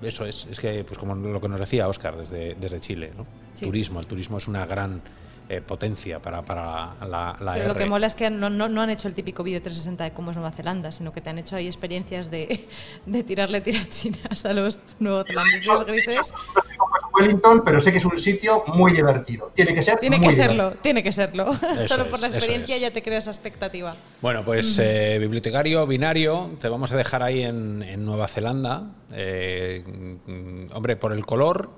[0.00, 3.26] Eso es, es que, pues como lo que nos decía Oscar desde, desde Chile, ¿no?
[3.52, 3.66] Sí.
[3.66, 5.02] Turismo, el turismo es una gran
[5.48, 8.82] eh, potencia para, para la, la Pero lo que mola es que no, no, no
[8.82, 11.38] han hecho el típico vídeo 360 de cómo es Nueva Zelanda, sino que te han
[11.38, 12.66] hecho ahí experiencias de,
[13.06, 16.32] de tirarle tirachinas a los neozelandeses grises.
[16.54, 19.50] No sé cómo es Wellington, pero sé que es un sitio muy divertido.
[19.54, 20.64] Tiene que ser Tiene muy que divertido.
[20.70, 21.50] serlo, tiene que serlo.
[21.78, 22.82] Eso Solo es, por la experiencia es.
[22.82, 23.96] ya te creas esa expectativa.
[24.20, 28.90] Bueno, pues eh, bibliotecario, binario, te vamos a dejar ahí en, en Nueva Zelanda.
[29.12, 29.84] Eh,
[30.26, 31.70] mm, hombre, por el color,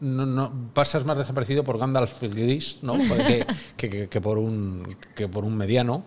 [0.00, 2.94] no, no- pasas más desaparecido por Gandalf el gris, ¿no?
[3.26, 6.04] que, que- que- que por un, que por un mediano.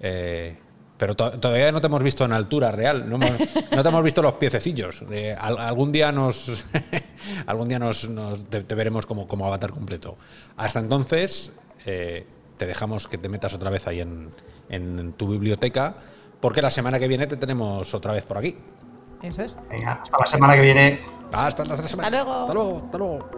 [0.00, 0.56] Eh,
[0.98, 3.38] pero to- todavía no te hemos visto en altura real, no, hemos-
[3.70, 5.02] no te hemos visto los piececillos.
[5.10, 6.64] Eh, al- algún día nos
[7.46, 10.16] algún día nos, nos- te, te veremos como, como avatar completo.
[10.58, 11.52] Hasta entonces,
[11.86, 12.26] eh,
[12.58, 14.30] te dejamos que te metas otra vez ahí en,
[14.68, 15.94] en tu biblioteca,
[16.40, 18.56] porque la semana que viene te tenemos otra vez por aquí.
[19.22, 19.58] Eso es.
[19.70, 21.00] Venga, hasta la semana que viene.
[21.32, 22.10] Hasta la semana.
[22.10, 22.32] luego.
[22.32, 22.82] Hasta luego.
[22.84, 23.30] Hasta luego.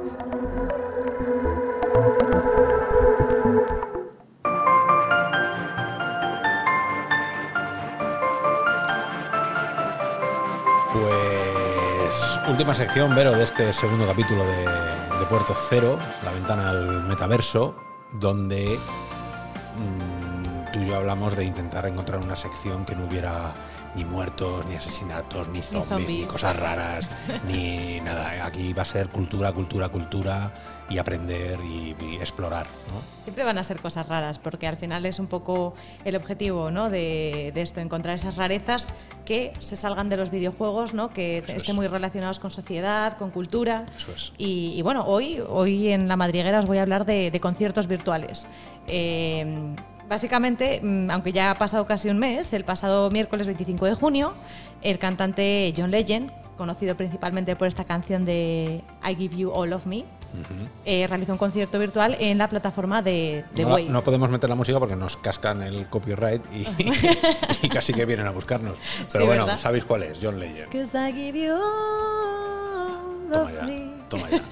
[10.92, 17.02] Pues última sección, Vero, de este segundo capítulo de, de Puerto Cero, la ventana al
[17.04, 17.74] metaverso,
[18.12, 18.78] donde
[19.76, 23.52] mm, tú y yo hablamos de intentar encontrar una sección que no hubiera
[23.94, 26.26] ni muertos, ni asesinatos, ni zombies, ni, zombies.
[26.26, 27.10] cosas raras,
[27.46, 28.46] ni nada.
[28.46, 30.52] Aquí va a ser cultura, cultura, cultura
[30.88, 32.66] y aprender y, y explorar.
[32.88, 33.22] ¿no?
[33.24, 35.74] Siempre van a ser cosas raras, porque al final es un poco
[36.04, 36.90] el objetivo ¿no?
[36.90, 38.88] de, de esto, encontrar esas rarezas
[39.24, 41.10] que se salgan de los videojuegos, ¿no?
[41.10, 41.74] que Eso estén es.
[41.76, 43.86] muy relacionados con sociedad, con cultura.
[43.96, 44.32] Eso es.
[44.38, 47.86] Y, y bueno, hoy, hoy en La Madriguera os voy a hablar de, de conciertos
[47.86, 48.46] virtuales.
[48.86, 49.74] Eh,
[50.08, 54.34] básicamente, mm, aunque ya ha pasado casi un mes, el pasado miércoles 25 de junio,
[54.82, 59.86] el cantante John Legend, conocido principalmente por esta canción de I Give You All of
[59.86, 60.04] Me,
[60.86, 63.84] eh, realizó un concierto virtual en la plataforma de, de No, Wave.
[63.84, 66.66] no podemos meter la música porque nos cascan el copyright y,
[67.62, 68.74] y casi que vienen a buscarnos.
[69.12, 69.58] Pero Sí, bueno, ¿verdad?
[69.60, 70.68] sabéis cuál es, John Legend.
[73.32, 73.60] Toma ya,
[74.08, 74.42] toma ya.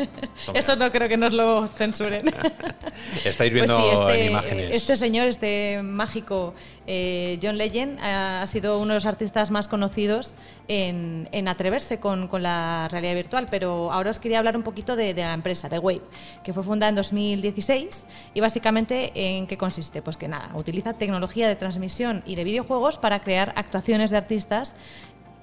[0.46, 0.76] toma Eso ya.
[0.76, 2.26] no creo que nos lo censuren.
[3.24, 4.76] Estáis Pues viendo sí, este, en imágenes.
[4.76, 6.54] este señor, este mágico
[6.86, 10.34] eh, John Legend, ha sido uno de los artistas más conocidos
[10.68, 13.48] en, en atreverse con, con la realidad virtual.
[13.50, 16.02] Pero ahora os quería hablar un poquito de, de la empresa, de Wave,
[16.42, 18.06] que fue fundada en 2016.
[18.34, 20.02] Y básicamente, ¿en qué consiste?
[20.02, 24.74] Pues que nada, utiliza tecnología de transmisión y de videojuegos para crear actuaciones de artistas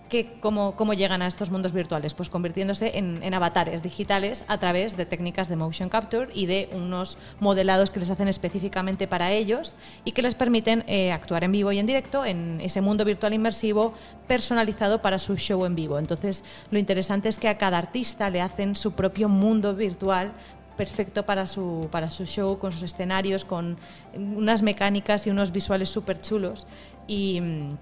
[0.10, 4.60] que cómo, cómo llegan a estos mundos virtuales, pues convirtiéndose en, en avatares digitales a
[4.60, 9.32] través de técnicas de motion capture y de unos modelados que les hacen específicamente para
[9.32, 13.05] ellos y que les permiten eh, actuar en vivo y en directo en ese mundo
[13.05, 13.93] virtual inmersivo
[14.28, 15.99] personalizado para su show en vivo.
[15.99, 20.32] Entonces, lo interesante es que a cada artista le hacen su propio mundo virtual
[20.78, 23.78] perfecto para su, para su show, con sus escenarios, con
[24.16, 26.68] unas mecánicas y unos visuales súper chulos.
[27.08, 27.78] Y, mm,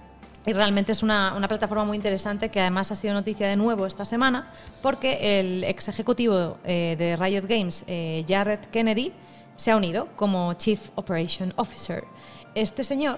[0.45, 3.85] y realmente es una, una plataforma muy interesante que además ha sido noticia de nuevo
[3.85, 9.11] esta semana porque el ex ejecutivo eh, de Riot Games, eh, Jared Kennedy,
[9.55, 12.03] se ha unido como Chief Operation Officer.
[12.53, 13.17] Este señor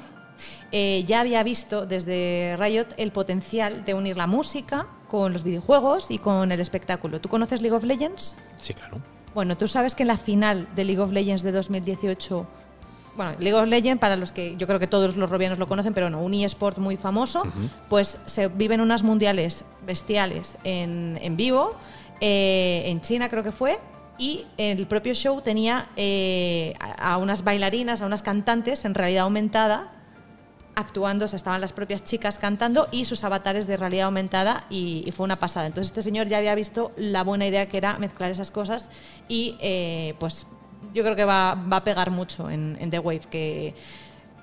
[0.72, 6.12] eh, ya había visto desde Riot el potencial de unir la música con los videojuegos
[6.12, 7.20] y con el espectáculo.
[7.20, 8.36] ¿Tú conoces League of Legends?
[8.60, 9.02] Sí, claro.
[9.34, 12.48] Bueno, tú sabes que en la final de League of Legends de 2018,
[13.18, 15.94] bueno, League of Legends, para los que yo creo que todos los robianos lo conocen,
[15.94, 17.44] pero no, un eSport muy famoso,
[17.90, 21.76] pues se viven unas mundiales bestiales en, en vivo,
[22.22, 23.80] eh, en China creo que fue,
[24.20, 29.24] y el propio show tenía eh, a, a unas bailarinas, a unas cantantes en realidad
[29.24, 29.92] aumentada
[30.76, 35.04] actuando, o sea, estaban las propias chicas cantando y sus avatares de realidad aumentada y,
[35.08, 35.66] y fue una pasada.
[35.66, 38.92] Entonces este señor ya había visto la buena idea que era mezclar esas cosas
[39.28, 40.46] y eh, pues
[40.98, 43.76] yo creo que va, va a pegar mucho en, en The Wave, que,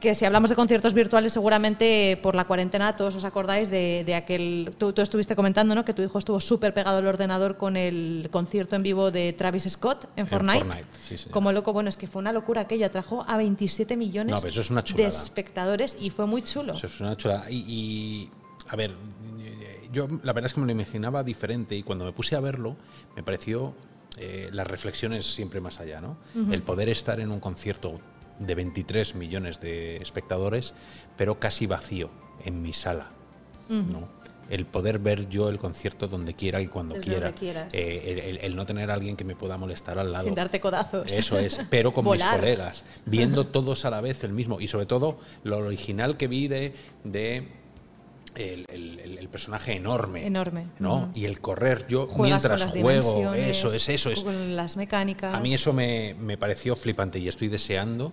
[0.00, 4.14] que si hablamos de conciertos virtuales seguramente por la cuarentena todos os acordáis de, de
[4.14, 5.84] aquel, tú, tú estuviste comentando ¿no?
[5.84, 9.64] que tu hijo estuvo súper pegado al ordenador con el concierto en vivo de Travis
[9.68, 10.60] Scott en Fortnite.
[10.60, 11.30] Fortnite, sí, sí.
[11.30, 14.30] Como loco, bueno, es que fue una locura aquello, atrajo a 27 millones
[14.70, 16.74] No, es de espectadores y fue muy chulo.
[16.74, 17.50] Eso es una chulada.
[17.50, 18.30] Y, y,
[18.68, 18.92] a ver,
[19.94, 22.76] yo la verdad es que me lo imaginaba diferente y cuando me puse a verlo
[23.16, 23.74] me pareció
[24.16, 26.16] eh, las reflexiones siempre más allá, ¿no?
[26.52, 27.94] El poder estar en un concierto
[28.38, 30.74] de 23 millones de espectadores,
[31.16, 32.10] pero casi vacío
[32.44, 33.10] en mi sala,
[33.68, 34.08] ¿no?
[34.50, 37.32] El poder ver yo el concierto donde quiera y cuando Desde quiera.
[37.32, 37.68] donde.
[37.72, 40.24] Eh, el, el- el no tener a alguien que me pueda molestar al lado.
[40.24, 41.10] Sin darte codazos.
[41.10, 44.60] Eso es, pero con mis colegas, viendo todos a la vez el mismo.
[44.60, 47.48] Y sobre todo, lo original que vi de, de
[48.36, 50.26] el, el- el- el personaje enorme.
[50.26, 50.66] Enorme.
[50.78, 51.10] ¿no?
[51.14, 54.22] Y el correr, yo Juegas mientras juego, eso es, eso es.
[54.22, 55.34] Con las mecánicas.
[55.34, 58.12] A mí eso me, me pareció flipante y estoy deseando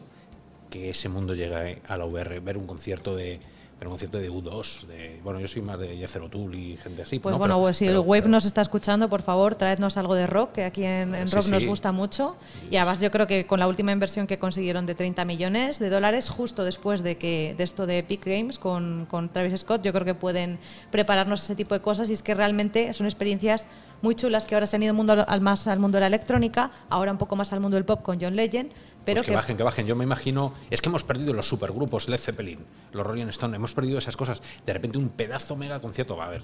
[0.70, 3.40] que ese mundo llegue a la VR, ver un concierto de
[3.82, 7.02] ver un concierto de U2, de, bueno, yo soy más de Jethro Tull y gente
[7.02, 7.18] así.
[7.18, 7.40] Pues ¿no?
[7.40, 10.28] bueno, Pero- pues si pero- el pero- nos está escuchando, por favor, traednos algo de
[10.28, 12.36] rock, que aquí en, en Sí, rock nos gusta mucho.
[12.70, 15.90] Y además yo creo que con la última inversión que consiguieron de 30 millones de
[15.90, 19.92] dólares, justo después de que de esto de Epic Games con, con Travis Scott, yo
[19.94, 20.60] creo que pueden
[20.92, 23.66] prepararnos ese tipo de cosas y es que realmente son experiencias
[24.02, 26.72] muy chulas que ahora se han ido mundo, al más al mundo de la electrónica,
[26.90, 28.72] ahora un poco más al mundo del pop con John Legend,
[29.06, 29.88] pero Pues que, bajen, que bajen.
[29.88, 30.54] Yo me imagino.
[30.70, 32.60] Es que hemos perdido los supergrupos, Led Zeppelin,
[32.92, 34.42] los Rolling Stone, hemos perdido esas cosas.
[34.66, 36.16] De repente un pedazo mega concierto.
[36.16, 36.44] Va a ver.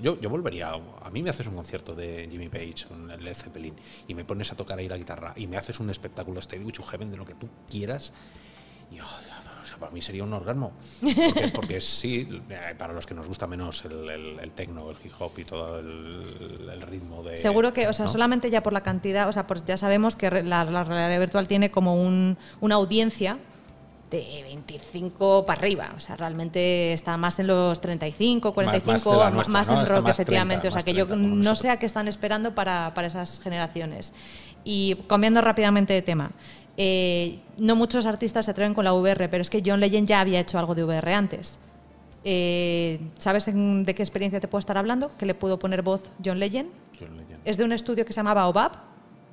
[0.00, 0.70] Yo, yo volvería.
[0.70, 3.74] A mí me haces un concierto de Jimmy Page el Led Zeppelin
[4.08, 6.82] y me pones a tocar ahí la guitarra y me haces un espectáculo Stairway to
[6.82, 8.12] Heaven de lo que tú quieras.
[8.90, 9.04] Y oh,
[9.72, 10.72] sea, para mí sería un orgasmo.
[11.00, 14.96] Porque, porque sí, eh, para los que nos gusta menos el, el, el techno, el
[15.04, 17.36] hip hop y todo el, el ritmo de.
[17.36, 18.12] Seguro que, o sea, ¿no?
[18.12, 21.48] solamente ya por la cantidad, o sea, pues ya sabemos que la, la realidad virtual
[21.48, 23.38] tiene como un- una audiencia
[24.10, 29.32] de 25 para arriba, o sea, realmente está más en los 35, 45, más más,
[29.32, 29.80] nuestra, más ¿no?
[29.80, 31.86] en rock, más 30, efectivamente, o sea, que yo 30 como no sé a qué
[31.86, 34.12] están esperando para, para esas generaciones.
[34.64, 36.30] Y cambiando rápidamente de tema,
[36.76, 40.20] eh, no muchos artistas se atreven con la VR, pero es que John Legend ya
[40.20, 41.58] había hecho algo de VR antes.
[42.24, 45.10] Eh, ¿Sabes en- de qué experiencia te puedo estar hablando?
[45.18, 46.70] Que le pudo poner voz John Legend.
[46.98, 47.40] John Legend.
[47.44, 48.74] Es de un estudio que se llamaba OBAP.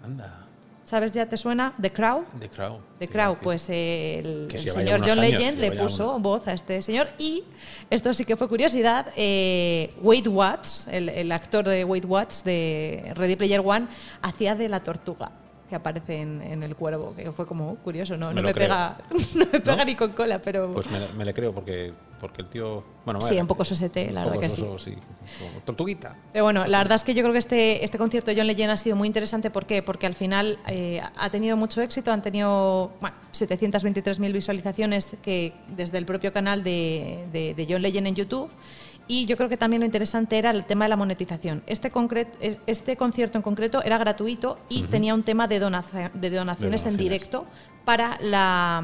[0.03, 0.45] Anda,
[0.85, 1.71] ¿Sabes ya te suena?
[1.79, 2.23] The Crow.
[2.39, 2.79] The Crow.
[2.97, 6.19] The Crow, pues eh, el, señor John años, Legend le puso uno.
[6.19, 7.43] voz a este señor y
[7.91, 13.11] esto sí que fue curiosidad, eh, Wade Watts, el, el actor de Wade Watts de
[13.15, 13.85] Ready Player One,
[14.23, 15.31] hacía de la tortuga
[15.69, 18.97] que aparece en, en el cuervo, que fue como curioso, no, Me no me, pega,
[19.35, 19.85] no me pega ¿No?
[19.85, 22.83] ni con cola, pero Pues me, me le creo porque, porque el tío.
[23.05, 24.65] Bueno, sí, un poco sosete, la verdad que sí.
[25.65, 26.17] Tortuguita.
[26.33, 28.71] Pero bueno, la verdad es que yo creo que este, este concierto de John Legend
[28.71, 29.49] ha sido muy interesante.
[29.49, 29.81] ¿Por qué?
[29.83, 35.97] Porque al final eh, ha tenido mucho éxito, han tenido bueno, 723.000 visualizaciones que desde
[35.97, 38.49] el propio canal de, de- de John Legend en YouTube.
[39.11, 41.63] Y yo creo que también lo interesante era el tema de la monetización.
[41.65, 45.59] Este, concret- es- este concierto en concreto era gratuito y tenía un tema de, de
[45.65, 46.97] donaciones en donaciones.
[46.97, 47.45] directo
[47.85, 48.83] para la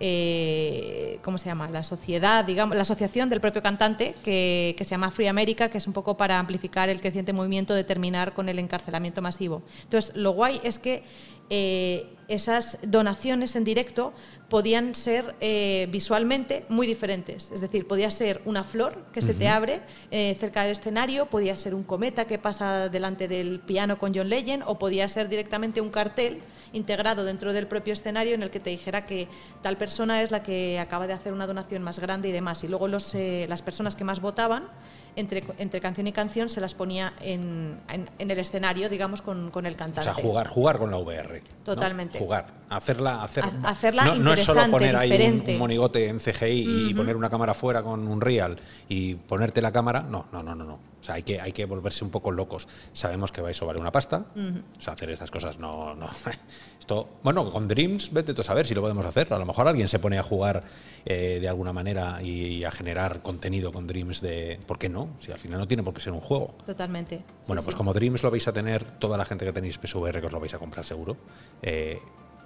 [0.00, 1.68] eh, ¿cómo se llama?
[1.70, 5.78] La sociedad, digamos, la asociación del propio cantante que, que se llama Free America, que
[5.78, 9.62] es un poco para amplificar el creciente movimiento de terminar con el encarcelamiento masivo.
[9.84, 11.04] Entonces, lo guay es que
[11.50, 14.12] eh, esas donaciones en directo
[14.54, 17.50] podían ser eh, visualmente muy diferentes.
[17.50, 19.80] Es decir, podía ser una flor que se te abre
[20.12, 24.28] eh, cerca del escenario, podía ser un cometa que pasa delante del piano con John
[24.28, 26.38] Legend, o podía ser directamente un cartel
[26.72, 29.26] integrado dentro del propio escenario en el que te dijera que
[29.60, 32.62] tal persona es la que acaba de hacer una donación más grande y demás.
[32.62, 34.68] Y luego los, eh, las personas que más votaban,
[35.16, 39.50] entre, entre canción y canción, se las ponía en, en- en el escenario, digamos, con,
[39.50, 40.02] con el O cantante.
[40.12, 41.40] sea, jugar, jugar con la VR.
[41.40, 41.64] ¿no?
[41.64, 42.18] Totalmente.
[42.18, 42.46] Jugar.
[42.68, 46.94] Hacerla, hacer, Ha- hacerla no, no es solo poner ahí un, monigote en CGI y
[46.94, 48.56] poner una cámara fuera con un real
[48.88, 50.02] y ponerte la cámara.
[50.02, 50.64] No, no, no, no.
[50.64, 50.94] no.
[51.04, 52.66] O sea, hay que, hay que volverse un poco locos.
[52.94, 54.24] Sabemos que eso vale una pasta.
[54.34, 55.94] O sea, hacer estas cosas no.
[55.94, 56.08] no.
[56.80, 59.30] Esto, bueno, con Dreams, vete tú a saber si lo podemos hacer.
[59.34, 60.64] A lo mejor alguien se pone a jugar
[61.04, 64.58] eh, de alguna manera y, y a generar contenido con Dreams de.
[64.66, 65.10] ¿Por qué no?
[65.18, 66.54] Si al final no tiene por qué ser un juego.
[66.64, 67.22] Totalmente.
[67.46, 67.66] Bueno, sí.
[67.66, 70.32] pues como Dreams lo vais a tener, toda la gente que tenéis PSVR que os
[70.32, 71.18] lo vais a comprar seguro,
[71.60, 72.00] eh,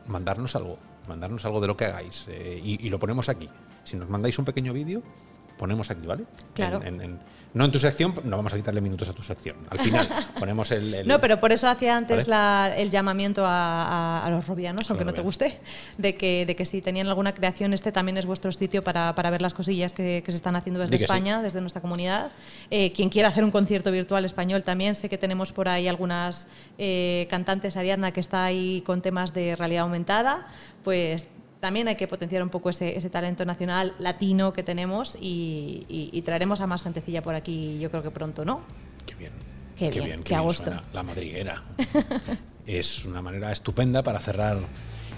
[0.08, 3.48] mandarnos algo, mandarnos algo de lo que hagáis eh, y, y lo ponemos aquí.
[3.84, 5.02] Si nos mandáis un pequeño vídeo,
[5.58, 6.24] ponemos aquí, ¿vale?
[6.54, 6.80] Claro.
[6.82, 9.56] En- en- en- no en tu sección, no vamos a quitarle minutos a tu sección.
[9.70, 10.06] Al final
[10.38, 10.92] ponemos el...
[10.92, 12.30] el- No, pero por eso hacía antes ¿Vale?
[12.30, 13.84] la- el llamamiento a,
[14.20, 15.58] a- a los robianos, aunque no te guste,
[15.96, 19.30] de que, de que si tenían alguna creación, este también es vuestro sitio para, para
[19.30, 21.04] ver las cosillas que, que se están haciendo desde que sí.
[21.04, 22.30] España, desde nuestra comunidad.
[22.70, 26.46] Eh, quien quiera hacer un concierto virtual español también, sé que tenemos por ahí algunas
[26.76, 30.46] eh, cantantes, Ariadna, que está ahí con temas de realidad aumentada,
[30.84, 31.26] pues
[31.60, 36.10] también hay que potenciar un poco ese, ese talento nacional latino que tenemos y, y-
[36.12, 38.60] y traeremos a más gentecilla por aquí, yo creo que pronto, ¿no?
[39.06, 39.32] Qué bien.
[39.76, 40.64] Qué bien, qué gusto.
[40.64, 41.62] suena La madriguera.
[42.66, 44.58] es una manera estupenda para cerrar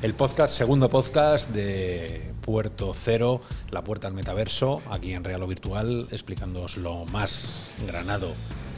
[0.03, 3.41] el podcast, segundo podcast de Puerto Cero,
[3.71, 8.35] la puerta al metaverso, aquí en Real o Virtual, explicándoos lo más granado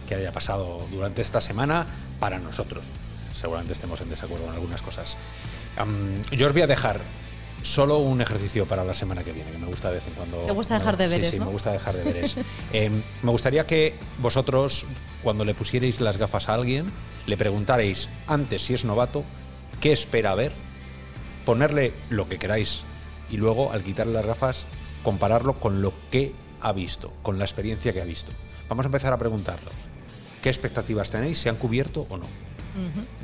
[0.09, 1.87] que haya pasado durante esta semana
[2.21, 2.85] para nosotros.
[3.35, 5.17] Seguramente estemos en desacuerdo en algunas cosas.
[6.33, 7.01] Yo os voy a dejar
[7.63, 10.39] solo un ejercicio para la semana que viene, que me gusta de vez en cuando.
[10.39, 11.47] Te gusta dejar Sí, deberes, Sí, ¿no?
[11.47, 12.37] me gusta dejar deberes.
[12.73, 12.91] Eh,
[13.23, 14.87] me gustaría que vosotros,
[15.23, 16.87] cuando le pusierais las gafas a alguien,
[17.27, 19.25] le preguntarais antes si es novato,
[19.81, 20.53] qué espera ver,
[21.45, 22.81] ponerle lo que queráis
[23.31, 24.67] y luego, al quitarle las gafas,
[25.03, 28.33] compararlo con lo que ha visto, con la experiencia que ha visto.
[28.69, 29.73] Vamos a empezar a preguntarlos.
[30.43, 31.39] ¿Qué expectativas tenéis?
[31.39, 32.27] ¿Se han cubierto o no?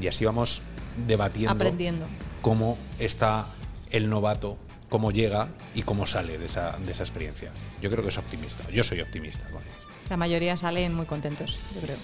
[0.01, 0.61] Y así vamos
[1.07, 2.07] debatiendo Aprendiendo.
[2.43, 3.47] cómo está
[3.91, 4.57] el novato,
[4.89, 7.51] cómo llega y cómo sale de esa, de esa experiencia.
[7.81, 8.69] Yo creo que es optimista.
[8.71, 9.63] Yo soy optimista con.
[10.09, 11.97] La mayoría salen muy contentos, yo creo.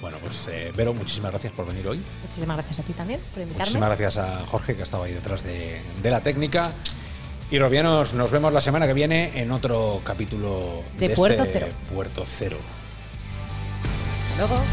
[0.00, 2.00] Bueno, pues eh, Vero, muchísimas gracias por venir hoy.
[2.22, 3.64] Muchísimas gracias a ti también por invitarme.
[3.64, 6.72] Muchísimas gracias a Jorge, que estaba ahí detrás de, de la técnica.
[7.50, 11.58] Y Robianos, nos vemos la semana que viene en otro capítulo De de, Puerto este
[11.58, 11.72] Cero.
[11.94, 12.58] Puerto Cero.
[14.32, 14.64] Hasta luego.